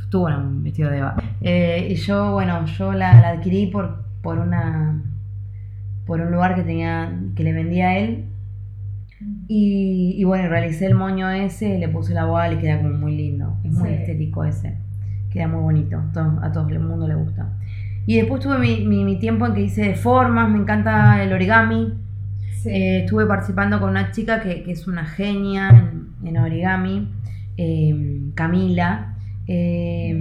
estuvo 0.00 0.28
en 0.30 0.36
un 0.36 0.62
vestido 0.62 0.90
de 0.90 0.98
Eva. 0.98 1.16
Eh, 1.42 1.88
y 1.90 1.94
yo, 1.96 2.32
bueno, 2.32 2.64
yo 2.64 2.92
la, 2.92 3.20
la 3.20 3.28
adquirí 3.30 3.66
por, 3.66 4.04
por 4.22 4.38
una 4.38 5.02
por 6.06 6.20
un 6.20 6.30
lugar 6.30 6.54
que 6.54 6.62
tenía 6.62 7.12
que 7.34 7.44
le 7.44 7.52
vendía 7.52 7.88
a 7.88 7.98
él 7.98 8.24
y, 9.48 10.14
y 10.18 10.24
bueno, 10.24 10.48
realicé 10.48 10.86
el 10.86 10.94
moño 10.94 11.30
ese, 11.30 11.78
le 11.78 11.88
puse 11.88 12.12
la 12.14 12.24
boa 12.26 12.52
y 12.52 12.56
queda 12.58 12.78
como 12.82 12.90
muy 12.98 13.16
lindo. 13.16 13.56
Es 13.64 13.72
muy 13.72 13.88
Sí. 13.90 13.94
estético 13.94 14.44
ese. 14.44 14.76
Queda 15.30 15.48
muy 15.48 15.60
bonito. 15.62 16.02
to- 16.12 16.38
A 16.42 16.52
todo 16.52 16.68
el 16.68 16.80
mundo 16.80 17.08
le 17.08 17.14
gusta. 17.14 17.48
Y 18.06 18.16
después 18.16 18.40
tuve 18.42 18.58
mi, 18.58 18.84
mi- 18.86 19.04
mi 19.04 19.18
tiempo 19.18 19.46
en 19.46 19.54
que 19.54 19.62
hice 19.62 19.94
formas, 19.94 20.50
me 20.50 20.58
encanta 20.58 21.22
el 21.22 21.32
origami. 21.32 21.94
Sí. 22.60 22.68
Eh, 22.70 22.98
estuve 23.04 23.24
participando 23.26 23.80
con 23.80 23.90
una 23.90 24.10
chica 24.12 24.40
que, 24.42 24.62
que 24.62 24.72
es 24.72 24.86
una 24.86 25.04
genia 25.06 25.70
en, 25.70 26.08
en 26.28 26.36
origami, 26.38 27.08
eh, 27.56 28.20
Camila. 28.34 29.14
Eh, 29.46 30.14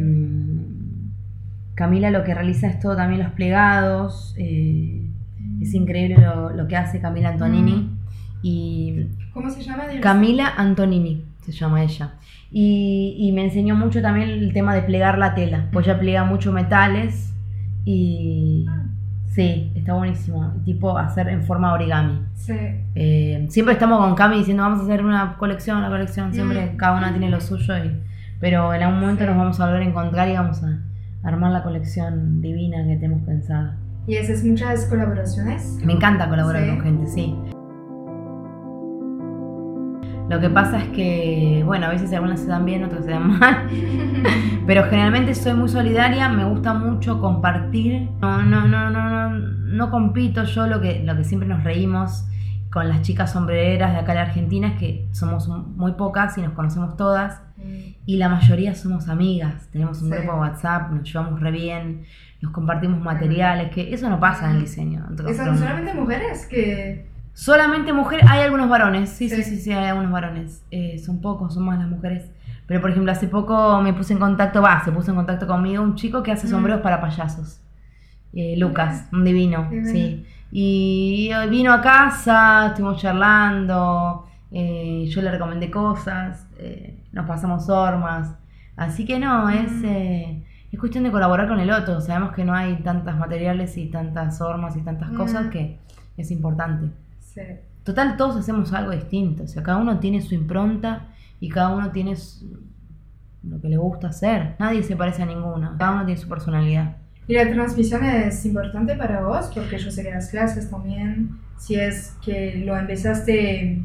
Camila 1.75 2.11
lo 2.11 2.23
que 2.23 2.33
realiza 2.33 2.67
es 2.67 2.79
todo 2.79 2.95
también 2.95 3.21
los 3.23 3.31
plegados. 3.33 4.35
eh, 4.37 5.02
es 5.63 5.73
increíble 5.73 6.17
lo, 6.21 6.51
lo 6.51 6.67
que 6.67 6.77
hace 6.77 6.99
Camila 7.01 7.29
Antonini. 7.29 7.89
Y 8.41 9.07
¿Cómo 9.33 9.49
se 9.49 9.63
llama? 9.63 9.87
Dios? 9.87 10.01
Camila 10.01 10.53
Antonini 10.57 11.23
se 11.41 11.51
llama 11.51 11.81
ella. 11.83 12.13
Y, 12.51 13.15
y 13.17 13.31
me 13.31 13.43
enseñó 13.45 13.75
mucho 13.75 14.01
también 14.01 14.29
el 14.29 14.53
tema 14.53 14.75
de 14.75 14.83
plegar 14.83 15.17
la 15.17 15.33
tela. 15.33 15.67
Pues 15.71 15.87
ella 15.87 15.99
plega 15.99 16.23
mucho 16.23 16.51
metales 16.51 17.33
y 17.85 18.65
Ah. 18.69 18.83
sí, 19.27 19.71
está 19.75 19.93
buenísimo. 19.93 20.53
Tipo 20.65 20.97
hacer 20.97 21.27
en 21.29 21.43
forma 21.43 21.73
origami. 21.73 22.19
Sí. 22.35 22.53
Eh, 22.95 23.45
siempre 23.49 23.73
estamos 23.73 23.99
con 23.99 24.15
Cami 24.15 24.37
diciendo 24.37 24.63
vamos 24.63 24.79
a 24.81 24.83
hacer 24.83 25.03
una 25.03 25.35
colección, 25.37 25.77
una 25.77 25.89
colección. 25.89 26.33
Siempre 26.33 26.71
Mm. 26.73 26.77
cada 26.77 26.97
una 26.97 27.09
tiene 27.11 27.29
lo 27.29 27.39
suyo. 27.41 27.75
Y, 27.83 27.91
pero 28.39 28.73
en 28.73 28.83
algún 28.83 28.99
momento 28.99 29.23
Sí. 29.23 29.29
nos 29.29 29.37
vamos 29.37 29.59
a 29.59 29.65
volver 29.65 29.81
a 29.81 29.85
encontrar 29.85 30.29
y 30.29 30.33
vamos 30.33 30.61
a 30.63 30.79
armar 31.23 31.51
la 31.51 31.63
colección 31.63 32.41
divina 32.41 32.85
que 32.85 32.97
tenemos 32.97 33.23
pensada. 33.25 33.77
¿Y 34.07 34.17
haces 34.17 34.43
muchas 34.43 34.85
colaboraciones? 34.85 35.79
Me 35.83 35.93
encanta 35.93 36.27
colaborar 36.29 36.63
Sí. 36.63 36.69
con 36.69 36.81
gente, 36.81 37.07
sí. 37.07 37.35
Lo 40.29 40.39
que 40.39 40.49
pasa 40.49 40.79
es 40.79 40.87
que, 40.89 41.63
bueno, 41.65 41.85
a 41.85 41.89
veces 41.89 42.11
algunas 42.13 42.39
se 42.39 42.47
dan 42.47 42.65
bien, 42.65 42.83
otras 42.83 43.05
se 43.05 43.11
dan 43.11 43.37
mal. 43.39 43.67
Pero 44.67 44.83
generalmente 44.85 45.35
soy 45.35 45.53
muy 45.53 45.69
solidaria, 45.69 46.29
me 46.29 46.45
gusta 46.45 46.73
mucho 46.73 47.19
compartir. 47.19 48.09
No, 48.21 48.41
no, 48.41 48.67
no, 48.67 48.89
no, 48.89 49.09
no, 49.09 49.37
no 49.39 49.91
compito 49.91 50.43
yo 50.45 50.65
lo 50.67 50.81
que, 50.81 51.03
lo 51.03 51.15
que 51.15 51.23
siempre 51.23 51.47
nos 51.47 51.63
reímos 51.63 52.25
con 52.71 52.87
las 52.89 53.01
chicas 53.03 53.33
sombrereras 53.33 53.93
de 53.93 53.99
acá 53.99 54.13
de 54.13 54.19
Argentina 54.19 54.69
es 54.69 54.79
que 54.79 55.07
somos 55.11 55.47
muy 55.47 55.91
pocas 55.91 56.35
y 56.37 56.41
nos 56.41 56.53
conocemos 56.53 56.97
todas 56.97 57.41
y 58.05 58.17
la 58.17 58.29
mayoría 58.29 58.73
somos 58.73 59.09
amigas. 59.09 59.69
Tenemos 59.71 60.01
un 60.01 60.09
Sí. 60.09 60.15
grupo 60.15 60.33
de 60.33 60.39
WhatsApp, 60.39 60.91
nos 60.91 61.03
llevamos 61.03 61.39
re 61.39 61.51
bien, 61.51 62.01
nos 62.43 62.51
compartimos 62.51 63.01
materiales, 63.01 63.71
que 63.71 63.93
eso 63.93 64.09
no 64.09 64.19
pasa 64.19 64.49
en 64.49 64.57
el 64.57 64.61
diseño. 64.61 65.05
¿Y 65.29 65.33
son 65.33 65.57
solamente 65.57 65.93
mujeres 65.93 66.45
que...? 66.45 67.07
Solamente 67.33 67.93
mujeres, 67.93 68.25
hay 68.29 68.41
algunos 68.41 68.69
varones, 68.69 69.09
sí, 69.09 69.27
sí, 69.27 69.37
Sí. 69.37 69.43
sí, 69.43 69.57
sí, 69.61 69.71
hay 69.71 69.85
algunos 69.87 70.11
varones. 70.11 70.63
Eh, 70.69 70.99
son 70.99 71.19
pocos, 71.21 71.53
son 71.55 71.65
más 71.65 71.79
las 71.79 71.87
mujeres. 71.87 72.29
Pero 72.67 72.79
por 72.81 72.91
ejemplo, 72.91 73.11
hace 73.11 73.27
poco 73.27 73.81
me 73.81 73.93
puse 73.93 74.13
en 74.13 74.19
contacto, 74.19 74.61
va, 74.61 74.83
se 74.85 74.91
puso 74.91 75.09
en 75.11 75.15
contacto 75.17 75.47
conmigo 75.47 75.81
un 75.81 75.95
chico 75.95 76.21
que 76.21 76.31
hace 76.31 76.45
Mm. 76.47 76.49
sombreros 76.51 76.81
para 76.81 77.01
payasos. 77.01 77.59
Eh, 78.33 78.55
Lucas, 78.57 79.07
un 79.11 79.23
divino, 79.23 79.69
sí. 79.85 80.25
Y 80.51 81.31
vino 81.49 81.71
a 81.73 81.81
casa, 81.81 82.67
estuvimos 82.67 83.01
charlando, 83.01 84.27
eh, 84.51 85.05
yo 85.09 85.21
le 85.23 85.31
recomendé 85.31 85.71
cosas, 85.71 86.45
eh, 86.59 86.99
nos 87.13 87.25
pasamos 87.25 87.67
hormas. 87.69 88.35
Así 88.75 89.05
que 89.05 89.17
no, 89.19 89.49
es, 89.49 89.71
Mm. 89.71 90.43
Es 90.73 90.79
cuestión 90.79 91.03
de 91.03 91.11
colaborar 91.11 91.47
con 91.47 91.59
el 91.59 91.71
otro. 91.71 92.01
Sabemos 92.01 92.33
que 92.33 92.43
no 92.43 92.53
hay 92.53 92.77
tantas 92.83 93.17
materiales 93.17 93.77
y 93.77 93.87
tantas 93.89 94.37
formas 94.37 94.75
y 94.75 94.81
tantas 94.81 95.09
cosas 95.11 95.45
Mm. 95.45 95.49
que 95.49 95.79
es 96.17 96.31
importante. 96.31 96.87
Sí. 97.19 97.41
Total, 97.83 98.15
todos 98.17 98.35
hacemos 98.37 98.71
algo 98.73 98.91
distinto. 98.91 99.43
O 99.43 99.47
sea, 99.47 99.61
cada 99.63 99.77
uno 99.77 99.99
tiene 99.99 100.21
su 100.21 100.33
impronta 100.35 101.07
y 101.39 101.49
cada 101.49 101.69
uno 101.75 101.91
tiene 101.91 102.15
su- 102.15 102.59
lo 103.43 103.59
que 103.59 103.67
le 103.69 103.77
gusta 103.77 104.07
hacer. 104.07 104.55
Nadie 104.59 104.83
se 104.83 104.95
parece 104.95 105.21
a 105.23 105.25
ninguno. 105.25 105.75
Cada 105.77 105.91
uno 105.93 106.05
tiene 106.05 106.19
su 106.19 106.29
personalidad. 106.29 106.95
Y 107.27 107.33
la 107.35 107.49
transmisión 107.49 108.03
es 108.05 108.45
importante 108.45 108.95
para 108.95 109.21
vos 109.21 109.49
porque 109.53 109.77
yo 109.77 109.91
sé 109.91 110.03
que 110.03 110.11
las 110.11 110.29
clases 110.29 110.69
también, 110.69 111.37
si 111.57 111.75
es 111.75 112.17
que 112.23 112.63
lo 112.65 112.75
empezaste, 112.77 113.83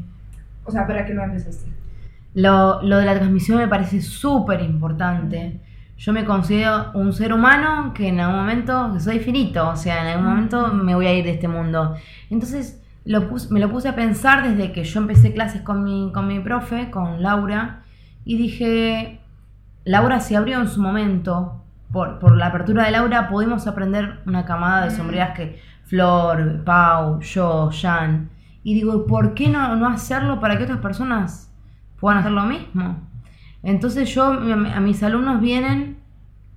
o 0.65 0.71
sea, 0.71 0.85
¿para 0.87 1.05
qué 1.05 1.13
lo 1.13 1.23
empezaste? 1.23 1.69
Lo, 2.33 2.81
lo 2.83 2.97
de 2.97 3.05
la 3.05 3.15
transmisión 3.15 3.57
me 3.57 3.67
parece 3.67 4.01
súper 4.01 4.61
importante. 4.61 5.59
Yo 5.99 6.13
me 6.13 6.23
considero 6.25 6.91
un 6.93 7.11
ser 7.13 7.33
humano 7.33 7.93
que 7.93 8.07
en 8.07 8.19
algún 8.21 8.37
momento 8.39 8.91
que 8.93 8.99
soy 9.01 9.19
finito, 9.19 9.69
o 9.69 9.75
sea, 9.75 10.01
en 10.01 10.07
algún 10.07 10.29
momento 10.29 10.73
me 10.73 10.95
voy 10.95 11.07
a 11.07 11.13
ir 11.13 11.25
de 11.25 11.31
este 11.31 11.47
mundo. 11.49 11.95
Entonces 12.29 12.81
lo 13.05 13.27
pus- 13.29 13.51
me 13.51 13.59
lo 13.59 13.69
puse 13.69 13.89
a 13.89 13.95
pensar 13.95 14.47
desde 14.47 14.71
que 14.71 14.83
yo 14.85 14.99
empecé 15.01 15.33
clases 15.33 15.61
con 15.61 15.83
mi, 15.83 16.11
con 16.13 16.25
mi 16.27 16.39
profe, 16.39 16.89
con 16.89 17.21
Laura, 17.21 17.81
y 18.23 18.37
dije, 18.37 19.19
Laura 19.83 20.19
se 20.21 20.37
abrió 20.37 20.61
en 20.61 20.67
su 20.69 20.81
momento, 20.81 21.63
por, 21.91 22.19
por 22.19 22.37
la 22.37 22.47
apertura 22.47 22.85
de 22.85 22.91
Laura 22.91 23.27
pudimos 23.27 23.67
aprender 23.67 24.19
una 24.25 24.45
camada 24.45 24.85
de 24.85 24.91
Mm. 24.91 24.95
sombreras 24.97 25.31
que 25.35 25.59
Flor, 25.85 26.63
Pau, 26.63 27.19
yo, 27.19 27.71
Jan, 27.73 28.29
y 28.63 28.73
digo, 28.75 29.05
¿por 29.07 29.33
qué 29.33 29.49
no, 29.49 29.75
no 29.75 29.87
hacerlo 29.89 30.39
para 30.39 30.57
que 30.57 30.63
otras 30.65 30.79
personas 30.79 31.51
puedan 31.99 32.19
hacer 32.19 32.31
lo 32.31 32.43
mismo? 32.43 33.08
Entonces 33.63 34.13
yo, 34.13 34.23
a 34.25 34.79
mis 34.79 35.03
alumnos 35.03 35.41
vienen 35.41 35.97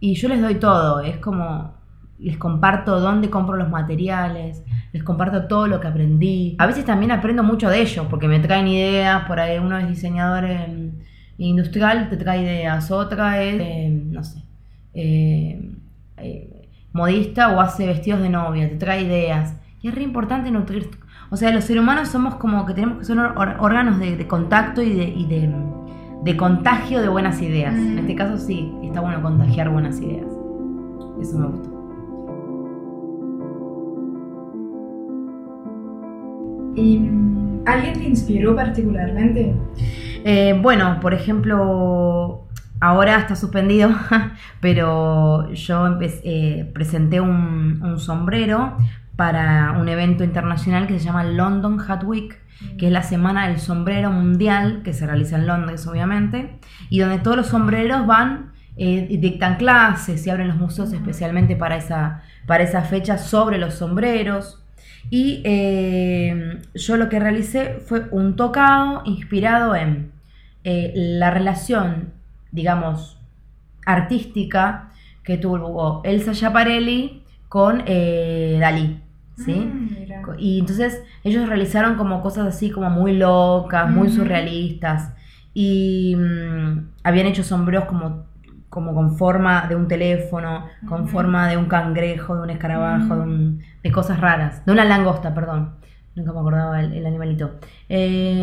y 0.01 0.15
yo 0.15 0.29
les 0.29 0.41
doy 0.41 0.57
todo, 0.57 1.01
es 1.01 1.17
como, 1.19 1.75
les 2.19 2.37
comparto 2.37 3.01
dónde 3.01 3.31
compro 3.31 3.57
los 3.57 3.69
materiales, 3.71 4.63
les 4.93 5.03
comparto 5.03 5.47
todo 5.47 5.67
lo 5.67 5.81
que 5.81 5.89
aprendí. 5.89 6.57
A 6.59 6.67
veces 6.67 6.85
también 6.85 7.11
aprendo 7.13 7.43
mucho 7.43 7.69
de 7.71 7.81
ellos, 7.83 8.07
porque 8.09 8.29
me 8.29 8.41
traen 8.41 8.69
ideas, 8.69 9.25
por 9.27 9.41
ahí 9.41 9.59
uno 9.59 9.79
es 9.79 9.89
diseñador 9.89 10.45
industrial, 11.39 12.09
te 12.09 12.17
trae 12.17 12.43
ideas, 12.43 12.91
otra 12.91 13.43
es, 13.43 13.61
em, 13.61 14.13
no 14.13 14.23
sé, 14.25 14.43
eh, 14.95 15.73
eh, 16.19 16.69
modista 16.93 17.49
o 17.57 17.61
hace 17.61 17.87
vestidos 17.87 18.21
de 18.21 18.29
novia, 18.29 18.69
te 18.69 18.77
trae 18.77 19.03
ideas. 19.03 19.55
Y 19.81 19.89
es 19.89 19.95
re 19.95 20.03
importante 20.03 20.51
nutrir. 20.51 20.91
O 21.31 21.37
sea, 21.37 21.51
los 21.51 21.65
seres 21.65 21.83
humanos 21.83 22.09
somos 22.11 22.37
como 22.37 22.65
que 22.67 22.75
tenemos 22.75 22.99
que 22.99 23.05
ser 23.07 23.19
or- 23.19 23.57
órganos 23.61 23.99
de, 23.99 24.17
de 24.17 24.27
contacto 24.29 24.83
y 24.83 24.93
de, 24.93 25.05
y 25.05 25.27
de, 25.27 25.51
de 26.23 26.37
contagio 26.37 27.01
de 27.01 27.09
buenas 27.09 27.41
ideas. 27.43 27.75
En 27.75 27.99
este 27.99 28.15
caso 28.15 28.39
sí, 28.39 28.73
está 28.83 29.01
bueno 29.01 29.23
contagiar 29.23 29.71
buenas 29.71 30.01
ideas. 30.01 30.27
Eso 31.21 31.39
me 31.39 31.47
gusta. 31.49 31.69
¿Y 36.75 36.99
mm, 36.99 37.63
alguien 37.67 37.95
te 37.95 38.05
inspiró 38.05 38.55
particularmente? 38.55 39.55
Eh, 40.25 40.59
bueno, 40.63 40.99
por 41.01 41.13
ejemplo, 41.13 42.47
ahora 42.81 43.19
está 43.19 43.37
suspendido, 43.37 43.91
pero 44.61 45.53
yo 45.53 45.99
eh, 46.01 46.71
presenté 46.73 47.21
un, 47.21 47.81
un 47.83 47.99
sombrero 47.99 48.77
para 49.17 49.77
un 49.79 49.89
evento 49.89 50.25
internacional 50.25 50.87
que 50.87 50.99
se 50.99 51.05
llama 51.05 51.25
London 51.25 51.79
Hat 51.87 52.05
Week, 52.05 52.42
que 52.79 52.87
es 52.87 52.93
la 52.93 53.03
semana 53.03 53.49
del 53.49 53.59
sombrero 53.59 54.11
mundial 54.11 54.83
que 54.85 54.93
se 54.93 55.07
realiza 55.07 55.37
en 55.37 55.47
Londres, 55.47 55.87
obviamente, 55.87 56.59
y 56.91 57.01
donde 57.01 57.19
todos 57.19 57.37
los 57.37 57.49
sombreros 57.49 58.07
van, 58.07 58.53
eh, 58.77 59.07
y 59.11 59.19
dictan 59.19 59.57
clases 59.57 60.27
y 60.27 60.31
abren 60.31 60.49
los 60.49 60.57
museos 60.57 60.93
especialmente 60.93 61.57
para 61.57 61.77
esa, 61.77 62.23
para 62.47 62.65
esa 62.65 62.83
fecha 62.83 63.19
sobre 63.19 63.59
los 63.59 63.75
sombreros. 63.75 64.63
Y 65.11 65.43
eh, 65.45 66.61
yo 66.75 66.97
lo 66.97 67.09
que 67.09 67.21
realicé 67.21 67.83
fue 67.85 68.07
un 68.11 68.37
tocado 68.37 69.03
inspirado 69.05 69.75
en 69.75 70.13
eh, 70.65 70.93
la 70.95 71.31
relación, 71.31 72.13
digamos, 72.51 73.19
artística 73.85 74.91
que 75.25 75.37
tuvo 75.37 76.03
Elsa 76.05 76.35
Schiaparelli 76.35 77.23
con 77.49 77.83
eh, 77.87 78.57
Dalí. 78.61 79.01
¿sí? 79.37 79.53
Mm, 79.53 79.89
mira. 79.91 80.02
Y 80.39 80.61
entonces 80.61 81.03
ellos 81.25 81.49
realizaron 81.49 81.97
como 81.97 82.23
cosas 82.23 82.47
así 82.47 82.71
como 82.71 82.91
muy 82.91 83.17
locas, 83.17 83.91
muy 83.91 84.09
surrealistas. 84.11 85.13
Y 85.55 86.15
mm, 86.17 86.89
habían 87.05 87.27
hecho 87.27 87.43
sombreros 87.43 87.85
como, 87.85 88.25
como 88.69 88.95
con 88.95 89.17
forma 89.17 89.67
de 89.69 89.77
un 89.77 89.87
teléfono, 89.89 90.67
con 90.89 91.09
forma 91.09 91.49
de 91.49 91.57
un 91.57 91.67
cangrejo, 91.67 92.37
de 92.37 92.43
un 92.43 92.51
escarabajo, 92.51 93.15
de, 93.17 93.21
un- 93.23 93.63
de 93.83 93.91
cosas 93.93 94.19
raras. 94.21 94.65
De 94.65 94.73
una 94.73 94.85
langosta, 94.85 95.35
perdón. 95.35 95.75
Nunca 96.15 96.33
me 96.33 96.41
acordaba 96.41 96.81
el, 96.81 96.93
el 96.93 97.07
animalito. 97.07 97.59
Eh, 97.89 98.43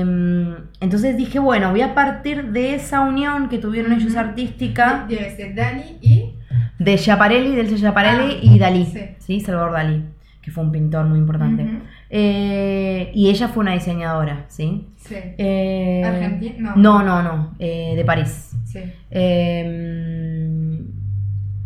entonces 0.81 1.17
dije, 1.17 1.37
bueno, 1.39 1.69
voy 1.71 1.81
a 1.81 1.93
partir 1.93 2.51
de 2.51 2.73
esa 2.75 3.01
unión 3.01 3.47
que 3.49 3.57
tuvieron 3.59 3.93
ellos 3.93 4.15
artística 4.15 5.05
Debe 5.07 5.35
ser 5.35 5.53
Dani 5.55 5.83
y... 6.01 6.35
de 6.79 6.97
Schiaparelli, 6.97 7.55
del 7.55 7.69
Schiaparelli 7.75 8.35
Ah, 8.37 8.39
y 8.41 8.57
Dalí. 8.59 8.85
sí. 8.85 9.01
Sí. 9.19 9.39
Salvador 9.41 9.71
Dalí, 9.73 10.03
que 10.49 10.53
fue 10.55 10.63
un 10.63 10.71
pintor 10.71 11.05
muy 11.05 11.19
importante. 11.19 11.79
Eh, 12.09 13.11
y 13.13 13.29
ella 13.29 13.47
fue 13.49 13.61
una 13.61 13.73
diseñadora, 13.73 14.45
¿sí? 14.47 14.87
Sí. 14.97 15.15
Eh, 15.37 16.01
¿Argentina? 16.03 16.73
No, 16.75 17.03
no, 17.03 17.21
no, 17.21 17.55
eh, 17.59 17.93
de 17.95 18.03
París. 18.03 18.55
Sí. 18.65 18.79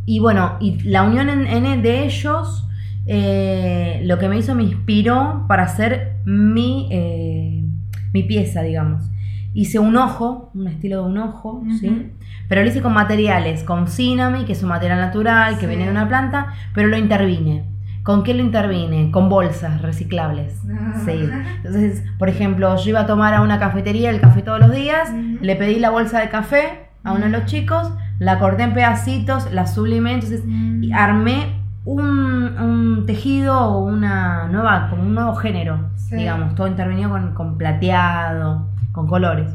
Y 0.06 0.20
bueno, 0.20 0.58
y 0.60 0.82
la 0.84 1.04
unión 1.04 1.30
en, 1.30 1.48
en- 1.48 1.82
de 1.82 2.04
ellos, 2.06 2.68
lo 3.06 4.20
que 4.20 4.28
me 4.30 4.38
hizo, 4.38 4.54
me 4.56 4.64
inspiró 4.64 5.46
para 5.48 5.64
hacer 5.64 6.18
mi, 6.26 6.90
mi 8.14 8.24
pieza, 8.24 8.62
digamos. 8.62 9.10
Hice 9.54 9.80
un 9.80 9.96
ojo, 9.96 10.52
un 10.56 10.68
estilo 10.68 11.04
de 11.04 11.10
un 11.10 11.18
ojo. 11.20 11.64
¿sí? 11.80 12.12
Pero 12.50 12.62
lo 12.64 12.68
hice 12.68 12.82
con 12.82 12.94
materiales, 12.94 13.64
con 13.64 13.88
cinnamon, 13.88 14.46
que 14.46 14.52
es 14.54 14.64
un 14.64 14.70
material 14.70 15.00
natural, 15.00 15.56
que 15.56 15.62
Sí. 15.62 15.68
viene 15.68 15.86
de 15.86 15.92
una 15.92 16.08
planta, 16.08 16.54
pero 16.74 16.90
lo 16.90 16.98
intervine. 16.98 17.64
¿Con 18.04 18.24
qué 18.24 18.34
lo 18.34 18.42
intervine? 18.42 19.12
Con 19.12 19.30
bolsas 19.30 19.82
reciclables. 19.82 20.62
Ah. 20.70 20.94
Sí. 21.06 21.30
Entonces, 21.58 22.04
por 22.20 22.28
ejemplo, 22.30 22.76
yo 22.76 22.90
iba 22.90 23.02
a 23.02 23.06
tomar 23.06 23.34
a 23.34 23.42
una 23.42 23.60
cafetería 23.60 24.10
el 24.10 24.20
café 24.20 24.42
todos 24.42 24.60
los 24.60 24.72
días, 24.72 25.10
le 25.42 25.56
pedí 25.56 25.80
la 25.80 25.90
bolsa 25.90 26.20
de 26.20 26.30
café 26.30 26.90
a 27.06 27.12
uno 27.14 27.26
de 27.26 27.30
los 27.32 27.46
chicos, 27.46 27.92
la 28.20 28.40
corté 28.40 28.64
en 28.64 28.74
pedacitos, 28.74 29.52
la 29.52 29.68
sublimé, 29.68 30.14
entonces 30.14 30.44
Mm. 30.46 30.84
y 30.84 30.92
armé 30.94 31.62
un, 31.86 32.58
un 32.60 33.06
tejido 33.06 33.58
o 33.60 33.86
una 33.86 34.48
nueva, 34.48 34.90
como 34.90 35.04
un 35.04 35.14
nuevo 35.16 35.36
género, 35.36 35.90
Sí. 35.96 36.16
digamos, 36.18 36.56
todo 36.56 36.68
intervenido 36.68 37.10
con, 37.10 37.34
con 37.34 37.58
plateado, 37.58 38.68
con 38.94 39.08
colores. 39.08 39.50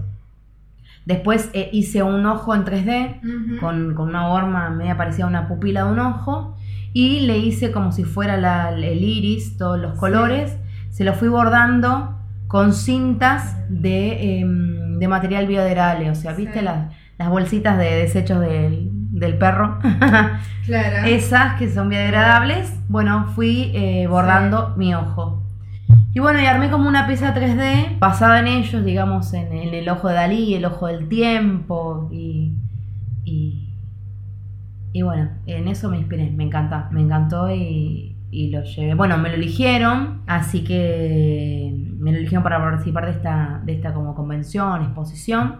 Después 1.07 1.49
eh, 1.55 1.71
hice 1.73 2.03
un 2.03 2.27
ojo 2.27 2.55
en 2.55 2.65
3D 2.65 3.21
Ujú. 3.23 3.61
con, 3.61 3.95
con 3.95 4.09
una 4.11 4.29
forma 4.29 4.69
media 4.71 4.97
parecida 4.97 5.25
a 5.25 5.29
una 5.29 5.49
pupila 5.49 5.85
de 5.85 5.93
un 5.93 5.99
ojo 6.01 6.57
y 6.93 7.21
le 7.21 7.39
hice 7.39 7.71
como 7.73 7.93
si 7.93 8.05
fuera 8.05 8.37
la- 8.37 8.71
el 8.71 9.03
iris, 9.05 9.57
todos 9.57 9.79
los 9.79 9.93
Sí. 9.95 9.99
colores, 10.01 10.57
se 10.91 11.05
lo 11.05 11.15
fui 11.15 11.29
bordando 11.29 12.17
con 12.49 12.73
cintas 12.73 13.57
de, 13.69 14.41
em, 14.41 14.99
de 14.99 15.09
material 15.09 15.47
biodegradable, 15.47 16.11
o 16.11 16.15
sea, 16.15 16.33
¿viste 16.33 16.61
Sí. 16.61 16.65
las, 16.65 16.93
las 17.19 17.29
bolsitas 17.29 17.77
de 17.79 17.85
desechos 17.97 18.41
del, 18.41 18.89
del 18.93 19.37
perro? 19.39 19.79
Claro. 20.67 21.07
Esas 21.07 21.55
que 21.59 21.71
son 21.71 21.89
biodegradables, 21.89 22.71
bueno, 22.89 23.27
fui 23.35 23.71
eh, 23.75 24.07
bordando 24.07 24.75
mi 24.77 24.95
ojo. 24.95 25.43
Y 26.13 26.21
bueno, 26.21 26.41
y 26.43 26.45
armé 26.47 26.69
como 26.69 26.87
una 26.89 27.07
pieza 27.07 27.33
3D 27.33 27.97
basada 27.99 28.41
en 28.41 28.49
ellos, 28.49 28.85
digamos, 28.85 29.33
en, 29.33 29.51
en 29.53 29.73
el 29.73 29.89
ojo 29.89 30.09
de 30.09 30.15
Dalí, 30.15 30.55
el 30.55 30.67
ojo 30.67 30.87
del 30.89 31.09
tiempo 31.09 32.11
y, 32.13 32.53
y, 33.25 33.58
y 34.93 35.03
bueno, 35.03 35.31
en 35.47 35.69
eso 35.69 35.91
me 35.91 35.99
inspiré, 35.99 36.31
me 36.31 36.45
encanta, 36.45 36.89
me 36.93 37.01
encantó 37.03 37.51
y, 37.55 38.17
y 38.31 38.51
lo 38.51 38.63
llevé. 38.65 38.95
Bueno, 38.95 39.19
me 39.19 39.29
lo 39.29 39.35
eligieron, 39.37 40.23
así 40.27 40.65
que 40.65 41.75
me 41.99 42.13
lo 42.13 42.19
eligieron 42.19 42.43
para 42.43 42.59
participar 42.59 43.07
de 43.07 43.13
esta, 43.13 43.61
de 43.65 43.73
esta 43.75 43.93
como 43.95 44.15
convención, 44.15 44.83
exposición. 44.83 45.57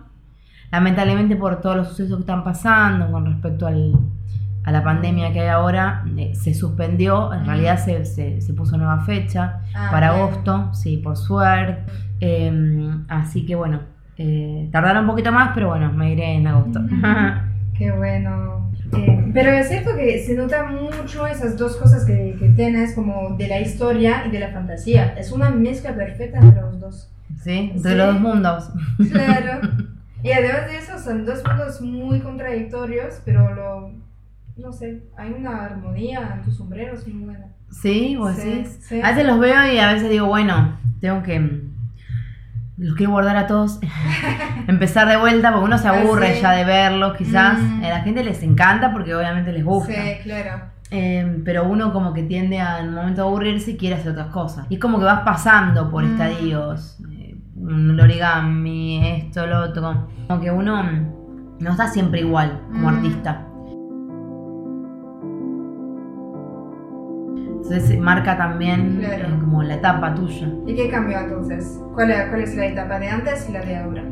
Lamentablemente 0.71 1.35
por 1.37 1.61
todos 1.61 1.77
los 1.77 1.89
sucesos 1.89 2.17
que 2.17 2.21
están 2.23 2.45
pasando 2.45 3.11
con 3.11 3.25
respecto 3.27 3.67
al, 3.67 3.95
a 4.65 4.71
la 4.73 4.85
pandemia 4.85 5.33
que 5.33 5.41
hay 5.41 5.49
ahora, 5.49 6.05
eh, 6.17 6.35
se 6.35 6.53
suspendió, 6.53 7.33
en 7.33 7.47
realidad 7.47 7.79
se, 7.79 8.05
se, 8.05 8.41
se 8.43 8.53
puso 8.55 8.77
nueva 8.77 9.01
fecha 9.01 9.61
Ah, 9.75 9.89
para 9.91 10.13
bien. 10.13 10.23
agosto, 10.23 10.75
sí, 10.75 10.99
por 10.99 11.17
suerte. 11.17 11.91
Eh, 12.21 12.91
así 13.09 13.47
que 13.47 13.55
bueno, 13.55 13.81
eh, 14.19 14.69
tardaron 14.73 15.05
un 15.05 15.11
poquito 15.11 15.33
más, 15.33 15.53
pero 15.55 15.69
bueno, 15.69 15.91
me 15.93 16.13
iré 16.13 16.35
en 16.35 16.47
agosto. 16.47 16.81
Qué 17.75 17.91
bueno. 17.93 18.68
Eh, 18.97 19.31
pero 19.35 19.51
es 19.51 19.69
cierto 19.69 19.95
que 19.97 20.19
se 20.25 20.35
nota 20.35 20.65
mucho 20.65 21.27
esas 21.27 21.57
dos 21.57 21.77
cosas 21.77 22.05
que, 22.05 22.37
que 22.39 22.49
tienes, 22.51 22.95
como 22.95 23.37
de 23.37 23.47
la 23.49 23.61
historia 23.61 24.25
y 24.27 24.31
de 24.31 24.41
la 24.41 24.49
fantasía. 24.51 25.15
Es 25.19 25.31
una 25.33 25.51
mezcla 25.51 25.95
perfecta 25.95 26.39
entre 26.39 26.61
los 26.63 26.81
dos. 26.81 27.11
¿Sí? 27.43 27.73
De 27.75 27.91
Sí. 27.91 27.95
los 27.97 28.07
dos 28.15 28.21
mundos. 28.21 28.71
Claro. 29.13 29.61
y 30.23 30.33
además 30.33 30.67
de 30.69 30.79
eso, 30.79 30.99
son 30.99 31.25
dos 31.27 31.43
mundos 31.45 31.81
muy 31.81 32.21
contradictorios, 32.21 33.21
pero 33.25 33.55
lo, 33.55 33.93
no 34.57 34.73
sé, 34.73 35.03
hay 35.17 35.33
una 35.39 35.65
armonía 35.67 36.33
en 36.37 36.43
tus 36.45 36.57
sombreros 36.57 37.07
muy 37.07 37.25
buena. 37.27 37.47
¿Sí? 37.71 38.17
¿Vos 38.17 38.35
Sí, 38.37 38.49
decís? 38.51 38.79
sí. 38.89 39.01
A 39.03 39.11
veces 39.11 39.27
los 39.27 39.39
veo 39.39 39.73
y 39.73 39.79
a 39.79 39.93
veces 39.93 40.09
digo, 40.09 40.27
bueno, 40.27 40.79
tengo 41.01 41.23
que... 41.23 41.68
Los 42.79 42.95
quiero 42.95 43.13
guardar 43.13 43.37
a 43.37 43.47
todos. 43.49 43.81
Empezar 44.69 45.09
de 45.09 45.17
vuelta 45.17 45.51
porque 45.51 45.65
uno 45.65 45.79
se 45.79 45.89
Ah, 45.89 46.01
aburre 46.01 46.35
sí. 46.37 46.43
ya 46.43 46.53
de 46.53 46.65
verlos, 46.65 47.17
quizás. 47.17 47.59
Mm. 47.59 47.85
A 47.85 47.89
la 47.89 48.01
gente 48.03 48.23
les 48.25 48.43
encanta 48.43 48.93
porque 48.93 49.15
obviamente 49.15 49.53
les 49.53 49.65
gusta. 49.65 49.93
Sí, 49.93 50.19
claro. 50.23 50.61
Eh, 50.91 51.43
pero 51.45 51.65
uno 51.65 51.93
como 51.93 52.15
que 52.15 52.23
tiende 52.23 52.61
a 52.61 52.79
en 52.81 52.89
un 52.91 52.95
momento 52.95 53.23
de 53.23 53.29
aburrirse 53.29 53.73
y 53.73 53.77
quiere 53.77 53.97
hacer 53.97 54.13
otras 54.13 54.29
cosas. 54.29 54.67
Y 54.71 54.75
es 54.77 54.81
como 54.81 54.99
que 54.99 55.05
vas 55.05 55.21
pasando 55.21 55.91
por 55.91 56.05
Mm. 56.05 56.13
estadios. 56.13 56.99
eh, 57.13 57.37
el 57.69 58.01
origami, 58.01 59.05
esto, 59.25 59.45
lo 59.47 59.61
otro. 59.65 60.09
Como, 60.29 60.41
que 60.41 60.51
uno 60.51 60.81
mm, 60.83 61.59
no 61.61 61.71
está 61.73 61.89
siempre 61.89 62.21
igual 62.21 62.61
como 62.73 62.91
Mm. 62.91 62.95
artista. 62.95 63.43
Entonces 67.71 67.99
marca 67.99 68.37
también 68.37 68.97
Claro. 68.99 69.29
eh, 69.29 69.39
como 69.41 69.63
la 69.63 69.75
etapa 69.75 70.15
tuya. 70.15 70.49
¿Y 70.67 70.75
qué 70.75 70.89
cambió 70.89 71.19
entonces? 71.19 71.79
¿Cuál 71.95 72.11
es, 72.11 72.27
cuál 72.29 72.41
es 72.43 72.57
la 72.57 72.67
etapa 72.67 72.99
de 72.99 73.09
antes 73.09 73.47
y 73.49 73.53
la 73.53 73.61
de 73.61 73.77
ahora? 73.77 74.05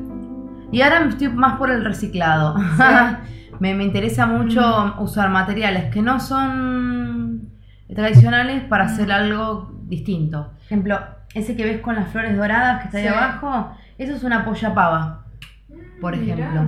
Y 0.70 0.82
ahora 0.82 1.06
estoy 1.08 1.28
más 1.28 1.56
por 1.56 1.70
el 1.70 1.84
reciclado. 1.84 2.54
me, 3.60 3.74
me 3.74 3.84
interesa 3.84 4.26
mucho 4.26 4.94
usar 4.98 5.30
materiales 5.30 5.84
que 5.92 6.02
no 6.02 6.20
son 6.20 7.48
tradicionales 7.94 8.62
para 8.64 8.84
Mm. 8.84 8.88
hacer 8.88 9.12
algo 9.12 9.72
distinto. 9.86 10.48
Por 10.52 10.62
ejemplo, 10.66 10.98
ese 11.34 11.56
que 11.56 11.64
ves 11.64 11.80
con 11.80 11.94
las 11.94 12.08
flores 12.08 12.36
doradas 12.36 12.80
que 12.80 12.86
está 12.86 12.98
ahí 12.98 13.04
Sí. 13.04 13.08
abajo, 13.08 13.70
eso 13.96 14.14
es 14.16 14.22
una 14.24 14.44
polla 14.44 14.74
pava, 14.74 15.24
por 16.00 16.14
Mm, 16.16 16.20
ejemplo. 16.22 16.60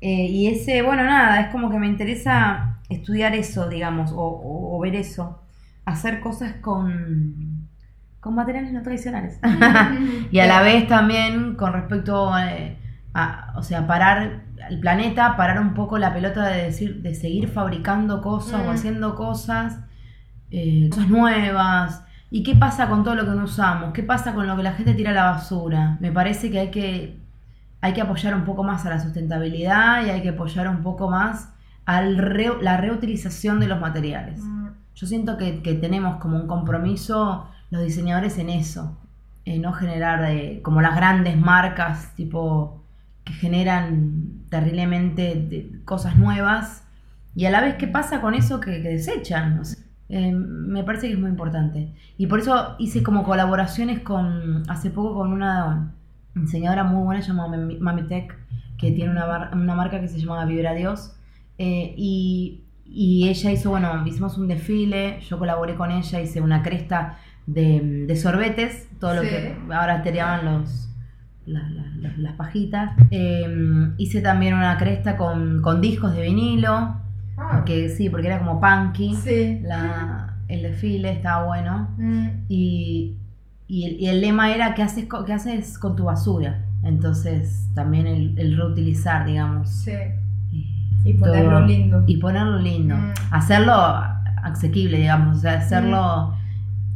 Eh, 0.00 0.26
y 0.28 0.46
ese, 0.48 0.80
bueno, 0.82 1.04
nada, 1.04 1.40
es 1.40 1.48
como 1.48 1.68
que 1.70 1.78
me 1.78 1.86
interesa 1.86 2.78
estudiar 2.88 3.34
eso, 3.34 3.68
digamos, 3.68 4.12
o, 4.12 4.16
o- 4.20 4.76
o 4.76 4.80
ver 4.80 4.94
eso. 4.94 5.41
Hacer 5.84 6.20
cosas 6.20 6.54
con, 6.60 7.68
con 8.20 8.34
materiales 8.34 8.72
no 8.72 8.82
tradicionales. 8.82 9.38
Y 10.30 10.38
a 10.38 10.46
la 10.46 10.62
vez 10.62 10.86
también 10.86 11.56
con 11.56 11.72
respecto 11.72 12.36
eh, 12.38 12.78
a, 13.14 13.52
o 13.56 13.62
sea, 13.62 13.86
parar 13.86 14.42
el 14.68 14.80
planeta, 14.80 15.36
parar 15.36 15.60
un 15.60 15.74
poco 15.74 15.98
la 15.98 16.12
pelota 16.12 16.46
de 16.48 16.64
decir, 16.64 17.02
de 17.02 17.14
seguir 17.14 17.48
fabricando 17.48 18.22
cosas 18.22 18.62
o 18.66 18.70
haciendo 18.70 19.16
cosas, 19.16 19.80
eh, 20.50 20.88
cosas 20.90 21.08
nuevas. 21.08 22.04
¿Y 22.30 22.42
qué 22.42 22.54
pasa 22.54 22.88
con 22.88 23.04
todo 23.04 23.14
lo 23.14 23.24
que 23.24 23.32
no 23.32 23.44
usamos? 23.44 23.92
¿Qué 23.92 24.02
pasa 24.02 24.32
con 24.32 24.46
lo 24.46 24.56
que 24.56 24.62
la 24.62 24.72
gente 24.72 24.94
tira 24.94 25.10
a 25.10 25.14
la 25.14 25.30
basura? 25.32 25.98
Me 26.00 26.12
parece 26.12 26.50
que 26.50 26.60
hay 26.60 26.70
que, 26.70 27.18
hay 27.80 27.92
que 27.92 28.00
apoyar 28.00 28.34
un 28.34 28.44
poco 28.44 28.62
más 28.62 28.86
a 28.86 28.90
la 28.90 29.00
sustentabilidad 29.00 30.06
y 30.06 30.10
hay 30.10 30.22
que 30.22 30.30
apoyar 30.30 30.68
un 30.68 30.82
poco 30.82 31.10
más 31.10 31.52
a 31.84 32.00
la 32.00 32.76
reutilización 32.76 33.60
de 33.60 33.66
los 33.66 33.80
materiales. 33.80 34.40
Mm, 34.42 34.61
Yo 34.94 35.06
siento 35.06 35.36
que, 35.36 35.62
que 35.62 35.74
tenemos 35.74 36.16
como 36.16 36.36
un 36.36 36.46
compromiso 36.46 37.48
los 37.70 37.82
diseñadores 37.82 38.38
en 38.38 38.50
eso, 38.50 38.96
en 39.44 39.62
no 39.62 39.72
generar 39.72 40.22
eh, 40.30 40.60
como 40.62 40.82
las 40.82 40.94
grandes 40.94 41.36
marcas 41.38 42.14
tipo 42.14 42.82
que 43.24 43.32
generan 43.32 44.44
terriblemente 44.50 45.80
cosas 45.84 46.16
nuevas 46.16 46.84
y 47.34 47.46
a 47.46 47.50
la 47.50 47.60
vez 47.60 47.76
qué 47.76 47.86
pasa 47.88 48.20
con 48.20 48.34
eso 48.34 48.60
que, 48.60 48.82
que 48.82 48.88
desechan. 48.90 49.62
Eh, 50.08 50.32
me 50.32 50.84
parece 50.84 51.06
que 51.06 51.14
es 51.14 51.18
muy 51.18 51.30
importante. 51.30 51.94
Y 52.18 52.26
por 52.26 52.40
eso 52.40 52.76
hice 52.78 53.02
como 53.02 53.24
colaboraciones 53.24 54.00
con, 54.00 54.62
hace 54.68 54.90
poco 54.90 55.14
con 55.14 55.32
una 55.32 55.92
diseñadora 56.34 56.84
muy 56.84 57.02
buena 57.04 57.20
llamada 57.22 57.48
Mami 57.56 57.78
Mami 57.78 58.02
Tech, 58.08 58.36
que 58.76 58.90
tiene 58.92 59.10
una, 59.10 59.24
bar- 59.24 59.50
una 59.54 59.74
marca 59.74 60.00
que 60.00 60.08
se 60.08 60.18
llama 60.20 60.44
Vibra 60.44 60.74
Dios. 60.74 61.14
Eh, 61.58 61.94
y, 61.96 62.60
y 62.94 63.28
ella 63.28 63.50
hizo, 63.52 63.70
bueno, 63.70 64.06
hicimos 64.06 64.36
un 64.38 64.48
desfile, 64.48 65.20
yo 65.20 65.38
colaboré 65.38 65.74
con 65.74 65.90
ella, 65.90 66.20
hice 66.20 66.40
una 66.40 66.62
cresta 66.62 67.18
de, 67.46 68.04
de 68.06 68.16
sorbetes, 68.16 68.88
todo 69.00 69.14
lo 69.14 69.22
que 69.22 69.56
ahora 69.72 70.02
te 70.02 70.12
llaman 70.12 70.44
los, 70.44 70.88
la- 71.46 71.68
la- 71.70 71.90
la- 71.96 72.16
las 72.18 72.34
pajitas. 72.34 72.92
Eh, 73.10 73.46
hice 73.98 74.20
también 74.20 74.54
una 74.54 74.76
cresta 74.78 75.16
con, 75.16 75.62
con 75.62 75.80
discos 75.80 76.14
de 76.14 76.22
vinilo, 76.22 76.96
Ah, 77.38 77.50
porque 77.56 77.88
sí, 77.88 78.10
porque 78.10 78.26
era 78.28 78.38
como 78.40 78.60
punky. 78.60 79.14
sí. 79.16 79.60
La, 79.62 80.36
el 80.48 80.62
desfile 80.62 81.10
estaba 81.12 81.46
bueno. 81.46 81.88
Mm, 81.96 82.26
Y, 82.48 83.16
y 83.68 83.84
el, 83.86 84.00
y 84.00 84.06
el 84.08 84.20
lema 84.20 84.54
era 84.54 84.74
¿qué 84.74 84.82
haces, 84.82 85.06
qué 85.26 85.32
haces 85.32 85.78
con 85.78 85.96
tu 85.96 86.04
basura? 86.04 86.62
Entonces 86.84 87.68
también 87.74 88.06
el, 88.06 88.38
el 88.38 88.56
reutilizar, 88.56 89.24
digamos. 89.26 89.70
sí. 89.70 89.92
Y- 91.04 91.14
ponerlo 91.14 91.50
todo. 91.58 91.66
lindo. 91.66 92.04
Y 92.06 92.16
ponerlo 92.18 92.58
lindo. 92.58 92.96
Mm. 92.96 93.12
Hacerlo 93.30 93.74
asequible, 94.42 94.98
digamos. 94.98 95.38
O 95.38 95.40
sea, 95.40 95.54
hacerlo 95.58 96.34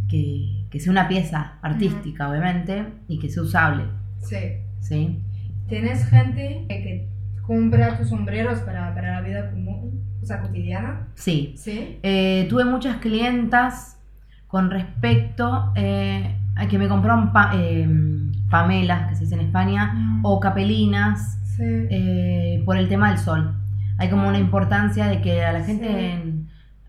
que, 0.09 0.65
que 0.71 0.81
sea 0.81 0.91
una 0.93 1.09
pieza 1.09 1.55
artística, 1.63 2.29
obviamente, 2.29 2.87
y 3.09 3.19
que 3.19 3.29
sea 3.31 3.43
usable. 3.43 3.85
Sí. 4.21 4.39
¿Sí? 4.81 5.21
¿Tienes 5.69 6.09
gente 6.09 6.65
que, 6.69 7.09
compra 7.43 7.97
tus 7.97 8.09
sombreros 8.09 8.59
para, 8.61 8.93
para 8.95 9.21
la 9.21 9.21
vida 9.21 9.51
común, 9.53 10.03
o 10.21 10.27
sea, 10.27 10.41
cotidiana? 10.41 11.07
Sí. 11.15 11.55
Sí. 11.57 11.99
Eh, 12.03 12.47
tuve 12.51 12.65
muchas 12.65 12.97
clientas 12.97 13.99
con 14.49 14.69
respecto 14.71 15.73
eh, 15.77 16.35
a 16.57 16.67
que 16.67 16.77
me 16.79 16.89
compraron 16.89 17.33
pa- 17.33 17.53
eh, 17.55 17.89
pamelas, 18.51 19.09
que 19.09 19.15
se 19.15 19.25
dice 19.25 19.35
en 19.37 19.43
España, 19.43 20.21
o 20.23 20.41
capelinas, 20.41 21.39
Sí. 21.57 21.63
eh, 21.65 22.63
por 22.65 22.77
el 22.77 22.89
tema 22.89 23.11
del 23.11 23.19
sol. 23.19 23.55
Hay 23.99 24.11
como 24.11 24.29
una 24.29 24.39
importancia 24.39 25.07
de 25.07 25.21
que 25.23 25.45
a 25.45 25.53
la 25.53 25.63
gente 25.65 26.23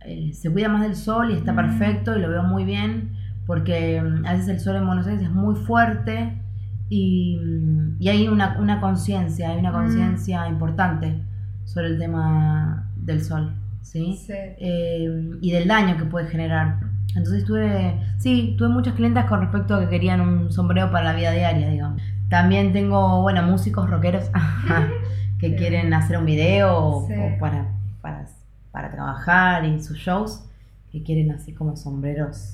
eh, 0.06 0.34
se 0.34 0.52
cuida 0.52 0.70
más 0.70 0.82
del 0.82 0.96
sol 0.96 1.32
y 1.32 1.34
está 1.34 1.54
Mm. 1.54 1.56
perfecto 1.56 2.18
y 2.18 2.22
lo 2.22 2.30
veo 2.30 2.44
muy 2.44 2.64
bien 2.66 3.12
porque 3.46 4.02
mm, 4.02 4.26
a 4.26 4.34
veces 4.34 4.48
el 4.50 4.60
sol 4.60 4.76
en 4.76 4.86
Buenos 4.88 5.08
Aires 5.08 5.24
es 5.24 5.32
muy 5.32 5.56
fuerte 5.56 6.42
y, 6.90 7.38
mm, 7.44 7.98
y 8.00 8.10
hay 8.10 8.28
una, 8.28 8.58
una 8.60 8.80
conciencia, 8.82 9.50
hay 9.52 9.58
una 9.60 9.72
Mm. 9.72 9.76
conciencia 9.76 10.48
importante 10.48 11.22
sobre 11.66 11.88
el 11.88 11.98
tema 12.00 12.90
del 12.96 13.22
sol, 13.22 13.54
¿sí? 13.82 14.18
Sí. 14.26 14.34
Eh, 14.34 15.32
y 15.42 15.52
del 15.52 15.68
daño 15.68 15.98
que 15.98 16.06
puede 16.06 16.28
generar. 16.28 16.80
Entonces 17.16 17.46
tuve, 17.46 18.00
sí, 18.18 18.56
tuve 18.58 18.70
muchas 18.70 18.94
clientas 18.94 19.26
con 19.26 19.42
respecto 19.42 19.76
a 19.76 19.80
que 19.82 19.90
querían 19.90 20.22
un 20.22 20.52
sombrero 20.52 20.92
para 20.92 21.06
la 21.06 21.14
vida 21.14 21.32
diaria, 21.32 21.70
digamos. 21.70 22.02
También 22.30 22.74
tengo, 22.74 23.22
bueno, 23.22 23.42
músicos 23.44 23.90
rockeros 23.90 24.30
que 25.40 25.50
Sí. 25.50 25.56
quieren 25.56 25.94
hacer 25.94 26.18
un 26.18 26.26
video 26.26 26.76
o, 26.78 27.08
Sí. 27.08 27.14
o 27.14 27.40
para, 27.40 27.68
para, 28.02 28.26
para 28.72 28.92
trabajar 28.92 29.66
y 29.66 29.82
sus 29.82 29.98
shows, 29.98 30.44
que 30.92 31.04
quieren 31.04 31.32
así 31.32 31.54
como 31.54 31.76
sombreros 31.76 32.54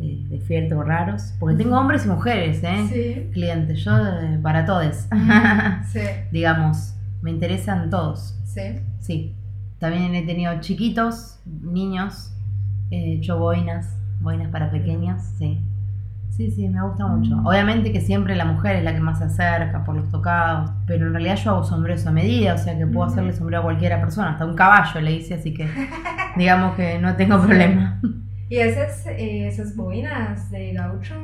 eh, 0.00 0.24
de 0.28 0.38
fieltro 0.40 0.82
raros. 0.82 1.34
Porque 1.38 1.56
tengo 1.56 1.78
hombres 1.78 2.06
y 2.06 2.08
mujeres, 2.08 2.60
¿eh? 2.64 2.86
Sí. 2.88 3.30
Clientes, 3.32 3.78
yo 3.84 3.92
eh, 3.96 4.38
para 4.42 4.64
todos, 4.64 5.06
Sí. 5.92 6.00
digamos, 6.32 6.94
me 7.20 7.30
interesan 7.30 7.90
todos. 7.90 8.38
Sí. 8.44 8.80
Sí, 9.00 9.34
también 9.78 10.14
he 10.14 10.22
tenido 10.22 10.60
chiquitos, 10.60 11.38
niños, 11.46 12.32
he 12.90 13.14
hecho 13.14 13.38
boinas, 13.38 13.88
boinas 14.20 14.48
para 14.50 14.70
pequeños, 14.70 15.22
sí. 15.38 15.60
Sí, 16.36 16.50
sí, 16.50 16.66
me 16.68 16.82
gusta 16.82 17.06
mucho. 17.06 17.36
Obviamente 17.44 17.92
que 17.92 18.00
siempre 18.00 18.34
la 18.34 18.46
mujer 18.46 18.76
es 18.76 18.84
la 18.84 18.94
que 18.94 19.00
más 19.00 19.18
se 19.18 19.24
acerca 19.24 19.84
por 19.84 19.94
los 19.94 20.08
tocados, 20.08 20.70
pero 20.86 21.06
en 21.06 21.12
realidad 21.12 21.36
yo 21.36 21.50
hago 21.50 21.62
sombreros 21.64 22.06
a 22.06 22.10
medida, 22.10 22.54
o 22.54 22.58
sea 22.58 22.76
que 22.78 22.86
puedo 22.86 23.06
hacerle 23.06 23.32
sombrero 23.34 23.60
a 23.60 23.64
cualquiera 23.64 24.00
persona, 24.00 24.30
hasta 24.30 24.46
un 24.46 24.54
caballo 24.56 25.00
le 25.02 25.12
hice, 25.12 25.34
así 25.34 25.52
que 25.52 25.68
digamos 26.36 26.74
que 26.74 26.98
no 26.98 27.14
tengo 27.16 27.38
problema. 27.40 28.00
¿Y 28.48 28.56
esas, 28.56 29.06
eh, 29.08 29.46
esas 29.46 29.76
boinas 29.76 30.50
de 30.50 30.72
gaucho? 30.72 31.14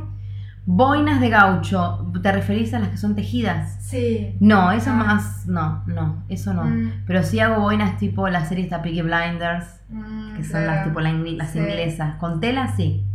Boinas 0.66 1.20
de 1.20 1.30
gaucho, 1.30 2.12
¿te 2.22 2.30
referís 2.30 2.74
a 2.74 2.78
las 2.78 2.90
que 2.90 2.98
son 2.98 3.14
tejidas? 3.14 3.78
Sí. 3.80 4.36
No, 4.40 4.70
eso 4.72 4.90
Ah. 4.90 4.94
más, 4.94 5.46
no, 5.46 5.82
no, 5.86 6.22
eso 6.28 6.52
no. 6.52 6.64
Mm. 6.64 6.92
Pero 7.06 7.22
sí 7.22 7.40
hago 7.40 7.62
boinas 7.62 7.96
tipo 7.96 8.28
la 8.28 8.44
serie 8.44 8.64
esta 8.64 8.82
Peaky 8.82 9.00
Blinders, 9.02 9.66
Mm, 9.90 10.36
que 10.36 10.44
son 10.44 10.66
las 10.66 10.84
tipo 10.84 11.00
la 11.00 11.08
ingl- 11.10 11.38
las 11.38 11.52
Sí. 11.52 11.58
inglesas. 11.60 12.16
Con 12.16 12.40
tela 12.40 12.68
sí. 12.76 13.06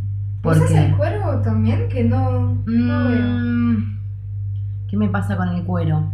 ¿Usas 0.44 0.70
el 0.70 0.90
Porque. 0.92 0.96
cuero 0.96 1.40
también? 1.40 1.88
Que 1.88 2.04
no, 2.04 2.54
no 2.66 3.08
veo. 3.08 3.22
Mm, 3.26 3.98
¿Qué 4.88 4.96
me 4.96 5.08
pasa 5.08 5.36
con 5.36 5.48
el 5.48 5.64
cuero? 5.64 6.04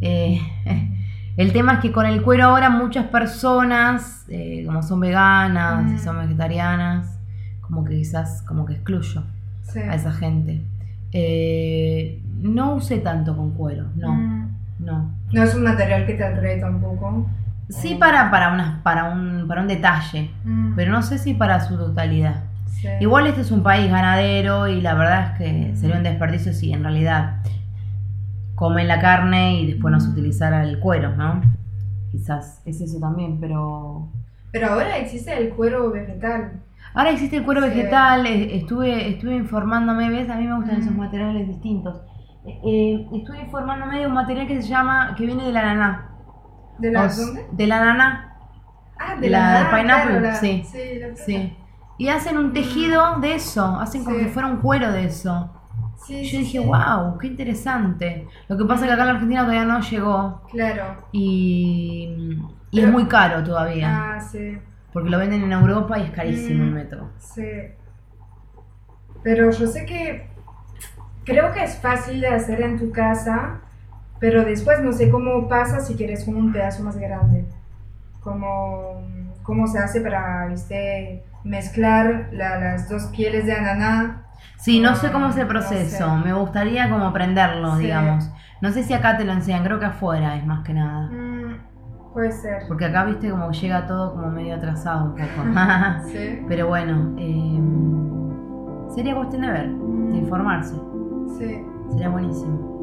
Eh, 0.00 0.40
el 1.36 1.52
tema 1.52 1.74
es 1.74 1.78
que 1.80 1.92
con 1.92 2.06
el 2.06 2.22
cuero 2.22 2.44
ahora 2.44 2.70
muchas 2.70 3.06
personas, 3.06 4.24
eh, 4.28 4.62
como 4.66 4.82
son 4.82 5.00
veganas 5.00 5.84
Mm. 5.84 5.94
y 5.94 5.98
son 5.98 6.18
vegetarianas, 6.18 7.18
como 7.60 7.84
que 7.84 7.96
quizás 7.96 8.42
como 8.42 8.64
que 8.64 8.74
excluyo 8.74 9.22
Sí. 9.62 9.78
a 9.80 9.94
esa 9.94 10.12
gente. 10.12 10.62
Eh, 11.12 12.22
no 12.40 12.74
usé 12.74 12.98
tanto 12.98 13.36
con 13.36 13.50
cuero, 13.52 13.86
no, 13.96 14.12
Mm. 14.14 14.48
no. 14.80 15.10
No 15.32 15.42
es 15.42 15.54
un 15.54 15.64
material 15.64 16.06
que 16.06 16.14
te 16.14 16.24
atrae 16.24 16.58
tampoco. 16.60 17.26
Sí 17.68 17.96
para, 17.96 18.30
para, 18.30 18.52
unas, 18.52 18.80
para, 18.82 19.04
un, 19.12 19.46
para 19.46 19.60
un 19.60 19.68
detalle, 19.68 20.30
Mm. 20.44 20.72
pero 20.74 20.90
no 20.92 21.02
sé 21.02 21.18
si 21.18 21.34
para 21.34 21.60
su 21.60 21.76
totalidad. 21.76 22.44
Sí. 22.70 22.88
Igual 23.00 23.26
este 23.26 23.40
es 23.40 23.50
un 23.50 23.62
país 23.62 23.90
ganadero 23.90 24.68
y 24.68 24.80
la 24.80 24.94
verdad 24.94 25.32
es 25.32 25.38
que 25.38 25.76
sería 25.76 25.96
un 25.96 26.02
desperdicio 26.04 26.52
si 26.52 26.72
en 26.72 26.82
realidad 26.84 27.42
comen 28.54 28.88
la 28.88 29.00
carne 29.00 29.60
y 29.60 29.66
después 29.72 29.92
no 29.92 30.00
se 30.00 30.10
utilizara 30.10 30.62
el 30.62 30.78
cuero, 30.80 31.14
¿no? 31.16 31.40
Quizás 32.10 32.62
es 32.64 32.80
eso 32.80 32.98
también, 33.00 33.38
pero 33.40 34.08
Pero 34.52 34.68
ahora 34.72 34.96
existe 34.96 35.36
el 35.36 35.50
cuero 35.50 35.90
vegetal. 35.90 36.52
Ahora 36.94 37.10
existe 37.10 37.36
el 37.36 37.44
cuero 37.44 37.60
Sí. 37.62 37.68
vegetal, 37.68 38.26
estuve, 38.26 39.10
estuve 39.10 39.36
informándome, 39.36 40.08
¿ves? 40.08 40.28
A 40.30 40.36
mí 40.36 40.46
me 40.46 40.56
gustan 40.56 40.78
Mm. 40.78 40.80
esos 40.80 40.94
materiales 40.94 41.46
distintos. 41.48 42.00
Eh, 42.46 43.06
estuve 43.12 43.42
informándome 43.42 43.98
de 44.00 44.06
un 44.06 44.14
material 44.14 44.46
que 44.46 44.62
se 44.62 44.68
llama, 44.68 45.14
que 45.16 45.26
viene 45.26 45.44
de 45.44 45.52
la 45.52 45.62
naná. 45.62 46.08
¿De 46.78 46.90
la 46.90 47.02
O 47.02 47.06
s- 47.06 47.20
dónde? 47.20 47.46
De 47.52 47.66
la 47.66 47.84
naná, 47.84 48.24
Ah, 48.98 49.16
de 49.20 49.28
la- 49.30 49.68
ah, 49.68 49.76
pineapple, 49.76 50.10
claro, 50.12 50.20
la- 50.26 50.34
sí. 50.34 50.62
Sí, 50.64 50.78
la 50.98 51.14
sí. 51.16 51.56
Y 51.98 52.08
hacen 52.08 52.38
un 52.38 52.52
tejido 52.52 53.18
de 53.20 53.34
eso, 53.34 53.64
hacen 53.80 54.04
como 54.04 54.16
Sí. 54.18 54.24
si 54.24 54.30
fuera 54.30 54.48
un 54.48 54.58
cuero 54.58 54.92
de 54.92 55.04
eso. 55.06 55.52
Sí, 56.06 56.24
yo 56.24 56.38
dije, 56.38 56.60
wow, 56.60 57.18
qué 57.18 57.26
interesante. 57.26 58.26
Lo 58.48 58.56
que 58.56 58.64
pasa 58.64 58.82
es 58.82 58.86
que 58.86 58.92
acá 58.92 59.02
en 59.02 59.08
la 59.08 59.14
Argentina 59.14 59.40
todavía 59.42 59.64
no 59.64 59.80
llegó 59.80 60.42
Claro. 60.50 60.84
y, 61.12 62.38
y 62.70 62.80
es 62.80 62.88
muy 62.88 63.06
caro 63.06 63.42
todavía. 63.42 64.14
Ah, 64.14 64.20
sí. 64.20 64.58
Porque 64.92 65.10
lo 65.10 65.18
venden 65.18 65.42
en 65.42 65.52
Europa 65.52 65.98
y 65.98 66.04
es 66.04 66.10
carísimo 66.12 66.62
el 66.64 66.70
Mm. 66.70 66.74
metro. 66.74 67.08
Sí. 67.18 67.42
Pero 69.22 69.50
yo 69.50 69.66
sé 69.66 69.84
que 69.84 70.28
creo 71.24 71.52
que 71.52 71.64
es 71.64 71.76
fácil 71.78 72.20
de 72.20 72.28
hacer 72.28 72.62
en 72.62 72.78
tu 72.78 72.90
casa, 72.92 73.60
pero 74.20 74.44
después 74.44 74.80
no 74.80 74.92
sé 74.92 75.10
cómo 75.10 75.48
pasa 75.48 75.80
si 75.80 75.94
quieres 75.94 76.24
como 76.24 76.38
un 76.38 76.52
pedazo 76.52 76.82
más 76.84 76.96
grande. 76.96 77.44
Cómo, 78.20 79.02
cómo 79.42 79.66
se 79.66 79.78
hace 79.78 80.00
para, 80.00 80.46
viste, 80.46 81.22
mezclar 81.48 82.28
la- 82.32 82.58
las 82.60 82.88
dos 82.88 83.06
pieles 83.06 83.46
de 83.46 83.54
ananá. 83.54 84.24
Sí, 84.56 84.80
no 84.80 84.94
sé 84.94 85.10
cómo 85.10 85.28
es 85.28 85.36
el 85.36 85.42
No 85.44 85.48
proceso. 85.48 85.96
sé. 86.18 86.24
Me 86.24 86.32
gustaría 86.32 86.88
como 86.90 87.06
aprenderlo, 87.06 87.76
Sí. 87.76 87.84
digamos. 87.84 88.30
No 88.60 88.70
sé 88.70 88.82
si 88.82 88.92
acá 88.92 89.16
te 89.16 89.24
lo 89.24 89.32
enseñan, 89.32 89.64
creo 89.64 89.78
que 89.78 89.86
afuera 89.86 90.36
es 90.36 90.44
más 90.44 90.64
que 90.64 90.74
nada. 90.74 91.08
Mm, 91.10 92.12
puede 92.12 92.32
ser. 92.32 92.62
Porque 92.66 92.86
acá, 92.86 93.04
viste, 93.04 93.30
como 93.30 93.50
llega 93.52 93.86
todo 93.86 94.12
como 94.14 94.28
medio 94.30 94.56
atrasado 94.56 95.04
un 95.06 95.10
poco. 95.12 95.24
Sí, 96.12 96.42
Pero 96.48 96.66
bueno, 96.68 97.14
eh, 97.18 97.60
sería 98.94 99.14
cuestión 99.14 99.42
de 99.42 99.50
ver, 99.50 99.68
de 99.68 100.16
informarse. 100.18 100.74
sí. 101.38 101.64
Sería 101.90 102.08
buenísimo. 102.10 102.77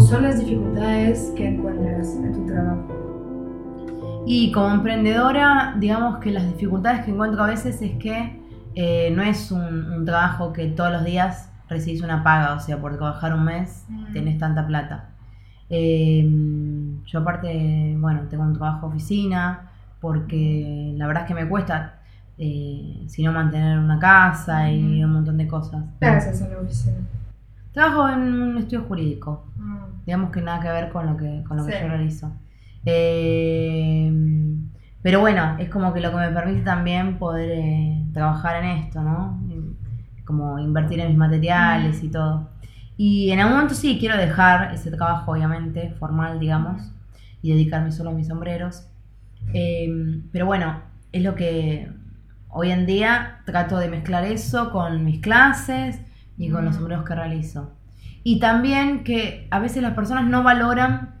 Son 0.00 0.22
las 0.22 0.38
dificultades 0.40 1.32
que 1.36 1.48
encuentras 1.48 2.14
en 2.16 2.32
tu 2.32 2.46
trabajo? 2.46 2.96
Y 4.26 4.52
como 4.52 4.74
emprendedora, 4.74 5.74
digamos 5.78 6.18
que 6.18 6.30
las 6.30 6.46
dificultades 6.46 7.04
que 7.04 7.10
encuentro 7.10 7.42
a 7.42 7.46
veces 7.46 7.80
es 7.82 7.92
que 7.96 8.40
eh, 8.74 9.12
no 9.14 9.22
es 9.22 9.50
un, 9.50 9.92
un 9.92 10.04
trabajo 10.04 10.52
que 10.52 10.66
todos 10.68 10.92
los 10.92 11.04
días 11.04 11.50
recibís 11.68 12.02
una 12.02 12.22
paga, 12.22 12.54
o 12.54 12.60
sea, 12.60 12.80
por 12.80 12.96
trabajar 12.96 13.34
un 13.34 13.44
mes 13.44 13.84
Mm. 13.88 14.12
tenés 14.12 14.38
tanta 14.38 14.66
plata. 14.66 15.08
Eh, 15.68 16.28
yo 17.06 17.18
aparte, 17.20 17.96
bueno, 17.98 18.22
tengo 18.28 18.42
un 18.44 18.52
trabajo 18.54 18.88
de 18.88 18.94
oficina, 18.94 19.70
porque 20.00 20.92
la 20.96 21.06
verdad 21.06 21.24
es 21.24 21.28
que 21.28 21.34
me 21.34 21.48
cuesta, 21.48 22.00
eh, 22.38 23.04
si 23.06 23.22
no 23.22 23.32
mantener 23.32 23.78
una 23.78 23.98
casa 23.98 24.70
y 24.70 25.02
un 25.04 25.12
montón 25.12 25.36
de 25.38 25.46
cosas. 25.46 25.84
¿Qué 26.00 26.06
haces 26.06 26.40
en 26.40 26.50
la 26.50 26.58
oficina? 26.58 26.96
Trabajo 27.72 28.08
en 28.08 28.20
un 28.42 28.58
estudio 28.58 28.82
jurídico, 28.82 29.44
Mm. 29.56 29.69
Digamos 30.06 30.30
que 30.30 30.42
nada 30.42 30.60
que 30.60 30.68
ver 30.68 30.90
con 30.90 31.06
lo 31.06 31.16
que, 31.16 31.44
con 31.46 31.56
lo 31.56 31.66
que 31.66 31.72
yo 31.80 31.88
realizo. 31.88 32.32
Eh, 32.84 34.10
pero 35.02 35.20
bueno, 35.20 35.56
es 35.58 35.68
como 35.70 35.92
que 35.92 36.00
lo 36.00 36.10
que 36.10 36.16
me 36.16 36.30
permite 36.30 36.62
también 36.62 37.18
poder 37.18 37.50
eh, 37.52 38.04
trabajar 38.12 38.62
en 38.62 38.70
esto, 38.70 39.02
¿no? 39.02 39.40
Y 39.48 40.24
Como 40.24 40.58
invertir 40.58 41.00
en 41.00 41.08
mis 41.08 41.16
materiales 41.16 42.02
y 42.02 42.10
todo. 42.10 42.50
Y 42.96 43.30
en 43.30 43.40
algún 43.40 43.54
momento 43.54 43.74
sí 43.74 43.98
quiero 43.98 44.16
dejar 44.18 44.74
ese 44.74 44.90
trabajo, 44.90 45.32
obviamente, 45.32 45.90
formal, 45.98 46.38
digamos, 46.38 46.92
y 47.40 47.50
dedicarme 47.52 47.92
solo 47.92 48.10
a 48.10 48.12
mis 48.12 48.28
sombreros. 48.28 48.86
Eh, 49.54 49.88
pero 50.32 50.44
bueno, 50.44 50.82
es 51.12 51.22
lo 51.22 51.34
que 51.34 51.90
hoy 52.50 52.70
en 52.70 52.84
día 52.84 53.40
trato 53.46 53.78
de 53.78 53.88
mezclar 53.88 54.24
eso 54.24 54.70
con 54.70 55.04
mis 55.04 55.20
clases 55.20 56.00
y 56.36 56.50
con 56.50 56.64
los 56.66 56.74
sombreros 56.74 57.06
que 57.06 57.14
realizo. 57.14 57.72
Y 58.22 58.38
también 58.38 59.02
que 59.04 59.46
a 59.50 59.58
veces 59.60 59.82
las 59.82 59.94
personas 59.94 60.26
no 60.26 60.42
valoran 60.42 61.14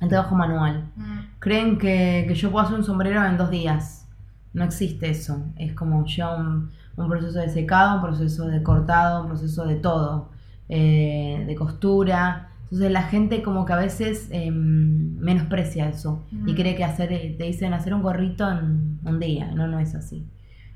el 0.00 0.08
trabajo 0.08 0.34
manual. 0.34 0.90
Mm. 0.96 1.18
Creen 1.38 1.78
que, 1.78 2.24
que 2.28 2.34
yo 2.34 2.50
puedo 2.50 2.64
hacer 2.64 2.78
un 2.78 2.84
sombrero 2.84 3.24
en 3.24 3.36
dos 3.36 3.50
días. 3.50 4.08
No 4.54 4.64
existe 4.64 5.10
eso. 5.10 5.44
Es 5.56 5.74
como 5.74 6.04
ya 6.06 6.34
un, 6.34 6.70
un 6.96 7.08
proceso 7.08 7.38
de 7.38 7.48
secado, 7.50 7.96
un 7.96 8.02
proceso 8.02 8.46
de 8.46 8.62
cortado, 8.62 9.22
un 9.22 9.28
proceso 9.28 9.66
de 9.66 9.76
todo. 9.76 10.30
eh, 10.68 11.44
de 11.46 11.54
costura. 11.54 12.48
Entonces 12.64 12.90
la 12.90 13.02
gente 13.04 13.40
como 13.42 13.64
que 13.64 13.72
a 13.72 13.76
veces 13.76 14.28
eh, 14.32 14.50
menosprecia 14.50 15.88
eso 15.88 16.24
y 16.32 16.52
Mm. 16.52 16.54
cree 16.56 16.74
que 16.74 16.82
hacer, 16.82 17.08
te 17.10 17.44
dicen 17.44 17.72
hacer 17.72 17.94
un 17.94 18.02
gorrito 18.02 18.50
en 18.50 18.98
un 19.04 19.20
día. 19.20 19.52
No, 19.54 19.68
no 19.68 19.78
es 19.78 19.94
así. 19.94 20.26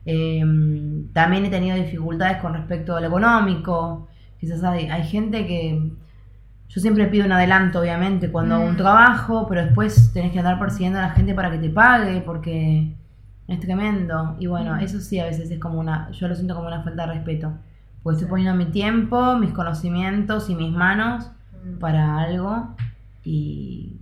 Eh, 0.07 0.45
también 1.13 1.45
he 1.45 1.51
tenido 1.51 1.77
dificultades 1.77 2.37
con 2.39 2.55
respecto 2.55 2.95
al 2.95 3.05
económico. 3.05 4.07
Quizás 4.41 4.63
hay, 4.65 4.87
hay 4.87 5.05
gente 5.05 5.47
que 5.47 5.93
yo 6.69 6.81
siempre 6.81 7.07
pido 7.09 7.27
un 7.27 7.33
adelanto, 7.33 7.81
obviamente, 7.81 8.31
cuando 8.31 8.55
hago 8.55 8.65
un 8.65 8.75
Mm. 8.75 8.79
trabajo, 8.79 9.47
pero 9.49 9.65
después 9.65 10.13
tenés 10.13 10.33
que 10.33 10.39
andar 10.39 10.59
persiguiendo 10.59 10.99
a 10.99 11.03
la 11.03 11.11
gente 11.11 11.35
para 11.35 11.51
que 11.51 11.59
te 11.59 11.69
pague, 11.69 12.21
porque 12.23 12.95
es 13.49 13.61
tremendo. 13.61 14.37
Y 14.39 14.47
bueno, 14.47 14.77
Mm. 14.77 14.81
eso 14.81 15.01
sí 15.01 15.19
a 15.19 15.25
veces 15.27 15.51
es 15.51 15.59
como 15.59 15.79
una, 15.81 16.11
yo 16.13 16.29
lo 16.29 16.35
siento 16.35 16.55
como 16.55 16.69
una 16.69 16.83
falta 16.83 17.07
de 17.07 17.15
respeto. 17.15 17.53
Porque 18.03 18.17
estoy 18.17 18.31
poniendo 18.31 18.55
mi 18.55 18.71
tiempo, 18.71 19.37
mis 19.37 19.53
conocimientos 19.53 20.49
y 20.49 20.55
mis 20.55 20.73
manos 20.73 21.31
Mm. 21.65 21.79
para 21.79 22.19
algo 22.19 22.75
y, 23.25 24.01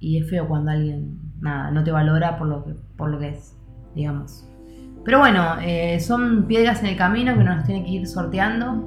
y 0.00 0.18
es 0.18 0.28
feo 0.28 0.46
cuando 0.46 0.70
alguien 0.72 1.18
nada 1.40 1.70
no 1.70 1.82
te 1.84 1.90
valora 1.90 2.36
por 2.36 2.46
lo 2.48 2.64
que 2.64 2.74
por 2.96 3.08
lo 3.10 3.18
que 3.18 3.30
es 3.30 3.56
digamos 3.94 4.44
pero 5.04 5.18
bueno 5.18 5.56
eh, 5.62 5.98
son 6.00 6.44
piedras 6.46 6.80
en 6.80 6.86
el 6.86 6.96
camino 6.96 7.34
que 7.38 7.42
nos 7.44 7.64
tiene 7.64 7.84
que 7.84 7.90
ir 7.92 8.06
sorteando 8.06 8.84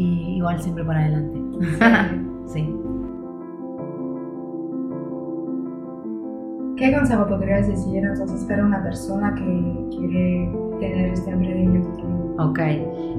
y 0.00 0.36
igual 0.36 0.60
siempre 0.60 0.84
para 0.84 1.00
adelante 1.00 1.38
sí 2.46 2.74
¿Qué 6.76 6.94
consejo 6.94 7.28
podrías 7.28 7.68
decir 7.68 8.02
entonces 8.02 8.42
para 8.44 8.64
una 8.64 8.82
persona 8.82 9.34
que 9.34 9.86
quiere 9.90 10.50
tener 10.80 11.12
este 11.12 11.30
emprendimiento 11.30 11.90
también? 11.90 12.40
Ok. 12.40 12.58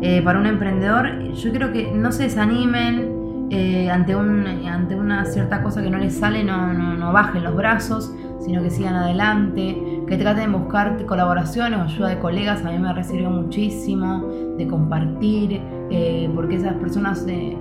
Eh, 0.02 0.22
para 0.24 0.40
un 0.40 0.48
emprendedor, 0.48 1.32
yo 1.32 1.52
creo 1.52 1.72
que 1.72 1.92
no 1.92 2.12
se 2.12 2.24
desanimen 2.24 3.48
eh, 3.52 3.92
ante, 3.92 4.16
un, 4.16 4.48
ante 4.48 4.96
una 4.96 5.26
cierta 5.26 5.62
cosa 5.62 5.84
que 5.84 5.92
no 5.92 6.00
les 6.00 6.18
sale, 6.18 6.44
no, 6.44 6.74
no, 6.74 6.96
no 6.96 7.14
bajen 7.14 7.44
los 7.44 7.56
brazos, 7.56 8.12
sino 8.40 8.64
que 8.64 8.72
sigan 8.72 8.96
adelante, 8.96 10.01
que 10.12 10.18
traten 10.18 10.52
de 10.52 10.58
buscar 10.58 11.06
colaboraciones 11.06 11.80
o 11.80 11.84
ayuda 11.84 12.10
de 12.10 12.20
colegas. 12.20 12.66
A 12.66 12.70
mí 12.70 12.78
me 12.78 12.92
recibió 12.92 13.30
muchísimo 13.30 14.20
de 14.58 14.68
compartir, 14.68 15.62
eh, 15.90 16.30
porque 16.36 16.56
esas 16.56 16.74
personas, 16.74 17.26
eh, 17.30 17.58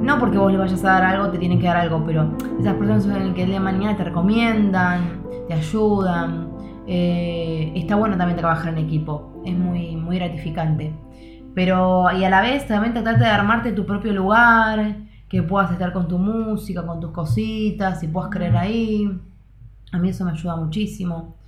no 0.00 0.18
porque 0.18 0.38
vos 0.38 0.50
le 0.50 0.56
vayas 0.56 0.82
a 0.82 0.92
dar 0.92 1.04
algo, 1.04 1.28
te 1.28 1.36
tienen 1.36 1.60
que 1.60 1.66
dar 1.66 1.76
algo, 1.76 2.02
pero 2.06 2.34
esas 2.58 2.72
personas 2.76 3.02
son 3.02 3.16
el 3.16 3.34
que 3.34 3.42
el 3.42 3.48
día 3.48 3.58
de 3.58 3.64
mañana 3.64 3.98
te 3.98 4.04
recomiendan, 4.04 5.20
te 5.46 5.52
ayudan. 5.52 6.48
Eh, 6.86 7.70
está 7.76 7.96
bueno 7.96 8.16
también 8.16 8.38
trabajar 8.38 8.72
en 8.72 8.78
equipo, 8.78 9.42
es 9.44 9.54
muy, 9.54 9.94
muy 9.94 10.16
gratificante. 10.16 10.94
Pero, 11.54 12.10
y 12.18 12.24
a 12.24 12.30
la 12.30 12.40
vez 12.40 12.66
también 12.66 12.94
tratar 12.94 13.18
de 13.18 13.26
armarte 13.26 13.72
tu 13.72 13.84
propio 13.84 14.14
lugar, 14.14 14.96
que 15.28 15.42
puedas 15.42 15.70
estar 15.70 15.92
con 15.92 16.08
tu 16.08 16.16
música, 16.16 16.86
con 16.86 16.98
tus 16.98 17.10
cositas, 17.10 18.02
y 18.02 18.08
puedas 18.08 18.30
creer 18.30 18.56
ahí. 18.56 19.20
A 19.92 19.98
mí 19.98 20.08
eso 20.08 20.24
me 20.24 20.30
ayuda 20.30 20.56
muchísimo. 20.56 21.39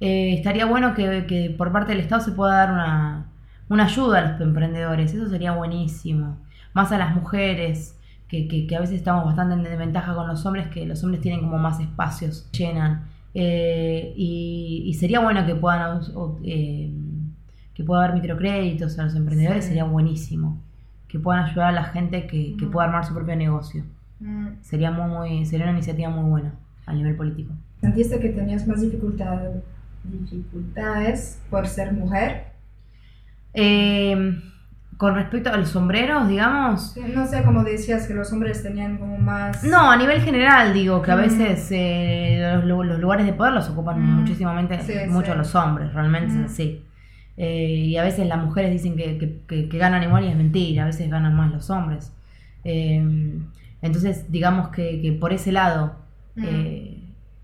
Eh, 0.00 0.34
estaría 0.34 0.66
bueno 0.66 0.94
que, 0.94 1.24
que 1.26 1.54
por 1.56 1.72
parte 1.72 1.92
del 1.92 2.00
Estado 2.00 2.20
se 2.20 2.32
pueda 2.32 2.54
dar 2.56 2.72
una, 2.72 3.26
una 3.68 3.84
ayuda 3.86 4.18
a 4.18 4.32
los 4.32 4.40
emprendedores, 4.40 5.14
eso 5.14 5.28
sería 5.28 5.52
buenísimo. 5.52 6.36
Más 6.74 6.92
a 6.92 6.98
las 6.98 7.14
mujeres, 7.14 7.98
que, 8.28 8.48
que- 8.48 8.66
que 8.66 8.76
a 8.76 8.80
veces 8.80 8.96
estamos 8.96 9.24
bastante 9.24 9.54
en 9.54 9.62
desventaja 9.62 10.14
con 10.14 10.26
los 10.28 10.44
hombres, 10.44 10.66
que 10.68 10.84
los 10.84 11.02
hombres 11.04 11.22
tienen 11.22 11.40
como 11.40 11.58
más 11.58 11.80
espacios, 11.80 12.50
llenan. 12.52 13.04
Eh, 13.34 14.12
y, 14.16 14.82
y 14.86 14.94
sería 14.94 15.20
bueno 15.20 15.44
que 15.46 15.54
puedan 15.54 16.00
o- 16.14 16.38
eh, 16.44 16.90
que 17.74 17.84
pueda 17.84 18.04
haber 18.04 18.16
microcréditos 18.20 18.98
a 18.98 19.04
los 19.04 19.14
emprendedores, 19.14 19.64
Sí. 19.64 19.68
sería 19.68 19.84
buenísimo. 19.84 20.58
Que 21.08 21.18
puedan 21.18 21.44
ayudar 21.44 21.68
a 21.68 21.72
la 21.72 21.84
gente 21.84 22.26
que, 22.26 22.56
que 22.58 22.66
Mm. 22.66 22.70
pueda 22.70 22.86
armar 22.88 23.04
su 23.06 23.14
propio 23.14 23.36
negocio. 23.36 23.84
Mm. 24.20 24.46
Sería 24.62 24.90
muy, 24.90 25.08
muy, 25.08 25.44
sería 25.46 25.66
una 25.66 25.72
iniciativa 25.74 26.08
muy 26.10 26.28
buena 26.28 26.52
a 26.86 26.92
nivel 26.94 27.14
político. 27.16 27.52
¿Sentiste 27.80 28.18
que 28.18 28.30
tenías 28.30 28.66
más 28.66 28.80
dificultad- 28.80 29.50
dificultades 30.10 31.40
por 31.50 31.66
ser 31.66 31.92
mujer? 31.92 32.46
Eh, 33.54 34.40
con 34.96 35.14
respecto 35.14 35.50
a 35.50 35.56
los 35.58 35.68
sombreros, 35.70 36.26
digamos. 36.28 36.96
No 37.14 37.26
sé, 37.26 37.42
como 37.42 37.62
decías 37.64 38.06
que 38.06 38.14
los 38.14 38.32
hombres 38.32 38.62
tenían 38.62 38.96
como 38.96 39.18
más... 39.18 39.62
No, 39.64 39.90
a 39.90 39.96
nivel 39.96 40.20
general 40.22 40.72
digo 40.72 41.02
que 41.02 41.10
a 41.10 41.16
Mm. 41.16 41.20
veces 41.20 41.68
eh, 41.70 42.50
los, 42.54 42.64
lu- 42.64 42.82
los 42.84 42.98
lugares 42.98 43.26
de 43.26 43.34
poder 43.34 43.52
los 43.52 43.68
ocupan 43.68 44.00
Mm. 44.00 44.20
muchísimamente 44.20 44.80
Sí, 44.82 44.94
mucho 45.10 45.32
sí. 45.32 45.38
los 45.38 45.54
hombres, 45.54 45.92
realmente 45.92 46.32
Mm. 46.32 46.44
es 46.44 46.50
así. 46.52 46.82
Eh, 47.36 47.66
y 47.88 47.96
a 47.98 48.02
veces 48.02 48.26
las 48.26 48.42
mujeres 48.42 48.70
dicen 48.72 48.96
que, 48.96 49.18
que- 49.18 49.40
que- 49.46 49.68
que 49.68 49.78
ganan 49.78 50.02
igual 50.02 50.24
y 50.24 50.28
es 50.28 50.36
mentira, 50.36 50.84
a 50.84 50.86
veces 50.86 51.10
ganan 51.10 51.34
más 51.36 51.52
los 51.52 51.68
hombres. 51.70 52.12
Eh, 52.64 53.04
Entonces, 53.82 54.32
digamos 54.32 54.70
que, 54.70 55.00
que 55.02 55.12
por 55.12 55.32
ese 55.34 55.52
lado 55.52 55.94
eh, 56.42 56.95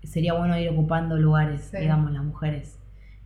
sería 0.07 0.33
bueno 0.33 0.57
ir 0.57 0.69
ocupando 0.69 1.17
lugares, 1.17 1.69
Sí. 1.71 1.77
digamos, 1.77 2.11
las 2.11 2.23
mujeres. 2.23 2.79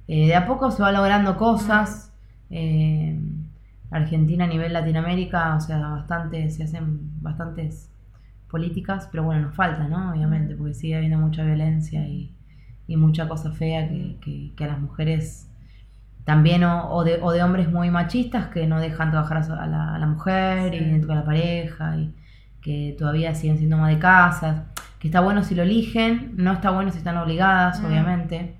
Eh, 0.07 0.27
de 0.27 0.35
a 0.35 0.45
poco 0.47 0.71
se 0.71 0.81
va 0.83 0.91
logrando 0.91 1.37
cosas. 1.37 2.13
eh, 2.49 3.19
Argentina 3.91 4.45
a 4.45 4.47
nivel 4.47 4.73
Latinoamérica, 4.73 5.55
o 5.55 5.59
sea, 5.61 5.79
bastante, 5.79 6.49
se 6.49 6.63
hacen 6.63 7.21
bastantes 7.21 7.89
políticas, 8.49 9.07
pero 9.11 9.23
bueno, 9.23 9.41
nos 9.47 9.55
falta, 9.55 9.87
¿no? 9.87 10.11
Obviamente, 10.11 10.55
porque 10.55 10.73
sigue 10.73 10.95
habiendo 10.97 11.17
mucha 11.17 11.43
violencia 11.43 12.05
y, 12.07 12.33
y 12.87 12.95
mucha 12.97 13.27
cosa 13.27 13.51
fea 13.51 13.87
que, 13.89 14.17
que- 14.21 14.53
que 14.55 14.63
a 14.63 14.67
las 14.67 14.79
mujeres 14.79 15.49
también, 16.25 16.63
o, 16.65 16.89
o 16.91 17.03
de, 17.03 17.19
o 17.21 17.31
de 17.31 17.41
hombres 17.43 17.69
muy 17.71 17.89
machistas 17.89 18.47
que 18.47 18.67
no 18.67 18.79
dejan 18.79 19.11
trabajar 19.11 19.37
a, 19.37 19.67
la, 19.67 19.95
a 19.95 19.99
la 19.99 20.07
mujer 20.07 20.71
Sí. 20.73 20.77
y 20.77 20.85
dentro 20.91 21.09
de 21.09 21.15
la 21.15 21.25
pareja 21.25 21.97
y 21.97 22.13
que 22.61 22.95
todavía 22.99 23.33
siguen 23.35 23.57
siendo 23.57 23.77
más 23.77 23.89
de 23.93 23.99
casa, 23.99 24.65
que 24.99 25.07
está 25.07 25.19
bueno 25.21 25.43
si 25.43 25.55
lo 25.55 25.63
eligen, 25.63 26.31
no 26.37 26.53
está 26.53 26.71
bueno 26.71 26.91
si 26.91 26.97
están 26.99 27.17
obligadas, 27.17 27.81
Mm. 27.81 27.85
obviamente. 27.85 28.53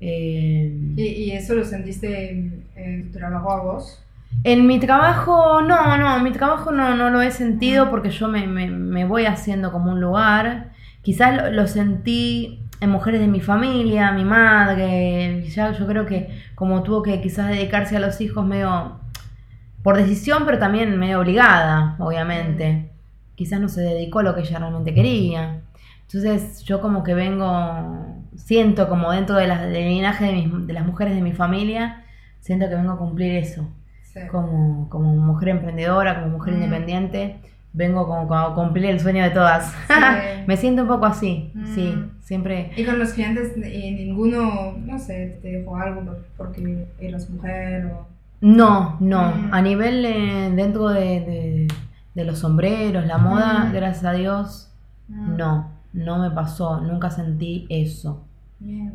Eh, 0.00 0.72
¿Y, 0.96 1.02
y 1.02 1.30
eso 1.32 1.54
lo 1.54 1.64
sentiste 1.64 2.30
en, 2.30 2.64
en 2.76 3.12
tu 3.12 3.18
trabajo 3.18 3.52
a 3.52 3.62
vos? 3.62 4.02
en 4.44 4.64
mi 4.66 4.78
trabajo, 4.78 5.60
no, 5.60 5.96
no, 5.96 6.16
en 6.16 6.22
mi 6.22 6.30
trabajo 6.30 6.70
no, 6.70 6.94
no 6.96 7.10
lo 7.10 7.20
he 7.20 7.32
sentido 7.32 7.90
porque 7.90 8.10
yo 8.10 8.28
me, 8.28 8.46
me- 8.46 8.70
me 8.70 9.04
voy 9.04 9.26
haciendo 9.26 9.72
como 9.72 9.90
un 9.90 10.00
lugar. 10.00 10.70
Quizás 11.02 11.34
lo, 11.36 11.50
lo 11.50 11.66
sentí 11.66 12.60
en 12.80 12.90
mujeres 12.90 13.20
de 13.20 13.26
mi 13.26 13.40
familia, 13.40 14.12
mi 14.12 14.24
madre. 14.24 15.44
Ya 15.50 15.72
yo 15.72 15.84
creo 15.86 16.06
que 16.06 16.28
como 16.54 16.82
tuvo 16.84 17.02
que 17.02 17.20
quizás 17.20 17.48
dedicarse 17.48 17.96
a 17.96 18.00
los 18.00 18.20
hijos 18.20 18.46
medio 18.46 19.00
por 19.82 19.96
decisión, 19.96 20.44
pero 20.46 20.58
también 20.58 20.96
medio 20.98 21.18
obligada, 21.20 21.96
obviamente. 21.98 22.88
Quizás 23.34 23.60
no 23.60 23.68
se 23.68 23.80
dedicó 23.80 24.20
a 24.20 24.22
lo 24.22 24.34
que 24.34 24.42
ella 24.42 24.58
realmente 24.60 24.94
quería. 24.94 25.60
Entonces 26.12 26.64
yo 26.64 26.80
como 26.80 27.04
que 27.04 27.14
vengo, 27.14 28.04
siento 28.34 28.88
como 28.88 29.12
dentro 29.12 29.36
de 29.36 29.46
la- 29.46 29.62
del 29.66 29.88
linaje 29.88 30.24
de, 30.24 30.32
mis- 30.32 30.66
de 30.66 30.72
las 30.72 30.84
mujeres 30.84 31.14
de 31.14 31.20
mi 31.22 31.32
familia, 31.32 32.02
siento 32.40 32.68
que 32.68 32.74
vengo 32.74 32.92
a 32.92 32.98
cumplir 32.98 33.36
eso 33.36 33.68
Sí. 34.02 34.20
como, 34.28 34.88
como 34.88 35.14
mujer 35.14 35.50
emprendedora, 35.50 36.20
como 36.20 36.32
mujer 36.38 36.54
Mm. 36.54 36.62
independiente, 36.62 37.36
vengo 37.72 38.08
como, 38.08 38.26
como 38.26 38.40
a 38.40 38.54
cumplir 38.56 38.86
el 38.86 38.98
sueño 38.98 39.22
de 39.22 39.30
todas. 39.30 39.70
Sí. 39.86 39.94
Me 40.48 40.56
siento 40.56 40.82
un 40.82 40.88
poco 40.88 41.06
así, 41.06 41.52
Mm. 41.54 41.74
sí, 41.76 41.94
siempre. 42.22 42.72
Y 42.76 42.84
con 42.84 42.98
los 42.98 43.12
clientes, 43.12 43.52
eh, 43.62 43.92
ninguno, 43.96 44.72
no 44.84 44.98
sé, 44.98 45.38
te 45.40 45.58
dijo 45.58 45.76
algo 45.76 46.00
por- 46.00 46.26
porque 46.36 46.88
eras 46.98 47.30
mujer 47.30 47.86
o... 47.86 48.08
No, 48.40 48.96
no, 48.98 49.28
Mm. 49.32 49.54
a 49.54 49.62
nivel 49.62 50.04
eh, 50.04 50.50
dentro 50.56 50.88
de, 50.88 51.00
de- 51.20 51.68
de 52.16 52.24
los 52.24 52.40
sombreros, 52.40 53.06
la 53.06 53.18
moda, 53.18 53.70
gracias 53.72 54.04
a 54.04 54.12
Dios, 54.12 54.72
no, 55.08 55.70
no 55.92 56.18
me 56.18 56.30
pasó, 56.30 56.80
nunca 56.80 57.10
sentí 57.10 57.66
eso. 57.68 58.24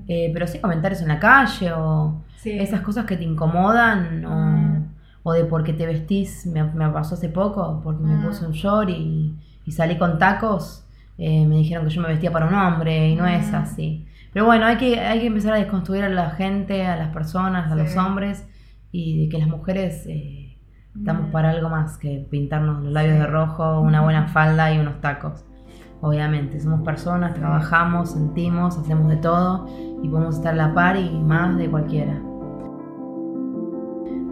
Eh, 0.07 0.29
pero 0.33 0.45
sí 0.45 0.59
comentarios 0.59 1.01
en 1.01 1.07
la 1.07 1.19
calle 1.19 1.71
o 1.73 2.21
Sí. 2.37 2.51
esas 2.51 2.81
cosas 2.81 3.05
que 3.05 3.17
te 3.17 3.23
incomodan 3.23 4.23
o, 4.25 4.35
Mm. 4.35 4.85
o 5.23 5.33
de 5.33 5.45
por 5.45 5.63
qué 5.63 5.73
te 5.73 5.87
vestís, 5.87 6.45
me, 6.45 6.63
me 6.63 6.87
pasó 6.89 7.15
hace 7.15 7.29
poco, 7.29 7.81
porque 7.83 8.03
me 8.03 8.15
Mm. 8.15 8.23
puse 8.25 8.45
un 8.45 8.51
short 8.51 8.89
y, 8.89 9.33
y 9.65 9.71
salí 9.71 9.97
con 9.97 10.19
tacos, 10.19 10.85
eh, 11.17 11.45
me 11.47 11.55
dijeron 11.55 11.83
que 11.87 11.91
yo 11.91 12.01
me 12.01 12.09
vestía 12.09 12.31
para 12.31 12.45
un 12.47 12.53
hombre 12.53 13.09
y 13.09 13.15
no 13.15 13.25
es 13.25 13.51
Mm. 13.51 13.55
así. 13.55 14.05
Pero 14.31 14.45
bueno, 14.45 14.65
hay 14.67 14.77
que, 14.77 14.99
hay 14.99 15.19
que 15.21 15.27
empezar 15.27 15.53
a 15.53 15.57
desconstruir 15.57 16.03
a 16.03 16.09
la 16.09 16.29
gente, 16.31 16.85
a 16.85 16.95
las 16.97 17.09
personas, 17.09 17.71
a 17.71 17.75
Sí. 17.75 17.81
los 17.81 17.97
hombres 17.97 18.45
y 18.91 19.23
de 19.23 19.29
que 19.29 19.39
las 19.39 19.47
mujeres 19.47 20.05
eh, 20.07 20.55
estamos 20.95 21.31
para 21.31 21.49
algo 21.49 21.69
más 21.69 21.97
que 21.97 22.25
pintarnos 22.29 22.83
los 22.83 22.91
labios 22.93 23.13
Sí. 23.15 23.19
de 23.21 23.27
rojo, 23.27 23.79
una 23.81 24.01
buena 24.01 24.27
falda 24.27 24.71
y 24.71 24.77
unos 24.77 25.01
tacos. 25.01 25.43
Obviamente, 26.01 26.59
somos 26.59 26.81
personas, 26.81 27.33
trabajamos, 27.33 28.11
sentimos, 28.11 28.77
hacemos 28.77 29.07
de 29.09 29.17
todo 29.17 29.67
y 30.03 30.07
podemos 30.07 30.35
estar 30.35 30.53
a 30.53 30.57
la 30.57 30.73
par 30.73 30.97
y 30.97 31.09
más 31.19 31.57
de 31.57 31.69
cualquiera. 31.69 32.21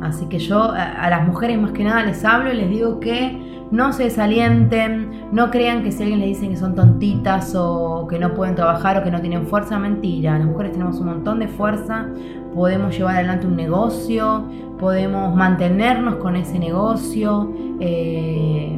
Así 0.03 0.26
que 0.26 0.38
yo 0.38 0.72
a, 0.72 1.09
las 1.09 1.26
mujeres 1.26 1.59
más 1.59 1.72
que 1.72 1.86
nada 1.86 2.03
les 2.03 2.26
hablo 2.26 2.51
y 2.51 2.57
les 2.57 2.70
digo 2.70 2.99
que 2.99 3.66
no 3.72 3.93
se 3.93 4.03
desalienten, 4.03 5.30
no 5.32 5.49
crean 5.49 5.82
que 5.82 5.91
si 5.91 6.03
alguien 6.03 6.20
les 6.20 6.30
dicen 6.30 6.49
que 6.51 6.57
son 6.57 6.76
tontitas 6.76 7.55
o 7.55 8.05
que 8.07 8.20
no 8.20 8.34
pueden 8.34 8.53
trabajar 8.53 8.97
o 8.97 9.03
que 9.03 9.09
no 9.09 9.22
tienen 9.22 9.47
fuerza, 9.47 9.80
mentira. 9.80 10.38
Las 10.38 10.47
mujeres 10.47 10.74
tenemos 10.74 10.99
un 10.99 11.07
montón 11.07 11.39
de 11.39 11.47
fuerza, 11.47 12.05
podemos 12.53 12.95
llevar 12.95 13.16
adelante 13.16 13.47
un 13.47 13.55
negocio, 13.55 14.43
podemos 14.78 15.34
mantenernos 15.36 16.16
con 16.16 16.36
ese 16.36 16.59
negocio. 16.59 17.51
eh, 17.80 18.78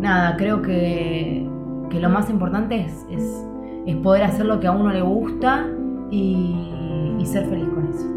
nada, 0.00 0.36
creo 0.36 0.60
que, 0.60 1.48
que 1.94 2.00
lo 2.00 2.10
más 2.10 2.28
importante 2.28 2.82
es, 2.84 2.92
es- 3.10 3.44
es 3.86 3.96
poder 3.96 4.24
hacer 4.24 4.44
lo 4.46 4.60
que 4.60 4.66
a 4.66 4.72
uno 4.72 4.90
le 4.92 5.00
gusta 5.02 5.66
y, 6.10 7.14
y 7.18 7.26
ser 7.26 7.46
feliz 7.46 7.68
con 7.74 7.88
eso. 7.88 8.10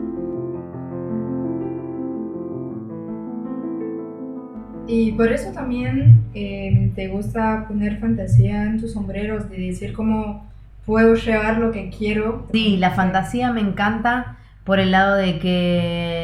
Y 4.88 5.12
por 5.14 5.32
eso 5.32 5.52
también 5.52 6.24
eh, 6.34 6.92
te 6.96 7.10
gusta 7.10 7.66
poner 7.68 8.00
fantasía 8.00 8.64
en 8.64 8.80
tus 8.80 8.94
sombreros, 8.94 9.50
de 9.50 9.58
decir 9.58 9.92
cómo 9.94 10.46
puedo 10.86 11.16
llevar 11.16 11.58
lo 11.58 11.72
que 11.72 11.90
quiero. 11.90 12.46
Sí, 12.54 12.78
la 12.78 12.92
fantasía 12.92 13.52
me 13.52 13.60
encanta 13.60 14.38
por 14.64 14.80
el 14.80 14.92
lado 14.92 15.16
de 15.16 15.40
que, 15.40 16.17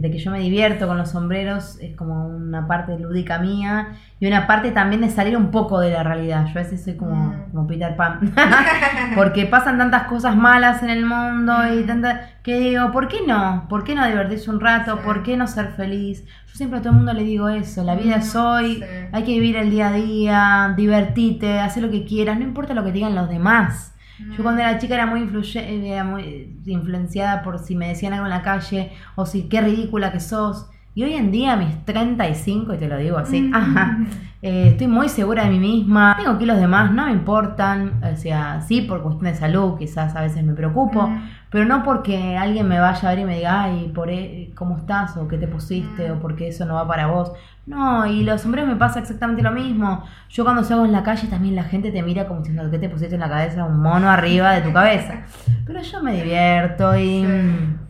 de 0.00 0.10
que 0.10 0.18
yo 0.18 0.30
me 0.30 0.38
divierto 0.40 0.86
con 0.86 0.96
los 0.98 1.10
sombreros, 1.10 1.78
es 1.80 1.94
como 1.96 2.26
una 2.28 2.66
parte 2.66 2.98
lúdica 2.98 3.38
mía 3.38 3.88
y 4.20 4.26
una 4.26 4.46
parte 4.46 4.70
también 4.70 5.00
de 5.02 5.10
salir 5.10 5.36
un 5.36 5.50
poco 5.50 5.80
de 5.80 5.90
la 5.90 6.02
realidad. 6.02 6.44
Yo 6.46 6.52
a 6.52 6.62
veces 6.62 6.84
soy 6.84 6.94
como, 6.96 7.14
Mm. 7.14 7.50
como 7.52 7.66
Peter 7.66 7.96
Pan, 7.96 8.32
porque 9.14 9.46
pasan 9.46 9.78
tantas 9.78 10.04
cosas 10.04 10.36
malas 10.36 10.82
en 10.82 10.90
el 10.90 11.04
mundo 11.04 11.54
y 11.74 11.82
Mm. 11.82 11.86
tanta, 11.86 12.20
que 12.42 12.58
digo, 12.58 12.90
¿por 12.92 13.08
qué 13.08 13.18
no? 13.26 13.66
¿Por 13.68 13.84
qué 13.84 13.94
no 13.94 14.06
divertirse 14.06 14.50
un 14.50 14.60
rato? 14.60 14.96
Sí. 14.96 15.02
¿Por 15.04 15.22
qué 15.22 15.36
no 15.36 15.46
ser 15.46 15.68
feliz? 15.72 16.24
Yo 16.46 16.54
siempre 16.54 16.78
a 16.78 16.82
todo 16.82 16.90
el 16.92 16.96
mundo 16.96 17.12
le 17.12 17.24
digo 17.24 17.48
eso, 17.48 17.84
la 17.84 17.94
vida 17.94 18.16
es 18.16 18.34
hoy, 18.34 18.76
Sí. 18.76 18.84
hay 19.12 19.22
que 19.24 19.32
vivir 19.32 19.56
el 19.56 19.70
día 19.70 19.88
a 19.88 19.92
día, 19.92 20.74
divertirte, 20.76 21.58
hacer 21.60 21.82
lo 21.82 21.90
que 21.90 22.04
quieras, 22.04 22.38
no 22.38 22.44
importa 22.44 22.74
lo 22.74 22.84
que 22.84 22.92
digan 22.92 23.14
los 23.14 23.28
demás. 23.28 23.94
Yo 24.36 24.42
cuando 24.42 24.62
era 24.62 24.78
chica 24.78 24.94
era 24.94 25.06
muy, 25.06 25.28
era 25.56 26.04
muy 26.04 26.60
influenciada 26.66 27.42
por 27.42 27.58
si 27.58 27.74
me 27.76 27.88
decían 27.88 28.12
algo 28.12 28.26
en 28.26 28.30
la 28.30 28.42
calle 28.42 28.92
o 29.16 29.26
si 29.26 29.48
qué 29.48 29.60
ridícula 29.60 30.12
que 30.12 30.20
sos. 30.20 30.68
Y 30.98 31.04
hoy 31.04 31.14
en 31.14 31.30
día, 31.30 31.54
mis 31.54 31.84
35, 31.84 32.74
y 32.74 32.76
te 32.76 32.88
lo 32.88 32.96
digo 32.96 33.18
así, 33.18 33.40
Mm. 33.42 33.54
ajá, 33.54 33.98
eh, 34.42 34.70
estoy 34.70 34.88
muy 34.88 35.08
segura 35.08 35.44
de 35.44 35.50
mí 35.50 35.60
misma. 35.60 36.16
Tengo 36.18 36.36
que 36.38 36.44
los 36.44 36.58
demás 36.58 36.90
no 36.90 37.06
me 37.06 37.12
importan. 37.12 38.00
O 38.02 38.16
sea, 38.16 38.60
sí, 38.62 38.80
por 38.80 39.00
cuestión 39.04 39.30
de 39.30 39.38
salud, 39.38 39.78
quizás 39.78 40.16
a 40.16 40.22
veces 40.22 40.42
me 40.42 40.54
preocupo. 40.54 41.06
Mm. 41.06 41.22
Pero 41.50 41.66
no 41.66 41.84
porque 41.84 42.36
alguien 42.36 42.66
me 42.66 42.80
vaya 42.80 43.08
a 43.08 43.12
ver 43.12 43.20
y 43.20 43.24
me 43.26 43.36
diga, 43.36 43.62
ay, 43.62 43.92
por 43.94 44.10
e- 44.10 44.50
¿cómo 44.56 44.76
estás? 44.76 45.16
o 45.16 45.28
qué 45.28 45.38
te 45.38 45.46
pusiste, 45.46 46.08
Mm. 46.10 46.16
o 46.16 46.18
porque 46.20 46.48
eso 46.48 46.66
no 46.66 46.74
va 46.74 46.88
para 46.88 47.06
vos. 47.06 47.30
No, 47.64 48.04
y 48.04 48.24
los 48.24 48.40
sombreros 48.40 48.68
me 48.68 48.74
pasa 48.74 48.98
exactamente 48.98 49.40
lo 49.40 49.52
mismo. 49.52 50.02
Yo 50.30 50.42
cuando 50.42 50.64
salgo 50.64 50.84
en 50.84 50.90
la 50.90 51.04
calle 51.04 51.28
también 51.28 51.54
la 51.54 51.62
gente 51.62 51.92
te 51.92 52.02
mira 52.02 52.26
como 52.26 52.40
diciendo, 52.40 52.68
¿qué 52.72 52.78
te 52.80 52.88
pusiste 52.88 53.14
en 53.14 53.20
la 53.20 53.28
cabeza? 53.28 53.64
Un 53.64 53.78
mono 53.80 54.10
arriba 54.10 54.50
de 54.54 54.62
tu 54.62 54.72
cabeza. 54.72 55.20
Pero 55.64 55.80
yo 55.80 56.02
me 56.02 56.14
divierto 56.14 56.96
y... 56.96 57.24
Sí. 57.24 57.86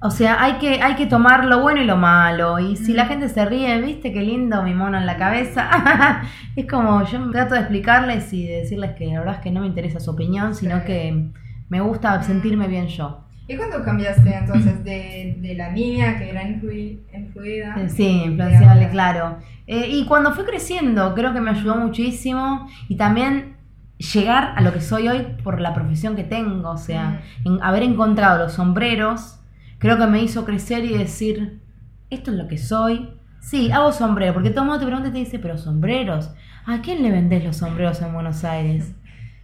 Mm, 0.00 0.06
O 0.06 0.10
sea, 0.10 0.42
hay 0.42 0.54
que, 0.54 0.82
hay 0.82 0.94
que 0.94 1.06
tomar 1.06 1.44
lo 1.46 1.60
bueno 1.60 1.80
y 1.80 1.84
lo 1.84 1.96
malo. 1.96 2.58
Y 2.58 2.76
si 2.76 2.92
Mm. 2.92 2.96
la 2.96 3.06
gente 3.06 3.28
se 3.28 3.44
ríe, 3.44 3.80
¿viste 3.80 4.12
qué 4.12 4.22
lindo 4.22 4.62
mi 4.62 4.74
mono 4.74 4.98
en 4.98 5.06
la 5.06 5.16
cabeza? 5.16 5.68
es 6.56 6.66
como, 6.66 7.02
yo 7.04 7.30
trato 7.30 7.54
de 7.54 7.60
explicarles 7.60 8.32
y 8.32 8.46
de 8.46 8.56
decirles 8.58 8.92
que 8.96 9.06
la 9.06 9.20
verdad 9.20 9.34
es 9.36 9.40
que 9.40 9.50
no 9.50 9.60
me 9.60 9.66
interesa 9.66 10.00
su 10.00 10.10
opinión, 10.10 10.54
sino 10.54 10.76
Sí. 10.80 10.84
que 10.86 11.28
me 11.68 11.80
gusta 11.80 12.22
sentirme 12.22 12.68
bien 12.68 12.86
yo. 12.88 13.22
¿Y 13.48 13.56
cuándo 13.56 13.80
cambiaste 13.84 14.34
entonces 14.34 14.82
de, 14.82 15.36
de 15.38 15.54
la 15.54 15.70
niña 15.70 16.18
que 16.18 16.30
era 16.30 16.42
influi- 16.42 16.98
influida? 17.14 17.76
Eh, 17.78 17.88
Sí, 17.88 18.22
influenciable, 18.24 18.88
claro. 18.90 19.38
Eh, 19.68 19.86
y 19.88 20.04
cuando 20.06 20.32
fui 20.32 20.44
creciendo, 20.44 21.14
creo 21.14 21.32
que 21.32 21.40
me 21.40 21.50
ayudó 21.52 21.76
muchísimo 21.76 22.68
y 22.88 22.96
también 22.96 23.54
llegar 23.98 24.52
a 24.56 24.60
lo 24.62 24.72
que 24.72 24.80
soy 24.80 25.06
hoy 25.08 25.26
por 25.44 25.60
la 25.60 25.74
profesión 25.74 26.16
que 26.16 26.24
tengo, 26.24 26.70
o 26.70 26.76
sea, 26.76 27.20
en 27.44 27.62
haber 27.62 27.84
encontrado 27.84 28.38
los 28.38 28.52
sombreros, 28.54 29.38
creo 29.86 29.98
que 29.98 30.06
me 30.06 30.22
hizo 30.22 30.44
crecer 30.44 30.84
y 30.84 30.96
decir, 30.98 31.60
esto 32.10 32.30
es 32.30 32.36
lo 32.36 32.48
que 32.48 32.58
soy. 32.58 33.10
Sí, 33.40 33.70
hago 33.70 33.92
sombrero, 33.92 34.34
porque 34.34 34.50
todo 34.50 34.62
el 34.62 34.66
mundo 34.70 34.80
te 34.80 34.86
pregunta 34.86 35.08
y 35.08 35.12
te 35.12 35.18
dice, 35.18 35.38
pero 35.38 35.56
sombreros, 35.58 36.30
¿a 36.66 36.80
quién 36.80 37.02
le 37.02 37.10
vendés 37.10 37.44
los 37.44 37.56
sombreros 37.58 38.02
en 38.02 38.12
Buenos 38.12 38.44
Aires? 38.44 38.94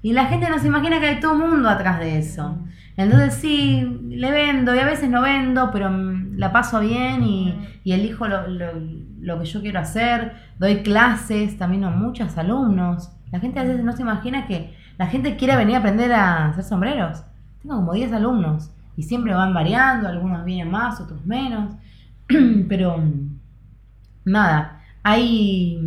Y 0.03 0.12
la 0.12 0.26
gente 0.26 0.49
no 0.51 0.59
se 0.59 0.66
imagina 0.66 0.99
que 0.99 1.07
hay 1.07 1.20
todo 1.20 1.34
mundo 1.36 1.68
atrás 1.68 2.01
de 2.01 2.18
eso. 2.18 2.59
Entonces 2.97 3.34
sí, 3.34 3.82
le 4.09 4.30
vendo 4.32 4.74
y 4.74 4.78
a 4.80 4.84
veces 4.84 5.09
no 5.09 5.22
vendo, 5.22 5.70
pero 5.72 5.90
mm, 5.90 6.36
la 6.36 6.53
paso 6.53 6.80
bien 6.80 7.22
y, 7.22 7.55
y 7.84 7.93
elijo 7.93 8.26
lo, 8.28 8.49
lo- 8.49 8.72
lo 9.20 9.38
que 9.38 9.45
yo 9.47 9.61
quiero 9.62 9.78
hacer. 9.80 10.32
Doy 10.59 10.82
clases 10.82 11.57
también 11.57 11.84
a 11.84 11.90
muchos 11.90 12.36
alumnos. 12.36 13.11
La 13.30 13.40
gente 13.40 13.61
a 13.61 13.62
veces 13.62 13.84
no 13.84 13.93
se 13.93 14.03
imagina 14.03 14.47
que 14.47 14.74
la 14.99 15.07
gente 15.07 15.36
quiere 15.36 15.57
venir 15.57 15.76
a 15.76 15.78
aprender 15.78 16.12
a 16.12 16.49
hacer 16.49 16.64
sombreros. 16.64 17.22
Tengo 17.62 17.76
como 17.76 17.93
10 17.95 18.12
alumnos 18.12 18.70
y 18.97 19.03
siempre 19.03 19.34
van 19.34 19.55
variando, 19.55 20.09
algunos 20.09 20.45
vienen 20.45 20.70
más, 20.70 21.01
otros 21.01 21.24
menos. 21.24 21.74
pero 22.68 23.03
nada, 24.24 24.82
hay, 25.03 25.78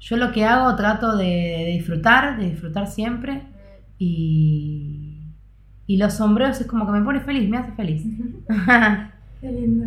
Yo 0.00 0.16
lo 0.16 0.32
que 0.32 0.44
hago 0.44 0.74
trato 0.76 1.16
de, 1.16 1.24
de 1.24 1.72
disfrutar, 1.72 2.38
de 2.38 2.50
disfrutar 2.50 2.86
siempre. 2.86 3.42
Y, 3.98 5.22
y 5.86 5.96
los 5.96 6.14
sombreros 6.14 6.60
es 6.60 6.66
como 6.66 6.86
que 6.86 6.92
me 6.92 7.04
pone 7.04 7.20
feliz, 7.20 7.48
me 7.48 7.58
hace 7.58 7.72
feliz. 7.72 8.04
Qué 9.40 9.52
lindo. 9.52 9.86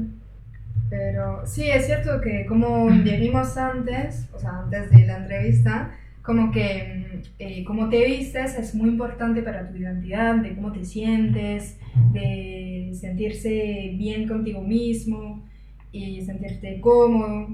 Pero 0.90 1.46
sí, 1.46 1.70
es 1.70 1.86
cierto 1.86 2.22
que 2.22 2.46
como 2.46 2.90
dijimos 3.04 3.58
antes, 3.58 4.30
o 4.34 4.40
sea, 4.40 4.60
antes 4.64 4.90
de 4.92 5.06
la 5.06 5.18
entrevista, 5.18 5.92
como 6.28 6.52
que 6.52 7.08
mm, 7.14 7.22
eh, 7.40 7.64
cómo 7.64 7.88
te 7.88 8.04
vistes 8.06 8.60
es 8.60 8.76
muy 8.76 8.90
importante 8.90 9.42
para 9.42 9.70
tu 9.70 9.78
identidad, 9.78 10.36
de 10.36 10.54
cómo 10.56 10.74
te 10.74 10.84
sientes, 10.84 11.80
de 12.12 12.92
sentirse 12.94 13.94
bien 13.98 14.28
contigo 14.28 14.62
mismo 14.62 15.46
y 15.94 16.22
sentirte 16.22 16.82
cómodo. 16.82 17.48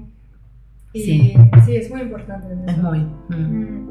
Y 0.92 1.00
Sí. 1.00 1.34
sí, 1.64 1.76
es 1.76 1.88
muy 1.88 2.00
importante. 2.02 2.48
Es 2.66 2.78
muy... 2.78 2.98
mm. 2.98 3.34
Mm. 3.36 3.84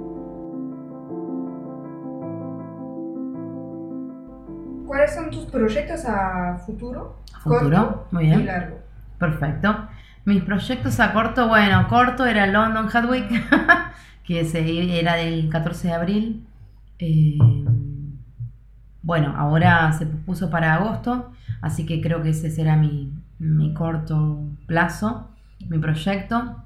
¿Cuáles 4.85 5.15
son 5.15 5.31
tus 5.31 5.45
proyectos 5.45 6.03
a 6.05 6.57
futuro? 6.65 7.19
A 7.33 7.39
futuro, 7.39 7.61
Corto 7.69 8.07
muy 8.11 8.25
bien. 8.25 8.41
Y 8.41 8.43
largo. 8.43 8.79
Perfecto. 9.17 9.87
Mis 10.25 10.43
proyectos 10.43 10.99
a 10.99 11.13
corto, 11.13 11.47
bueno, 11.47 11.87
corto 11.87 12.25
era 12.25 12.47
London 12.47 12.87
Hat 12.93 13.09
Week, 13.09 13.25
que 14.23 14.41
era 14.99 15.15
del 15.15 15.49
14 15.49 15.87
de 15.87 15.93
abril. 15.93 16.47
Eh, 16.99 17.37
bueno, 19.01 19.33
ahora 19.35 19.91
se 19.93 20.05
puso 20.05 20.49
para 20.49 20.75
agosto, 20.75 21.31
así 21.61 21.85
que 21.85 22.01
creo 22.01 22.23
que 22.23 22.29
ese 22.29 22.49
será 22.49 22.77
mi, 22.77 23.13
mi 23.39 23.73
corto 23.73 24.49
plazo, 24.65 25.31
mi 25.67 25.77
proyecto. 25.77 26.63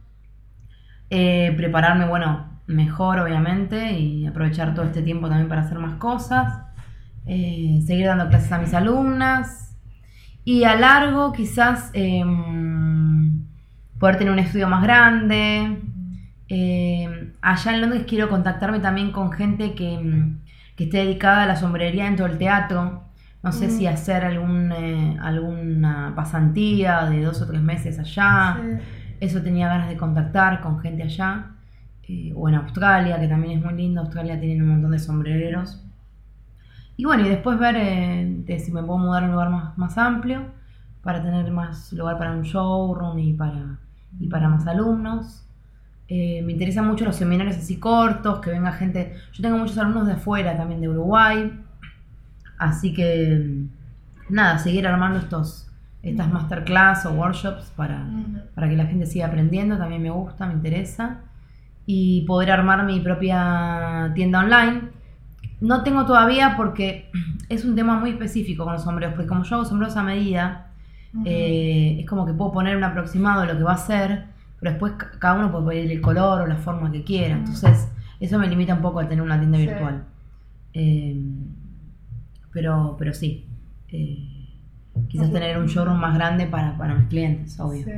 Eh, 1.10 1.54
prepararme, 1.58 2.06
bueno, 2.08 2.60
mejor 2.68 3.20
obviamente 3.20 3.98
y 3.98 4.28
aprovechar 4.28 4.74
todo 4.74 4.86
este 4.86 5.02
tiempo 5.02 5.30
también 5.30 5.50
para 5.50 5.62
hacer 5.62 5.80
más 5.80 5.94
cosas. 5.94 6.62
Eh, 7.26 7.82
seguir 7.86 8.06
dando 8.06 8.30
clases 8.30 8.52
a 8.52 8.60
mis 8.60 8.74
alumnas. 8.74 9.76
Y 10.46 10.64
a 10.64 10.76
largo 10.76 11.34
quizás 11.34 11.90
em, 11.94 13.46
poder 14.00 14.18
tener 14.18 14.32
un 14.32 14.40
estudio 14.40 14.68
más 14.68 14.84
grande. 14.84 15.82
Eh, 16.50 17.34
allá 17.42 17.74
en 17.74 17.82
Londres 17.82 18.06
quiero 18.08 18.30
contactarme 18.30 18.80
también 18.80 19.12
con 19.12 19.32
gente 19.32 19.76
que, 19.76 19.96
em, 19.96 20.40
que 20.76 20.86
esté 20.86 21.00
dedicada 21.00 21.44
a 21.44 21.46
la 21.46 21.56
sombrería 21.56 22.06
dentro 22.06 22.28
del 22.28 22.38
teatro. 22.38 23.04
No 23.44 23.52
sé 23.52 23.70
si 23.70 23.88
hacer 23.88 24.26
algún, 24.26 24.72
eh, 24.74 25.18
alguna 25.22 26.14
pasantía 26.16 27.06
de 27.06 27.22
dos 27.24 27.42
o 27.42 27.48
tres 27.48 27.62
meses 27.62 27.98
allá. 28.00 28.58
Sí. 28.60 28.84
Eso 29.22 29.42
tenía 29.42 29.68
ganas 29.70 29.90
de 29.90 29.98
contactar 29.98 30.62
con 30.62 30.80
gente 30.80 31.04
allá. 31.04 31.52
Eh, 32.08 32.34
o 32.36 32.50
en 32.50 32.56
Australia, 32.56 33.20
que 33.20 33.28
también 33.28 33.60
es 33.60 33.66
muy 33.66 33.74
lindo. 33.76 34.02
Australia 34.02 34.40
tiene 34.40 34.64
un 34.64 34.70
montón 34.70 34.92
de 34.92 35.00
sombrereros. 35.00 35.84
Y 36.98 37.06
bueno, 37.06 37.26
y 37.26 37.30
después 37.30 37.60
ver 37.60 37.76
de 37.76 38.60
si 38.60 38.72
me 38.72 38.84
puedo 38.84 38.98
mudar 39.00 39.24
a 39.24 39.26
un 39.28 39.32
lugar 39.34 39.50
más, 39.50 39.78
más 39.78 39.98
amplio 39.98 40.42
para 41.04 41.24
tener 41.24 41.50
más 41.52 41.94
lugar 41.94 42.18
para 42.18 42.34
un 42.34 42.42
showroom 42.42 43.18
y 43.20 43.34
para, 43.34 43.80
y 44.20 44.28
para 44.28 44.50
más 44.50 44.68
alumnos. 44.68 45.47
Eh, 46.10 46.42
me 46.44 46.54
interesan 46.54 46.88
mucho 46.88 47.04
los 47.04 47.18
seminarios 47.18 47.58
así 47.58 47.78
cortos, 47.78 48.40
que 48.40 48.50
venga 48.50 48.72
gente. 48.72 49.16
Yo 49.34 49.42
tengo 49.42 49.58
muchos 49.58 49.78
alumnos 49.78 50.08
de 50.08 50.14
afuera, 50.14 50.56
también 50.56 50.80
de 50.80 50.90
Uruguay. 50.90 51.52
Así 52.58 52.94
que, 52.94 53.66
nada, 54.30 54.58
seguir 54.58 54.88
armando 54.88 55.20
estos, 55.20 55.70
estas 56.02 56.32
masterclass 56.32 57.06
o 57.06 57.12
workshops 57.12 57.72
para, 57.76 58.08
para 58.56 58.70
que 58.70 58.78
la 58.78 58.86
gente 58.86 59.06
siga 59.06 59.28
aprendiendo, 59.28 59.78
también 59.78 60.02
me 60.02 60.10
gusta, 60.10 60.48
me 60.48 60.54
interesa. 60.54 61.22
Y 61.86 62.22
poder 62.22 62.52
armar 62.52 62.86
mi 62.86 63.00
propia 63.02 64.12
tienda 64.16 64.40
online. 64.40 64.90
No 65.60 65.84
tengo 65.84 66.06
todavía 66.06 66.56
porque 66.56 67.12
es 67.50 67.66
un 67.66 67.76
tema 67.76 68.00
muy 68.00 68.12
específico 68.12 68.64
con 68.64 68.74
los 68.74 68.84
sombreros, 68.84 69.14
porque 69.14 69.28
como 69.28 69.44
yo 69.44 69.58
hago 69.58 69.66
sombreros 69.66 69.98
a 69.98 70.04
medida, 70.04 70.68
eh, 71.26 71.98
es 72.00 72.06
como 72.06 72.26
que 72.26 72.34
puedo 72.34 72.52
poner 72.52 72.78
un 72.78 72.84
aproximado 72.84 73.42
de 73.42 73.48
lo 73.48 73.58
que 73.58 73.64
va 73.64 73.74
a 73.74 73.78
ser, 73.78 74.37
pero 74.60 74.72
después 74.72 74.94
ca- 74.94 75.12
cada 75.20 75.36
uno 75.40 75.52
puede 75.52 75.68
pedir 75.82 75.92
el 75.92 76.02
color 76.02 76.42
o 76.42 76.48
la 76.48 76.56
forma 76.58 76.92
que 76.92 77.04
quiera. 77.04 77.36
Entonces, 77.36 77.88
eso 78.20 78.40
me 78.40 78.48
limita 78.48 78.74
un 78.74 78.82
poco 78.82 79.00
a 79.00 79.08
tener 79.08 79.22
una 79.24 79.38
tienda 79.40 79.58
Sí. 79.58 79.66
virtual. 79.68 80.04
Eh, 80.74 81.22
pero, 82.52 82.96
pero 82.98 83.14
sí. 83.14 83.46
eh, 83.90 84.48
quizás 85.08 85.32
tener 85.32 85.58
un 85.58 85.68
showroom 85.68 86.00
más 86.00 86.16
grande 86.16 86.46
para, 86.48 86.78
para 86.78 86.96
mis 86.96 87.08
clientes, 87.08 87.60
obvio. 87.60 87.86
Sí. 87.86 87.92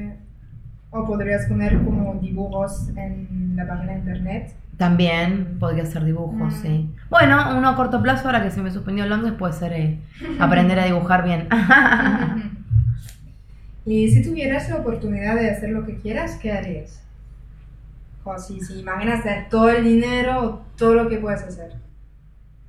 O 0.91 1.05
podrías 1.05 1.45
poner 1.47 1.81
como 1.83 2.15
dibujos 2.15 2.89
en 2.95 3.53
la 3.55 3.67
página 3.67 3.93
de 3.93 3.99
internet. 3.99 4.55
También 4.77 5.57
podría 5.59 5.83
hacer 5.83 6.03
dibujos, 6.05 6.53
Mm. 6.53 6.61
sí. 6.61 6.89
Bueno, 7.09 7.57
uno 7.57 7.69
a 7.69 7.75
corto 7.75 8.01
plazo, 8.01 8.27
ahora 8.27 8.41
que 8.43 8.49
se 8.51 8.61
me 8.61 8.71
suspendió 8.71 9.05
Londres, 9.05 9.33
puede 9.37 9.53
ser 9.53 9.73
eh, 9.73 9.99
aprender 10.39 10.79
a 10.79 10.85
dibujar 10.85 11.23
bien. 11.23 11.47
y 13.91 14.09
si 14.11 14.21
tuvieras 14.23 14.69
la 14.69 14.77
oportunidad 14.77 15.35
de 15.35 15.49
hacer 15.49 15.69
lo 15.71 15.85
que 15.85 15.95
quieras, 15.95 16.37
¿qué 16.41 16.51
harías? 16.51 17.01
O 18.23 18.37
si, 18.37 18.59
si 18.61 18.79
imaginas 18.81 19.23
tener 19.23 19.49
todo 19.49 19.69
el 19.69 19.83
dinero 19.83 20.61
todo 20.77 20.93
lo 20.93 21.09
que 21.09 21.17
puedes 21.17 21.41
hacer. 21.41 21.73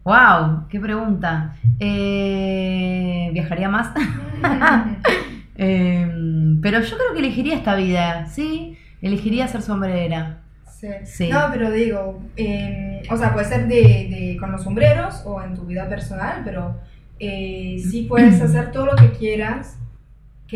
¡Wow! 0.05 0.67
¡Qué 0.71 0.81
pregunta! 0.81 1.55
Eh, 1.79 3.31
¿Viajaría 3.33 3.69
más? 3.69 3.89
Eh, 5.63 6.09
pero 6.63 6.81
yo 6.81 6.97
creo 6.97 7.13
que 7.13 7.19
elegiría 7.19 7.55
esta 7.55 7.75
vida, 7.75 8.27
¿sí? 8.29 8.79
Elegiría 9.03 9.47
ser 9.47 9.61
sombrera. 9.61 10.39
Sí. 10.67 10.87
Sí. 11.05 11.29
No, 11.29 11.39
pero 11.53 11.71
digo, 11.71 12.23
eh, 12.35 13.03
o 13.11 13.17
sea, 13.19 13.35
puede 13.35 13.45
ser 13.45 13.69
de, 13.69 13.75
de- 14.09 14.37
con 14.41 14.53
los 14.53 14.63
sombreros 14.63 15.21
o 15.27 15.43
en 15.43 15.55
tu 15.55 15.67
vida 15.67 15.87
personal, 15.87 16.41
pero 16.47 16.81
eh, 17.19 17.77
sí 17.91 18.07
puedes 18.09 18.41
hacer 18.47 18.73
todo 18.73 18.87
lo 18.87 18.97
que 18.97 19.11
quieras. 19.11 19.77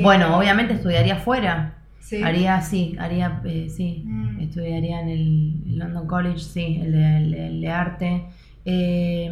Bueno, 0.02 0.36
obviamente 0.38 0.74
estudiaría 0.74 1.16
fuera. 1.16 1.74
Sí. 2.00 2.22
Haría, 2.22 2.60
sí, 2.60 2.96
haría, 2.98 3.40
eh, 3.44 3.68
sí. 3.70 4.02
Mm. 4.06 4.40
Estudiaría 4.40 5.00
en 5.00 5.08
el, 5.08 5.78
London 5.78 6.06
College, 6.06 6.38
sí, 6.38 6.78
el 6.82 6.92
de, 6.92 7.16
el 7.16 7.30
de- 7.30 7.46
el 7.46 7.60
de 7.62 7.70
arte. 7.70 8.24
Eh, 8.66 9.30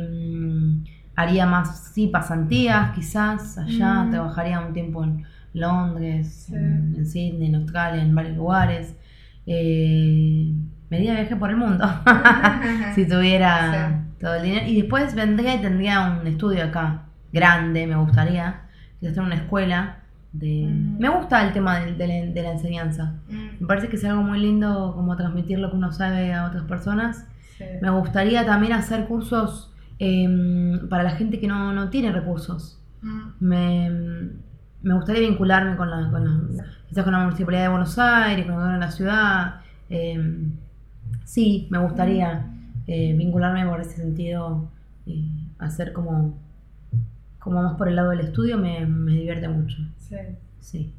haría 1.16 1.46
más, 1.46 1.92
sí, 1.94 2.06
pasantías 2.08 2.92
quizás 2.92 3.58
allá. 3.58 4.04
Mm. 4.04 4.10
Trabajaría 4.10 4.60
un 4.60 4.72
tiempo 4.72 5.04
en 5.04 5.24
Londres, 5.52 6.44
Sí. 6.48 6.54
en, 6.54 6.94
en 6.96 7.06
Sydney, 7.06 7.48
en 7.48 7.54
Australia, 7.56 8.02
en 8.02 8.14
varios 8.14 8.36
lugares. 8.36 8.96
Eh, 9.46 10.52
me 10.88 10.96
haría 10.96 11.14
viaje 11.14 11.36
por 11.36 11.50
el 11.50 11.56
mundo. 11.56 11.84
si 12.94 13.06
tuviera 13.06 14.04
todo 14.20 14.34
el 14.36 14.42
dinero. 14.44 14.66
Y 14.66 14.80
después 14.80 15.14
vendría 15.14 15.56
y 15.56 15.58
tendría 15.60 16.00
un 16.20 16.26
estudio 16.26 16.64
acá, 16.64 17.04
grande, 17.32 17.86
me 17.86 17.96
gustaría. 17.96 18.62
Quizás 19.00 19.14
tener 19.14 19.26
una 19.26 19.36
escuela. 19.36 19.96
De... 20.32 20.66
Mm. 20.68 20.98
Me 20.98 21.08
gusta 21.10 21.46
el 21.46 21.52
tema 21.52 21.80
de, 21.80 21.92
de 21.94 22.06
la, 22.06 22.32
de 22.32 22.42
la 22.42 22.52
enseñanza. 22.52 23.14
Mm, 23.28 23.60
Me 23.60 23.66
parece 23.66 23.88
que 23.88 23.96
es 23.96 24.04
algo 24.04 24.22
muy 24.22 24.40
lindo 24.40 24.92
como 24.94 25.16
transmitir 25.16 25.58
lo 25.58 25.70
que 25.70 25.76
uno 25.76 25.92
sabe 25.92 26.32
a 26.32 26.46
otras 26.46 26.64
personas. 26.64 27.26
sí. 27.58 27.64
Me 27.82 27.90
gustaría 27.90 28.44
también 28.46 28.72
hacer 28.72 29.06
cursos 29.06 29.72
em, 29.98 30.88
para 30.88 31.02
la 31.02 31.10
gente 31.10 31.38
que 31.38 31.46
no, 31.46 31.72
no 31.72 31.90
tiene 31.90 32.12
recursos. 32.12 32.80
Mm, 33.02 33.20
Me, 33.40 33.90
me 34.82 34.94
gustaría 34.94 35.20
vincularme 35.28 35.76
con 35.76 35.90
la, 35.90 36.10
con 36.10 36.24
la- 36.56 36.64
quizás 36.88 37.04
con 37.04 37.12
la 37.12 37.20
Municipalidad 37.24 37.62
de 37.64 37.68
Buenos 37.68 37.98
Aires, 37.98 38.46
con 38.46 38.80
la 38.80 38.90
ciudad. 38.90 39.60
Em, 39.90 40.52
sí, 41.24 41.68
me 41.70 41.78
gustaría 41.78 42.46
eh, 42.86 43.14
vincularme 43.16 43.64
por 43.66 43.80
ese 43.80 43.96
sentido, 43.96 44.70
hacer 45.58 45.92
como, 45.92 46.38
como 47.42 47.62
más 47.62 47.74
por 47.74 47.88
el 47.88 47.96
lado 47.96 48.10
del 48.10 48.20
estudio 48.20 48.56
me, 48.56 48.86
me 48.86 49.12
divierte 49.12 49.48
mucho. 49.48 49.76
sí. 49.98 50.16
Sí. 50.60 50.94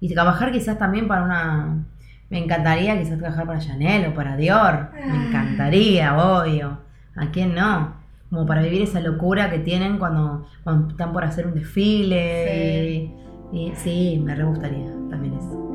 Y 0.00 0.14
trabajar 0.14 0.50
quizás 0.50 0.78
también 0.78 1.06
para 1.06 1.24
una... 1.24 1.84
Me 2.30 2.38
encantaría 2.38 2.98
quizás 2.98 3.18
trabajar 3.18 3.46
para 3.46 3.58
Chanel 3.58 4.06
o 4.10 4.14
para 4.14 4.34
Dior. 4.36 4.88
Me 4.94 5.26
encantaría, 5.26 6.16
obvio. 6.16 6.78
¿A 7.16 7.30
quién 7.30 7.54
no? 7.54 7.96
Como 8.30 8.46
para 8.46 8.62
vivir 8.62 8.80
esa 8.80 9.00
locura 9.00 9.50
que 9.50 9.58
tienen 9.58 9.98
cuando, 9.98 10.46
cuando 10.64 10.88
están 10.88 11.12
por 11.12 11.24
hacer 11.24 11.46
un 11.46 11.54
desfile. 11.54 13.12
Y, 13.52 13.68
y 13.68 13.72
sí, 13.76 14.22
me 14.24 14.34
re 14.34 14.44
gustaría 14.44 14.90
también 15.10 15.34
eso. 15.34 15.66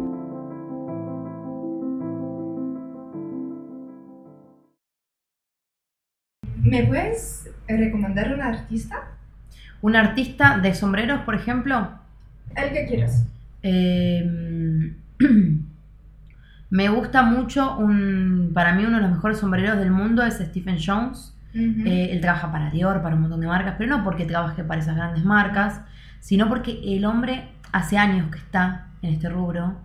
¿Me 6.64 6.84
puedes 6.88 7.52
recomendar 7.68 8.34
un 8.34 8.42
artista? 8.42 9.15
Un 9.86 9.96
artista 9.96 10.58
de 10.58 10.74
sombreros, 10.74 11.22
por 11.22 11.36
ejemplo. 11.36 11.90
El 12.56 12.72
que 12.74 12.86
quieras. 12.88 13.26
Eh, 13.62 14.94
me 16.72 16.90
gusta 16.90 17.22
mucho, 17.22 17.78
un, 17.78 18.52
para 18.54 18.74
mí 18.74 18.84
uno 18.84 18.98
de 18.98 19.04
los 19.04 19.12
mejores 19.12 19.38
sombreros 19.38 19.78
del 19.78 19.92
mundo 19.92 20.24
es 20.24 20.36
Stephen 20.40 20.78
Jones. 20.84 21.34
Eh, 21.54 22.10
él 22.12 22.20
trabaja 22.20 22.52
para 22.52 22.70
Dior, 22.72 23.02
para 23.04 23.16
un 23.16 23.22
montón 23.22 23.40
de 23.42 23.48
marcas, 23.48 23.76
pero 23.78 23.96
no 23.96 24.04
porque 24.04 24.26
trabaje 24.26 24.64
para 24.64 24.82
esas 24.82 24.96
grandes 24.96 25.24
marcas, 25.24 25.82
sino 26.20 26.50
porque 26.50 26.82
el 26.84 27.06
hombre 27.06 27.48
hace 27.72 27.98
años 27.98 28.30
que 28.32 28.40
está 28.40 28.88
en 29.04 29.14
este 29.14 29.30
rubro 29.30 29.78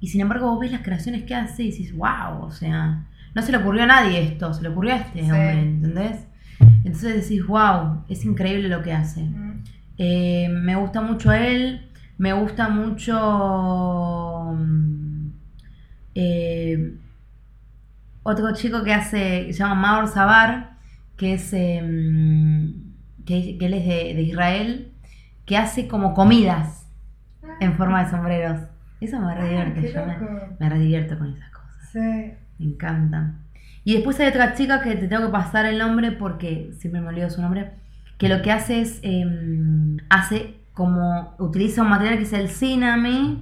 y 0.00 0.08
sin 0.08 0.22
embargo 0.22 0.50
vos 0.50 0.60
ves 0.60 0.72
las 0.72 0.80
creaciones 0.80 1.22
que 1.24 1.34
hace 1.34 1.62
y 1.62 1.66
dices, 1.66 1.94
wow, 1.94 2.40
o 2.40 2.50
sea, 2.50 3.04
no 3.34 3.42
se 3.42 3.52
le 3.52 3.58
ocurrió 3.58 3.82
a 3.84 3.86
nadie 3.86 4.20
esto, 4.22 4.52
se 4.54 4.62
le 4.62 4.70
ocurrió 4.70 4.94
a 4.94 4.96
este 4.96 5.20
Sí. 5.20 5.30
hombre, 5.30 5.60
¿entendés? 5.60 6.26
Entonces 6.84 7.22
decís, 7.28 7.46
wow, 7.46 8.04
es 8.08 8.24
increíble 8.24 8.68
lo 8.68 8.82
que 8.82 8.92
hace. 8.92 9.22
Mm. 9.22 9.64
Eh, 9.98 10.48
me 10.50 10.76
gusta 10.76 11.00
mucho 11.00 11.32
él, 11.32 11.88
me 12.18 12.32
gusta 12.32 12.68
mucho 12.68 14.54
mm, 14.56 15.28
eh, 16.14 16.96
otro 18.22 18.54
chico 18.54 18.82
que 18.84 18.92
hace, 18.92 19.46
que 19.46 19.52
se 19.52 19.58
llama 19.60 19.74
Maur 19.74 20.08
Sabar, 20.08 20.78
que 21.16 21.34
es 21.34 21.52
eh, 21.52 21.82
mm, 21.82 23.24
que, 23.24 23.58
que 23.58 23.66
él 23.66 23.74
es 23.74 23.86
de, 23.86 24.14
de 24.14 24.22
Israel, 24.22 24.92
que 25.46 25.56
hace 25.56 25.88
como 25.88 26.14
comidas 26.14 26.86
en 27.60 27.74
forma 27.74 28.04
de 28.04 28.10
sombreros. 28.10 28.60
Eso 29.00 29.18
me 29.20 29.34
re 29.34 29.42
Ah, 29.42 29.64
divierte, 29.64 29.92
yo 29.92 30.06
me, 30.06 30.16
me 30.60 30.68
re 30.68 30.78
divierto 30.78 31.18
con 31.18 31.32
esas 31.32 31.50
cosas. 31.50 31.88
Sí. 31.92 31.98
Me 32.58 32.66
encantan. 32.66 33.41
Y 33.84 33.94
después 33.94 34.18
hay 34.20 34.28
otra 34.28 34.54
chica 34.54 34.80
que 34.82 34.94
te 34.96 35.08
tengo 35.08 35.26
que 35.26 35.32
pasar 35.32 35.66
el 35.66 35.78
nombre 35.78 36.12
porque 36.12 36.70
siempre 36.78 37.00
me 37.00 37.08
olvido 37.08 37.28
su 37.30 37.40
nombre. 37.42 37.72
Que 38.18 38.28
lo 38.28 38.40
que 38.42 38.52
hace 38.52 38.80
es. 38.80 39.00
em, 39.02 39.96
hace 40.08 40.54
como. 40.72 41.34
Utiliza 41.38 41.82
un 41.82 41.88
material 41.90 42.16
que 42.18 42.22
es 42.24 42.32
el 42.32 42.48
ciname 42.48 43.38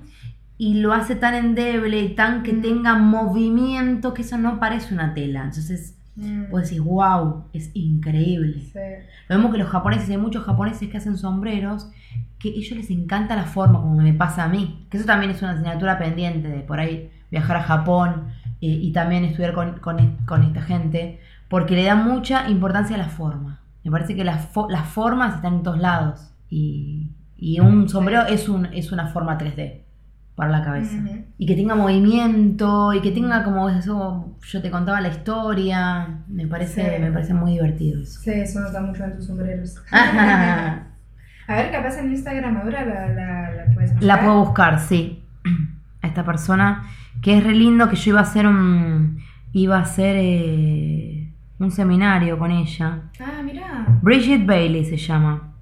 y 0.57 0.74
lo 0.80 0.93
hace 0.93 1.14
tan 1.16 1.34
endeble 1.34 2.01
y 2.01 2.14
tan 2.14 2.43
que 2.43 2.53
Mm. 2.55 2.62
tenga 2.62 2.95
movimiento 2.97 4.14
que 4.14 4.22
eso 4.22 4.38
no 4.38 4.59
parece 4.59 4.95
una 4.95 5.14
tela. 5.14 5.41
Entonces, 5.45 5.97
Mm. 6.16 6.51
vos 6.51 6.62
decís, 6.62 6.80
wow, 6.80 7.45
es 7.53 7.70
increíble. 7.74 8.61
Sí. 8.72 8.78
Lo 9.28 9.36
mismo 9.36 9.53
que 9.53 9.59
los 9.59 9.68
japoneses, 9.68 10.11
hay 10.11 10.18
muchos 10.18 10.45
japoneses 10.45 10.88
que 10.88 10.97
hacen 10.99 11.16
sombreros 11.16 11.91
que 12.38 12.49
a 12.51 12.53
ellos 12.53 12.76
les 12.76 12.91
encanta 12.91 13.36
la 13.36 13.45
forma, 13.45 13.80
como 13.80 13.95
me 13.97 14.12
pasa 14.14 14.45
a 14.45 14.49
mí. 14.49 14.86
Que 14.91 14.97
eso 14.97 15.07
también 15.07 15.30
es 15.30 15.41
una 15.43 15.53
asignatura 15.53 15.99
pendiente 15.99 16.49
de 16.49 16.61
por 16.61 16.80
ahí 16.80 17.11
viajar 17.30 17.57
a 17.59 17.62
Japón 17.62 18.28
y 18.61 18.93
también 18.93 19.25
estudiar 19.25 19.55
con, 19.55 19.79
con- 19.81 20.17
con 20.27 20.43
esta 20.43 20.63
gente, 20.63 21.21
porque 21.49 21.75
le 21.77 21.85
da 21.85 21.95
mucha 21.95 22.49
importancia 22.49 22.97
a 22.97 22.99
la 22.99 23.09
forma. 23.09 23.61
Me 23.85 23.91
parece 23.91 24.15
que 24.15 24.25
las, 24.25 24.53
fo- 24.55 24.69
las 24.71 24.87
formas 24.87 25.37
están 25.37 25.55
en 25.55 25.63
todos 25.63 25.79
lados 25.79 26.33
y, 26.51 27.11
y 27.37 27.61
un 27.61 27.89
sombrero 27.89 28.27
es, 28.27 28.49
un, 28.49 28.67
es 28.67 28.93
una 28.93 29.07
forma 29.09 29.39
3D 29.39 29.81
para 30.35 30.51
la 30.51 30.63
cabeza. 30.63 30.97
Y 31.39 31.47
que 31.47 31.55
tenga 31.55 31.75
movimiento 31.75 32.93
y 32.95 33.01
que 33.01 33.11
tenga 33.11 33.43
como 33.45 33.69
eso, 33.71 34.37
yo 34.43 34.63
te 34.63 34.71
contaba 34.71 35.01
la 35.01 35.09
historia, 35.09 36.21
me 36.29 36.47
parece, 36.47 36.97
Sí. 36.97 37.03
me 37.03 37.11
parece 37.13 37.35
muy 37.35 37.53
divertido 37.53 38.01
eso. 38.03 38.21
Sí, 38.21 38.31
eso 38.31 38.61
nota 38.61 38.81
mucho 38.83 39.05
en 39.05 39.17
tus 39.17 39.27
sombreros. 39.27 39.77
A 39.93 40.85
ver, 41.57 41.71
capaz 41.73 41.99
en 41.99 42.11
Instagram 42.13 42.57
ahora 42.59 42.85
la, 42.85 43.09
la, 43.09 43.51
la 43.51 43.75
puedes 43.75 43.91
La 44.01 44.15
buscar. 44.17 44.21
puedo 44.25 44.45
buscar, 44.45 44.79
sí. 44.81 45.25
A 46.03 46.07
esta 46.07 46.25
persona 46.25 46.85
que 47.23 47.37
es 47.39 47.45
re 47.45 47.55
lindo 47.55 47.89
que 47.91 47.97
yo 47.97 48.11
iba 48.13 48.21
a 48.21 48.23
hacer 48.23 48.47
un 48.47 49.19
iba 49.53 49.77
a 49.79 49.83
hacer 49.83 50.17
eh, 50.19 51.33
un 51.59 51.71
seminario 51.71 52.39
con 52.39 52.51
ella. 52.53 53.03
Ah, 53.21 53.43
mira. 53.45 53.87
Bridget 54.03 54.47
Bailey 54.47 54.85
se 54.85 54.97
llama. 54.97 55.53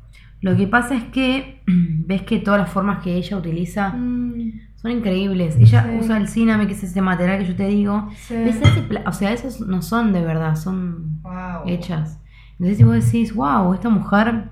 Lo 0.41 0.57
que 0.57 0.67
pasa 0.67 0.95
es 0.95 1.05
que 1.05 1.63
ves 1.67 2.23
que 2.23 2.39
todas 2.39 2.61
las 2.61 2.71
formas 2.71 3.03
que 3.03 3.15
ella 3.17 3.37
utiliza 3.37 3.91
Mm, 3.91 4.53
son 4.77 4.91
increíbles. 4.93 5.57
Ella 5.57 5.83
Sí. 5.85 5.99
usa 6.01 6.17
el 6.19 6.29
ciname, 6.29 6.67
que 6.69 6.75
es 6.75 6.85
ese 6.85 7.01
material 7.03 7.39
que 7.39 7.47
yo 7.47 7.57
te 7.57 7.67
digo. 7.67 8.09
sí. 8.15 8.35
¿Ves 8.35 8.61
ese 8.63 8.83
pla- 8.83 9.03
o 9.07 9.13
sea, 9.13 9.33
esos 9.33 9.61
no 9.61 9.83
son 9.83 10.13
de 10.13 10.23
verdad, 10.23 10.55
son 10.55 11.21
Wow. 11.23 11.63
hechas. 11.67 12.21
Entonces 12.53 12.77
si 12.79 12.85
vos 12.85 12.95
decís, 13.05 13.35
wow, 13.35 13.73
esta 13.75 13.89
mujer, 13.89 14.45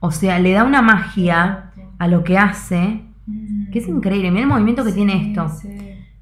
o 0.00 0.10
sea, 0.10 0.38
le 0.38 0.52
da 0.52 0.64
una 0.64 0.80
magia 0.82 1.72
a 1.98 2.08
lo 2.08 2.22
que 2.24 2.38
hace, 2.38 3.02
Mm. 3.26 3.57
Que 3.78 3.84
es 3.84 3.96
increíble. 3.96 4.30
Mira 4.30 4.42
el 4.42 4.48
movimiento 4.48 4.84
que 4.84 4.92
tiene 4.92 5.12
Sí, 5.12 5.28
esto. 5.30 5.48
sí. 5.48 5.68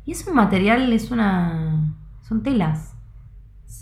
Y 0.04 0.12
es 0.12 0.26
un 0.26 0.34
material, 0.34 0.92
es 0.92 1.10
una... 1.10 1.94
son 2.22 2.42
telas. 2.42 2.94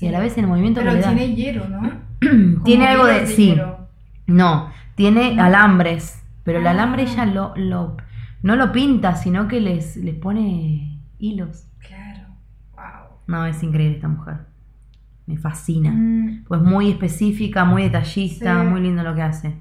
Y 0.00 0.06
a 0.08 0.12
la 0.12 0.20
vez 0.20 0.36
el 0.38 0.46
movimiento 0.46 0.80
Pero 0.80 0.92
que 0.92 0.96
le 0.98 1.02
da. 1.02 1.14
tiene 1.14 1.34
hierro, 1.34 1.68
¿no? 1.68 2.62
Tiene 2.64 2.86
algo 2.86 3.06
de... 3.06 3.26
Sí, 3.26 3.46
hierro. 3.54 3.88
no, 4.26 4.70
tiene 4.94 5.40
alambres, 5.40 6.22
pero 6.42 6.58
el 6.58 6.66
Ah. 6.66 6.70
alambre 6.70 7.02
ella 7.04 7.26
lo, 7.26 7.54
lo- 7.56 7.96
no 8.42 8.56
lo 8.56 8.72
pinta, 8.72 9.14
sino 9.16 9.48
que 9.48 9.60
les, 9.60 9.96
les 9.96 10.14
pone 10.16 11.00
hilos. 11.18 11.66
Claro. 11.78 12.28
Wow. 12.74 13.18
No, 13.26 13.46
es 13.46 13.62
increíble 13.62 13.96
esta 13.96 14.08
mujer. 14.08 14.36
Me 15.26 15.36
fascina. 15.38 15.90
Mm, 15.90 16.44
Pues 16.46 16.60
muy 16.60 16.90
específica, 16.90 17.64
muy 17.64 17.82
detallista, 17.84 18.60
Sí. 18.62 18.66
muy 18.68 18.80
lindo 18.82 19.02
lo 19.02 19.14
que 19.14 19.22
hace. 19.22 19.58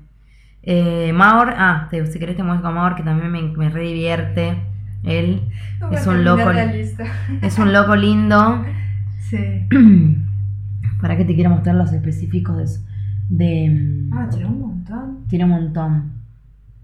Eh, 0.64 1.12
Maor, 1.14 1.54
ah, 1.58 1.88
te- 1.92 2.06
si 2.08 2.20
querés 2.20 2.36
te 2.38 2.44
muestro 2.44 2.70
a 2.70 2.72
Maor, 2.72 2.96
que 2.96 3.04
también 3.04 3.32
me, 3.32 3.42
me 3.42 3.70
re 3.70 3.82
divierte. 3.84 4.56
Él 5.04 5.42
no 5.82 5.92
Es 5.92 6.08
un 6.08 6.24
loco. 6.24 6.50
es 7.42 7.60
un 7.60 7.74
loco 7.74 7.96
lindo. 7.96 8.64
Sí. 9.20 9.68
¿Para 11.02 11.18
qué 11.18 11.26
te 11.26 11.34
quiero 11.34 11.50
mostrar 11.50 11.76
los 11.76 11.92
específicos 11.92 12.56
de... 12.58 12.64
eso? 12.64 12.82
de 13.30 14.08
Ah, 14.14 14.28
tiene 14.30 14.46
un 14.46 14.60
montón. 14.62 15.18
tiene 15.28 15.46
un 15.46 15.50
montón. 15.52 16.12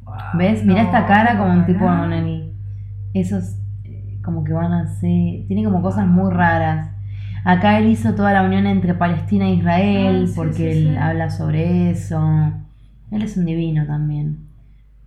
Wow. 0.04 0.16
¿Ves? 0.36 0.66
Mira 0.66 0.82
No, 0.82 0.86
esta 0.88 1.06
cara 1.06 1.38
como 1.38 1.54
un 1.54 1.66
tipo 1.68 1.86
en 1.94 2.14
el- 2.14 2.52
esos 3.14 3.56
eh, 3.84 4.18
como 4.24 4.44
que 4.44 4.54
van 4.54 4.74
a 4.74 4.88
ser 4.88 5.46
tiene 5.48 5.64
como 5.64 5.82
cosas 5.84 6.08
muy 6.08 6.32
raras. 6.32 6.90
Acá 7.44 7.78
él 7.78 7.88
hizo 7.88 8.16
toda 8.16 8.34
la 8.34 8.42
unión 8.42 8.66
entre 8.66 8.96
Palestina 8.96 9.46
e 9.46 9.54
Israel 9.56 10.22
Ah, 10.24 10.28
sí, 10.28 10.34
porque 10.36 10.54
sí, 10.54 10.64
él 10.64 10.88
sí. 10.94 10.98
habla 10.98 11.30
sobre 11.30 11.92
eso. 11.92 12.20
Él 13.12 13.22
es 13.24 13.38
un 13.38 13.46
divino 13.46 13.86
también. 13.86 14.48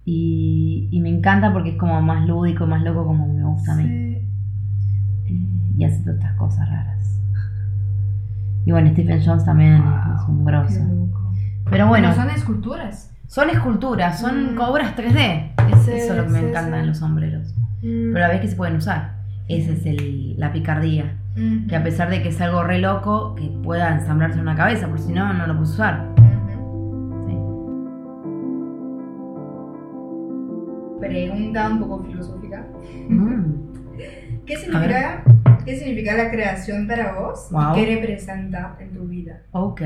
Y, 0.04 0.88
y 0.90 1.00
me 1.00 1.08
encanta 1.10 1.52
porque 1.52 1.70
es 1.70 1.76
como 1.76 2.00
más 2.02 2.26
lúdico, 2.26 2.66
más 2.66 2.82
loco 2.82 3.04
como 3.06 3.26
me 3.28 3.44
gusta 3.44 3.72
a 3.72 3.76
mí. 3.76 3.84
Eh, 3.84 4.28
y 5.76 5.84
hace 5.84 6.00
todas 6.02 6.16
estas 6.18 6.34
cosas 6.36 6.68
raras. 6.68 7.20
Y 8.64 8.70
bueno, 8.72 8.90
Stephen 8.90 9.20
Jones 9.24 9.44
también 9.44 9.74
es- 9.74 10.20
es 10.22 10.28
un 10.28 10.44
grosso. 10.44 10.80
Pero 11.70 11.86
bueno, 11.88 12.08
Pero 12.10 12.22
son 12.22 12.30
esculturas. 12.34 13.14
son 13.26 13.50
esculturas, 13.50 14.20
son 14.20 14.56
Mm. 14.56 14.60
obras 14.60 14.94
3D. 14.96 15.52
Es 15.72 15.82
Sí, 15.84 15.90
eso 15.92 16.14
lo 16.14 16.24
que 16.26 16.30
me 16.30 16.40
sí, 16.40 16.46
encanta 16.46 16.80
en 16.80 16.86
los 16.88 16.98
sombreros. 16.98 17.54
Pero 17.80 18.16
a 18.16 18.20
la 18.20 18.28
vez 18.28 18.40
que 18.40 18.48
se 18.48 18.56
pueden 18.56 18.76
usar. 18.76 19.14
Esa 19.48 19.72
es 19.72 19.86
el- 19.86 20.38
la 20.38 20.52
picardía. 20.52 21.16
Ujú. 21.36 21.66
Que 21.66 21.76
a 21.76 21.82
pesar 21.82 22.10
de 22.10 22.22
que 22.22 22.28
es 22.28 22.40
algo 22.40 22.62
re 22.62 22.78
loco, 22.78 23.34
que 23.34 23.46
pueda 23.64 23.94
ensamblarse 23.94 24.36
en 24.36 24.42
una 24.42 24.54
cabeza, 24.54 24.86
porque 24.86 25.02
si 25.02 25.12
no, 25.12 25.32
no 25.32 25.46
lo 25.46 25.54
puedes 25.54 25.70
usar. 25.70 26.11
Pregunta 31.08 31.68
un 31.68 31.80
poco 31.80 32.04
filosófica. 32.04 32.66
Mm. 33.08 34.44
¿Qué 34.46 34.56
significa, 34.56 35.24
¿Qué 35.64 35.76
significa 35.76 36.14
la 36.14 36.30
creación 36.30 36.86
para 36.86 37.18
vos? 37.18 37.48
Wow. 37.50 37.72
¿Y 37.72 37.74
qué 37.74 37.96
representa 37.96 38.76
en 38.80 38.94
tu 38.94 39.04
vida? 39.08 39.42
Ok. 39.50 39.82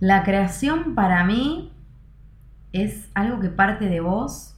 La 0.00 0.22
creación 0.22 0.94
para 0.94 1.24
mí 1.24 1.72
es 2.72 3.08
algo 3.14 3.40
que 3.40 3.48
parte 3.48 3.88
de 3.88 4.00
vos, 4.00 4.54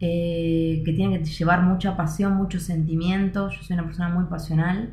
eh, 0.00 0.82
que 0.84 0.92
tiene 0.92 1.18
que 1.18 1.24
llevar 1.24 1.62
mucha 1.62 1.96
pasión, 1.96 2.34
mucho 2.34 2.58
sentimiento. 2.58 3.50
Yo 3.50 3.62
soy 3.62 3.74
una 3.74 3.84
persona 3.84 4.08
muy 4.08 4.24
pasional 4.24 4.90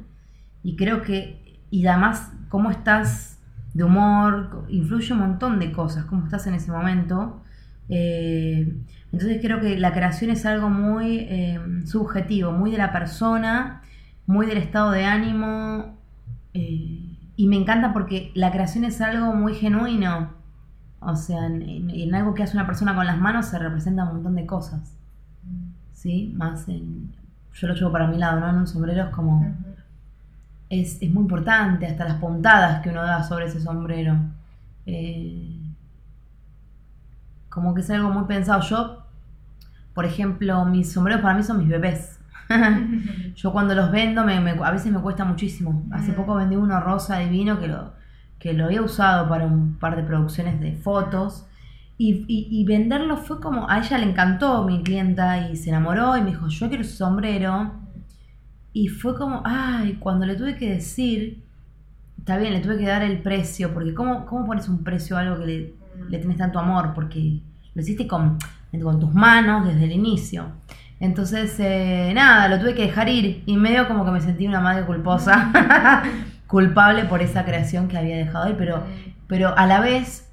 y 0.63 0.75
creo 0.75 1.01
que, 1.01 1.59
y 1.71 1.85
además, 1.87 2.31
cómo 2.49 2.69
estás 2.69 3.39
de 3.73 3.83
humor, 3.83 4.65
influye 4.69 5.13
un 5.13 5.19
montón 5.19 5.59
de 5.59 5.71
cosas, 5.71 6.05
cómo 6.05 6.25
estás 6.25 6.45
en 6.47 6.55
ese 6.55 6.71
momento. 6.71 7.41
Eh, 7.89 8.75
entonces 9.11 9.39
creo 9.41 9.61
que 9.61 9.77
la 9.77 9.93
creación 9.93 10.31
es 10.31 10.45
algo 10.45 10.69
muy 10.69 11.19
eh, 11.29 11.59
subjetivo, 11.85 12.51
muy 12.51 12.71
de 12.71 12.77
la 12.77 12.91
persona, 12.91 13.81
muy 14.27 14.45
del 14.47 14.57
estado 14.57 14.91
de 14.91 15.05
ánimo. 15.05 15.97
eh, 16.53 17.01
y 17.37 17.47
me 17.47 17.57
encanta 17.57 17.93
porque 17.93 18.31
la 18.35 18.51
creación 18.51 18.85
es 18.85 19.01
algo 19.01 19.33
muy 19.33 19.55
genuino. 19.55 20.33
O 21.01 21.15
sea, 21.15 21.47
en, 21.47 21.61
en- 21.91 22.15
algo 22.15 22.33
que 22.35 22.43
hace 22.43 22.57
una 22.57 22.65
persona 22.67 22.95
con 22.95 23.05
las 23.05 23.17
manos 23.19 23.47
se 23.47 23.59
representa 23.59 24.03
un 24.05 24.15
montón 24.15 24.35
de 24.35 24.45
cosas. 24.45 24.95
¿Sí? 25.93 26.33
Más 26.35 26.67
en. 26.69 27.13
Yo 27.53 27.67
lo 27.67 27.73
llevo 27.73 27.91
para 27.91 28.07
mi 28.07 28.17
lado, 28.17 28.39
¿no? 28.39 28.49
En 28.49 28.55
un 28.57 28.67
sombrero 28.67 29.03
es 29.05 29.09
como. 29.09 29.45
Es, 30.69 31.01
es 31.01 31.11
muy 31.11 31.21
importante, 31.23 31.85
hasta 31.85 32.05
las 32.05 32.19
puntadas 32.19 32.81
que 32.81 32.89
uno 32.89 33.03
da 33.03 33.23
sobre 33.23 33.45
ese 33.45 33.61
sombrero. 33.61 34.15
Eh, 34.85 35.54
como 37.55 37.73
que 37.73 37.81
es 37.81 37.89
algo 37.89 38.11
muy 38.11 38.25
pensado. 38.25 38.61
Yo, 38.61 39.03
por 39.95 40.05
ejemplo, 40.05 40.65
mis 40.65 40.91
sombreros 40.93 41.21
para 41.23 41.35
mí 41.35 41.43
son 41.43 41.59
mis 41.59 41.69
bebés. 41.69 42.19
Yo 43.35 43.51
cuando 43.53 43.73
los 43.75 43.91
vendo, 43.91 44.23
me, 44.25 44.39
me- 44.41 44.51
a 44.51 44.71
veces 44.71 44.91
me 44.91 44.99
cuesta 44.99 45.25
muchísimo. 45.25 45.83
Hace 45.91 46.13
poco 46.13 46.35
vendí 46.35 46.55
uno 46.57 46.79
rosa 46.81 47.19
divino 47.19 47.59
que 47.59 47.67
lo, 47.67 47.93
que 48.39 48.53
lo 48.53 48.65
había 48.65 48.83
usado 48.83 49.27
para 49.29 49.45
un 49.47 49.77
par 49.79 49.95
de 49.95 50.03
producciones 50.03 50.59
de 50.59 50.73
fotos. 50.73 51.47
Y, 51.97 52.25
y- 52.27 52.47
y 52.51 52.65
venderlo 52.65 53.17
fue 53.17 53.39
como, 53.41 53.69
a 53.69 53.79
ella 53.79 53.97
le 53.97 54.09
encantó 54.11 54.63
mi 54.65 54.83
clienta 54.83 55.49
y 55.49 55.55
se 55.55 55.69
enamoró 55.69 56.17
y 56.17 56.21
me 56.21 56.31
dijo, 56.31 56.47
yo 56.49 56.67
quiero 56.67 56.83
ese 56.83 56.97
sombrero. 56.97 57.71
Y 58.73 58.89
fue 58.89 59.15
como, 59.17 59.41
ay, 59.45 59.95
cuando 59.99 60.25
le 60.25 60.35
tuve 60.35 60.57
que 60.57 60.69
decir, 60.71 61.43
está 62.17 62.37
bien, 62.37 62.53
le 62.53 62.59
tuve 62.61 62.77
que 62.77 62.87
dar 62.87 63.03
el 63.03 63.19
precio, 63.21 63.73
porque 63.73 63.93
¿cómo, 63.93 64.25
cómo 64.25 64.45
pones 64.45 64.67
un 64.69 64.83
precio 64.83 65.17
a 65.17 65.21
algo 65.21 65.39
que 65.39 65.45
le, 65.45 65.73
le 66.09 66.17
tenés 66.19 66.37
tanto 66.37 66.59
amor? 66.59 66.93
Porque 66.93 67.41
lo 67.73 67.81
hiciste 67.81 68.07
con, 68.07 68.37
con 68.81 68.99
tus 68.99 69.13
manos 69.13 69.65
desde 69.67 69.85
el 69.85 69.91
inicio. 69.91 70.45
Entonces, 70.99 71.55
eh, 71.59 72.11
nada, 72.15 72.47
lo 72.47 72.59
tuve 72.59 72.73
que 72.73 72.83
dejar 72.83 73.09
ir 73.09 73.43
y 73.45 73.57
medio 73.57 73.87
como 73.87 74.05
que 74.05 74.11
me 74.11 74.21
sentí 74.21 74.47
una 74.47 74.61
madre 74.61 74.85
culposa, 74.85 75.51
culpable 76.47 77.03
por 77.05 77.21
esa 77.21 77.43
creación 77.43 77.87
que 77.87 77.97
había 77.97 78.15
dejado 78.15 78.49
ir, 78.49 78.55
pero, 78.57 78.83
pero 79.27 79.57
a 79.57 79.65
la 79.65 79.81
vez, 79.81 80.31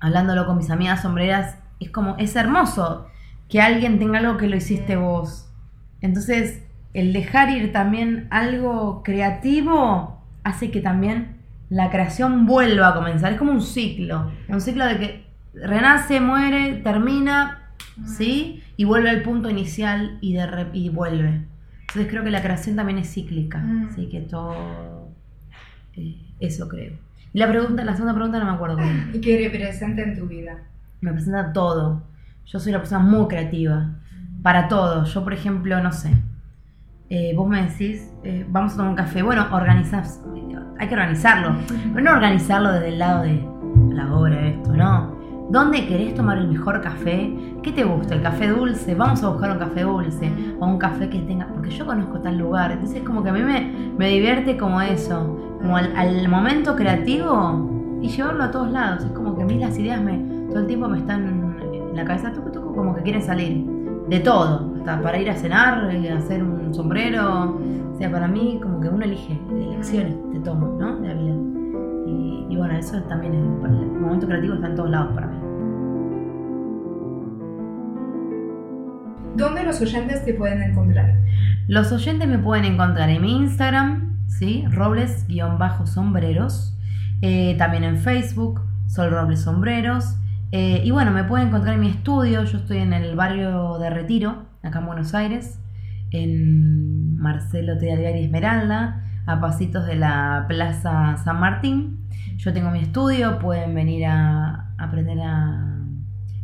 hablándolo 0.00 0.46
con 0.46 0.56
mis 0.56 0.70
amigas 0.70 1.02
sombreras, 1.02 1.58
es 1.80 1.90
como, 1.90 2.16
es 2.18 2.36
hermoso 2.36 3.08
que 3.48 3.60
alguien 3.60 3.98
tenga 3.98 4.18
algo 4.18 4.36
que 4.36 4.48
lo 4.48 4.56
hiciste 4.56 4.96
vos. 4.96 5.50
Entonces, 6.00 6.62
el 6.92 7.12
dejar 7.12 7.50
ir 7.50 7.72
también 7.72 8.28
algo 8.30 9.02
creativo 9.02 10.22
hace 10.44 10.70
que 10.70 10.80
también 10.80 11.33
la 11.74 11.90
creación 11.90 12.46
vuelva 12.46 12.90
a 12.90 12.94
comenzar. 12.94 13.32
Es 13.32 13.38
como 13.38 13.50
un 13.50 13.60
ciclo, 13.60 14.30
un 14.48 14.60
ciclo 14.60 14.86
de 14.86 14.98
que 14.98 15.24
renace, 15.54 16.20
muere, 16.20 16.74
termina, 16.84 17.72
¿sí? 18.06 18.62
Y 18.76 18.84
vuelve 18.84 19.10
al 19.10 19.22
punto 19.22 19.50
inicial 19.50 20.18
y, 20.20 20.34
de 20.34 20.68
y 20.72 20.88
vuelve. 20.90 21.42
Entonces 21.80 22.06
creo 22.08 22.22
que 22.22 22.30
la 22.30 22.42
creación 22.42 22.76
también 22.76 22.98
es 22.98 23.12
cíclica, 23.12 23.64
así 23.90 24.08
que 24.08 24.20
todo 24.20 25.08
eh, 25.96 26.16
eso 26.38 26.68
creo. 26.68 26.92
Y 27.32 27.40
la 27.40 27.48
pregunta, 27.48 27.84
la 27.84 27.94
segunda 27.94 28.14
pregunta 28.14 28.38
no 28.38 28.44
me 28.44 28.52
acuerdo. 28.52 28.78
¿Y 29.12 29.20
qué 29.20 29.48
representa 29.48 30.02
en 30.02 30.16
tu 30.16 30.28
vida? 30.28 30.56
Me 31.00 31.10
representa 31.10 31.52
todo. 31.52 32.04
Yo 32.46 32.60
soy 32.60 32.70
una 32.70 32.78
persona 32.78 33.02
muy 33.02 33.26
creativa. 33.26 33.96
Para 34.44 34.68
todo. 34.68 35.06
Yo, 35.06 35.24
por 35.24 35.32
ejemplo, 35.32 35.82
no 35.82 35.90
sé. 35.90 36.12
Eh, 37.10 37.34
vos 37.36 37.48
me 37.48 37.62
decís, 37.62 38.12
eh, 38.24 38.46
vamos 38.48 38.72
a 38.72 38.76
tomar 38.76 38.90
un 38.90 38.96
café. 38.96 39.22
Bueno, 39.22 39.46
organizás. 39.52 40.22
Hay 40.78 40.88
que 40.88 40.94
organizarlo. 40.94 41.56
Pero 41.92 42.04
no 42.04 42.12
organizarlo 42.12 42.72
desde 42.72 42.88
el 42.88 42.98
lado 42.98 43.22
de 43.22 43.46
la 43.90 44.14
obra, 44.14 44.48
esto, 44.48 44.72
no. 44.72 45.14
¿Dónde 45.50 45.86
querés 45.86 46.14
tomar 46.14 46.38
el 46.38 46.48
mejor 46.48 46.80
café? 46.80 47.30
¿Qué 47.62 47.70
te 47.70 47.84
gusta? 47.84 48.14
¿El 48.14 48.22
café 48.22 48.48
dulce? 48.48 48.94
Vamos 48.94 49.22
a 49.22 49.28
buscar 49.28 49.50
un 49.50 49.58
café 49.58 49.82
dulce. 49.82 50.32
O 50.58 50.66
un 50.66 50.78
café 50.78 51.08
que 51.10 51.18
tenga. 51.20 51.46
Porque 51.48 51.70
yo 51.70 51.84
conozco 51.84 52.20
tal 52.20 52.38
lugar. 52.38 52.72
Entonces, 52.72 53.02
como 53.02 53.22
que 53.22 53.28
a 53.28 53.32
mí 53.32 53.42
me, 53.42 53.72
me 53.98 54.08
divierte 54.08 54.56
como 54.56 54.80
eso. 54.80 55.58
Como 55.60 55.76
al, 55.76 55.94
al 55.96 56.28
momento 56.28 56.74
creativo 56.74 57.98
y 58.00 58.08
llevarlo 58.08 58.44
a 58.44 58.50
todos 58.50 58.70
lados. 58.70 59.04
Es 59.04 59.10
como 59.12 59.36
que 59.36 59.42
a 59.42 59.46
mí 59.46 59.58
las 59.58 59.78
ideas 59.78 60.00
me, 60.00 60.18
todo 60.48 60.60
el 60.60 60.66
tiempo 60.66 60.88
me 60.88 60.98
están 60.98 61.44
la 61.94 62.04
cabeza 62.04 62.32
tucu, 62.32 62.50
tucu, 62.50 62.74
como 62.74 62.94
que 62.94 63.02
quieren 63.02 63.22
salir. 63.22 63.73
De 64.08 64.20
todo, 64.20 64.74
hasta 64.78 65.00
para 65.00 65.18
ir 65.18 65.30
a 65.30 65.34
cenar, 65.34 65.90
hacer 66.16 66.42
un 66.42 66.74
sombrero. 66.74 67.58
O 67.94 67.96
sea, 67.96 68.10
para 68.10 68.26
mí, 68.28 68.58
como 68.62 68.80
que 68.80 68.88
uno 68.88 69.04
elige, 69.04 69.40
elecciones 69.50 70.16
te 70.32 70.40
tomo, 70.40 70.76
¿no? 70.78 71.00
De 71.00 71.08
la 71.08 71.14
vida. 71.14 71.34
Y, 72.06 72.54
bueno, 72.56 72.74
eso 72.74 73.00
también 73.04 73.32
es. 73.34 73.40
El 73.40 74.00
momento 74.00 74.26
creativo 74.26 74.54
está 74.54 74.66
en 74.68 74.74
todos 74.74 74.90
lados 74.90 75.14
para 75.14 75.28
mí. 75.28 75.36
¿Dónde 79.36 79.64
los 79.64 79.80
oyentes 79.80 80.24
te 80.24 80.34
pueden 80.34 80.62
encontrar? 80.62 81.18
Los 81.66 81.90
oyentes 81.90 82.28
me 82.28 82.38
pueden 82.38 82.66
encontrar 82.66 83.08
en 83.08 83.22
mi 83.22 83.34
Instagram, 83.36 84.18
¿sí? 84.28 84.66
Robles-sombreros. 84.70 86.76
Eh, 87.22 87.56
también 87.56 87.84
en 87.84 87.96
Facebook, 87.96 88.60
Sol 88.86 89.10
Robles 89.10 89.40
Sombreros. 89.40 90.18
Eh, 90.52 90.82
y 90.84 90.90
bueno, 90.90 91.10
me 91.10 91.24
pueden 91.24 91.48
encontrar 91.48 91.74
en 91.74 91.80
mi 91.80 91.88
estudio. 91.88 92.44
Yo 92.44 92.58
estoy 92.58 92.78
en 92.78 92.92
el 92.92 93.16
barrio 93.16 93.78
de 93.78 93.90
Retiro, 93.90 94.46
acá 94.62 94.80
en 94.80 94.86
Buenos 94.86 95.14
Aires, 95.14 95.60
en 96.10 97.16
Marcelo 97.16 97.78
Teadiari 97.78 98.24
Esmeralda, 98.24 99.04
a 99.26 99.40
pasitos 99.40 99.86
de 99.86 99.96
la 99.96 100.44
Plaza 100.48 101.16
San 101.16 101.40
Martín. 101.40 102.06
Yo 102.36 102.52
tengo 102.52 102.70
mi 102.70 102.80
estudio, 102.80 103.38
pueden 103.38 103.74
venir 103.74 104.06
a 104.06 104.74
aprender 104.78 105.18
a 105.20 105.84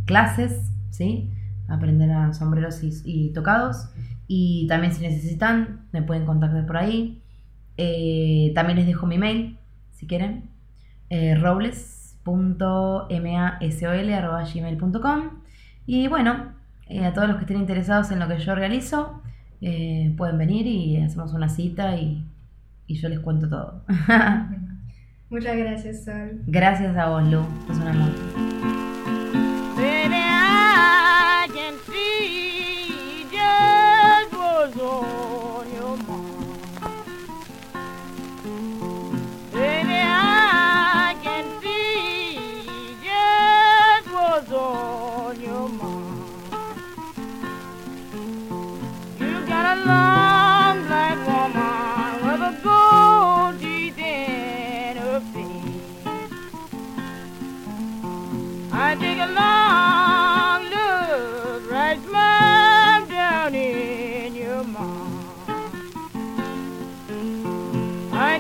clases, 0.07 0.73
¿sí? 0.91 1.31
aprender 1.71 2.11
a 2.11 2.33
sombreros 2.33 2.81
y, 2.83 3.33
tocados. 3.33 3.91
Y 4.27 4.67
también 4.69 4.93
si 4.93 5.03
necesitan, 5.03 5.87
me 5.93 6.03
pueden 6.03 6.27
contactar 6.27 6.67
por 6.67 6.77
ahí. 6.77 7.23
Eh, 7.77 8.53
también 8.55 8.77
les 8.77 8.87
dejo 8.87 9.07
mi 9.07 9.19
mail, 9.19 9.59
si 9.93 10.07
quieren. 10.07 10.51
Eh, 11.09 11.35
robles 11.35 12.00
masol.gmail.com 12.25 15.21
y 15.87 16.09
bueno, 16.09 16.53
eh, 16.89 17.05
a 17.05 17.13
todos 17.13 17.29
los 17.29 17.37
que 17.37 17.43
estén 17.43 17.59
interesados 17.59 18.11
en 18.11 18.19
lo 18.19 18.27
que 18.29 18.39
yo 18.39 18.55
realizo, 18.55 19.23
eh, 19.61 20.15
pueden 20.17 20.39
venir 20.39 20.67
y 20.67 20.97
hacemos 20.99 21.33
una 21.33 21.49
cita 21.49 21.97
y, 21.97 22.25
y 22.87 22.95
yo 22.95 23.09
les 23.09 23.21
cuento 23.21 23.49
todo. 23.49 23.85
Muchas 25.31 25.57
gracias, 25.57 26.05
Sol. 26.05 26.43
Gracias 26.47 26.97
a 26.97 27.09
vos, 27.09 27.27
Lu. 27.29 27.45
Es 27.71 27.79
un 27.79 27.89
amor. 27.89 28.11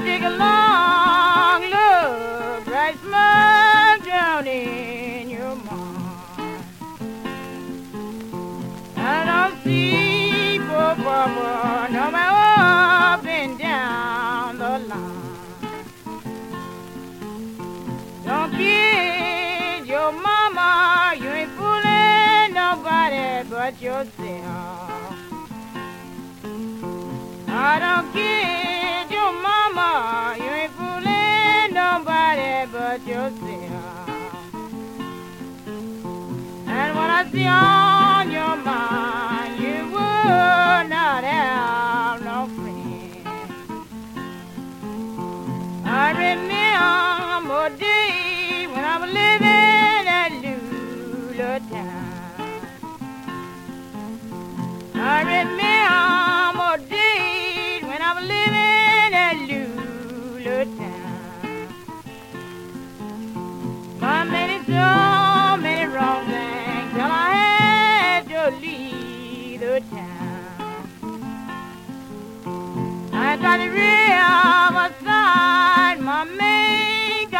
take 0.01 0.21
dig 0.21 0.23
along, 0.23 1.71
love, 1.71 2.65
bright 2.65 2.97
smile 3.01 3.99
down 4.01 4.47
in 4.47 5.31
your 5.31 5.57
mind. 5.57 6.65
I 8.97 9.25
don't 9.31 9.63
see 9.65 10.59
poor 10.59 10.95
Papa 11.05 11.89
no 11.93 12.11
matter 12.11 12.37
up 13.15 13.27
and 13.27 13.59
down 13.59 14.59
the 14.59 14.79
line. 14.91 15.17
Don't 18.25 18.53
kid 18.53 19.87
your 19.87 20.13
mama, 20.13 21.15
you 21.21 21.29
ain't 21.29 21.51
fooling 21.53 22.55
nobody 22.55 23.49
but 23.51 23.81
yourself. 23.81 25.15
I 27.49 27.79
don't 27.81 28.13
care. 28.13 28.70
Nobody 33.07 33.07
but 33.07 33.11
yourself. 33.11 34.09
And 36.67 36.97
when 36.97 37.11
I 37.11 37.31
see 37.33 37.47
on 37.47 38.31
your 38.31 38.57
mind, 38.57 39.61
you 39.61 39.85
would 39.93 40.89
not 40.89 41.25
have 41.25 42.23
no 42.25 42.47
friend. 42.57 43.27
I 45.85 46.13
remember 46.13 47.67
a 47.67 47.71
day 47.79 48.67
when 48.67 48.85
I 48.85 48.97
was 48.99 49.11
living 49.13 50.09
at 50.09 50.31
Lula 50.43 51.61
Town. 51.71 52.07
I 54.95 55.23
remember 55.23 56.30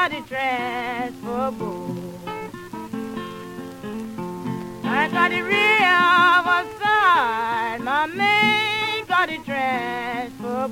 got 0.01 0.15
a 0.15 0.21
dress 0.23 1.13
for. 1.23 1.53
I 4.83 5.09
got 5.13 5.31
a 5.31 5.43
real 5.43 5.83
outside, 6.49 7.81
my 7.83 8.07
man 8.07 9.05
got 9.05 9.29
a 9.29 9.37
dress 9.45 10.33
for. 10.41 10.71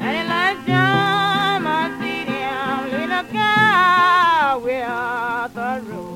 And 0.00 0.14
it 0.20 0.26
lies 0.28 0.66
down, 0.66 1.66
I 1.68 1.96
see 2.00 2.24
them 2.24 2.90
little 2.94 3.26
girl 3.38 4.60
with 4.64 5.54
the 5.54 5.70
road. 5.88 6.11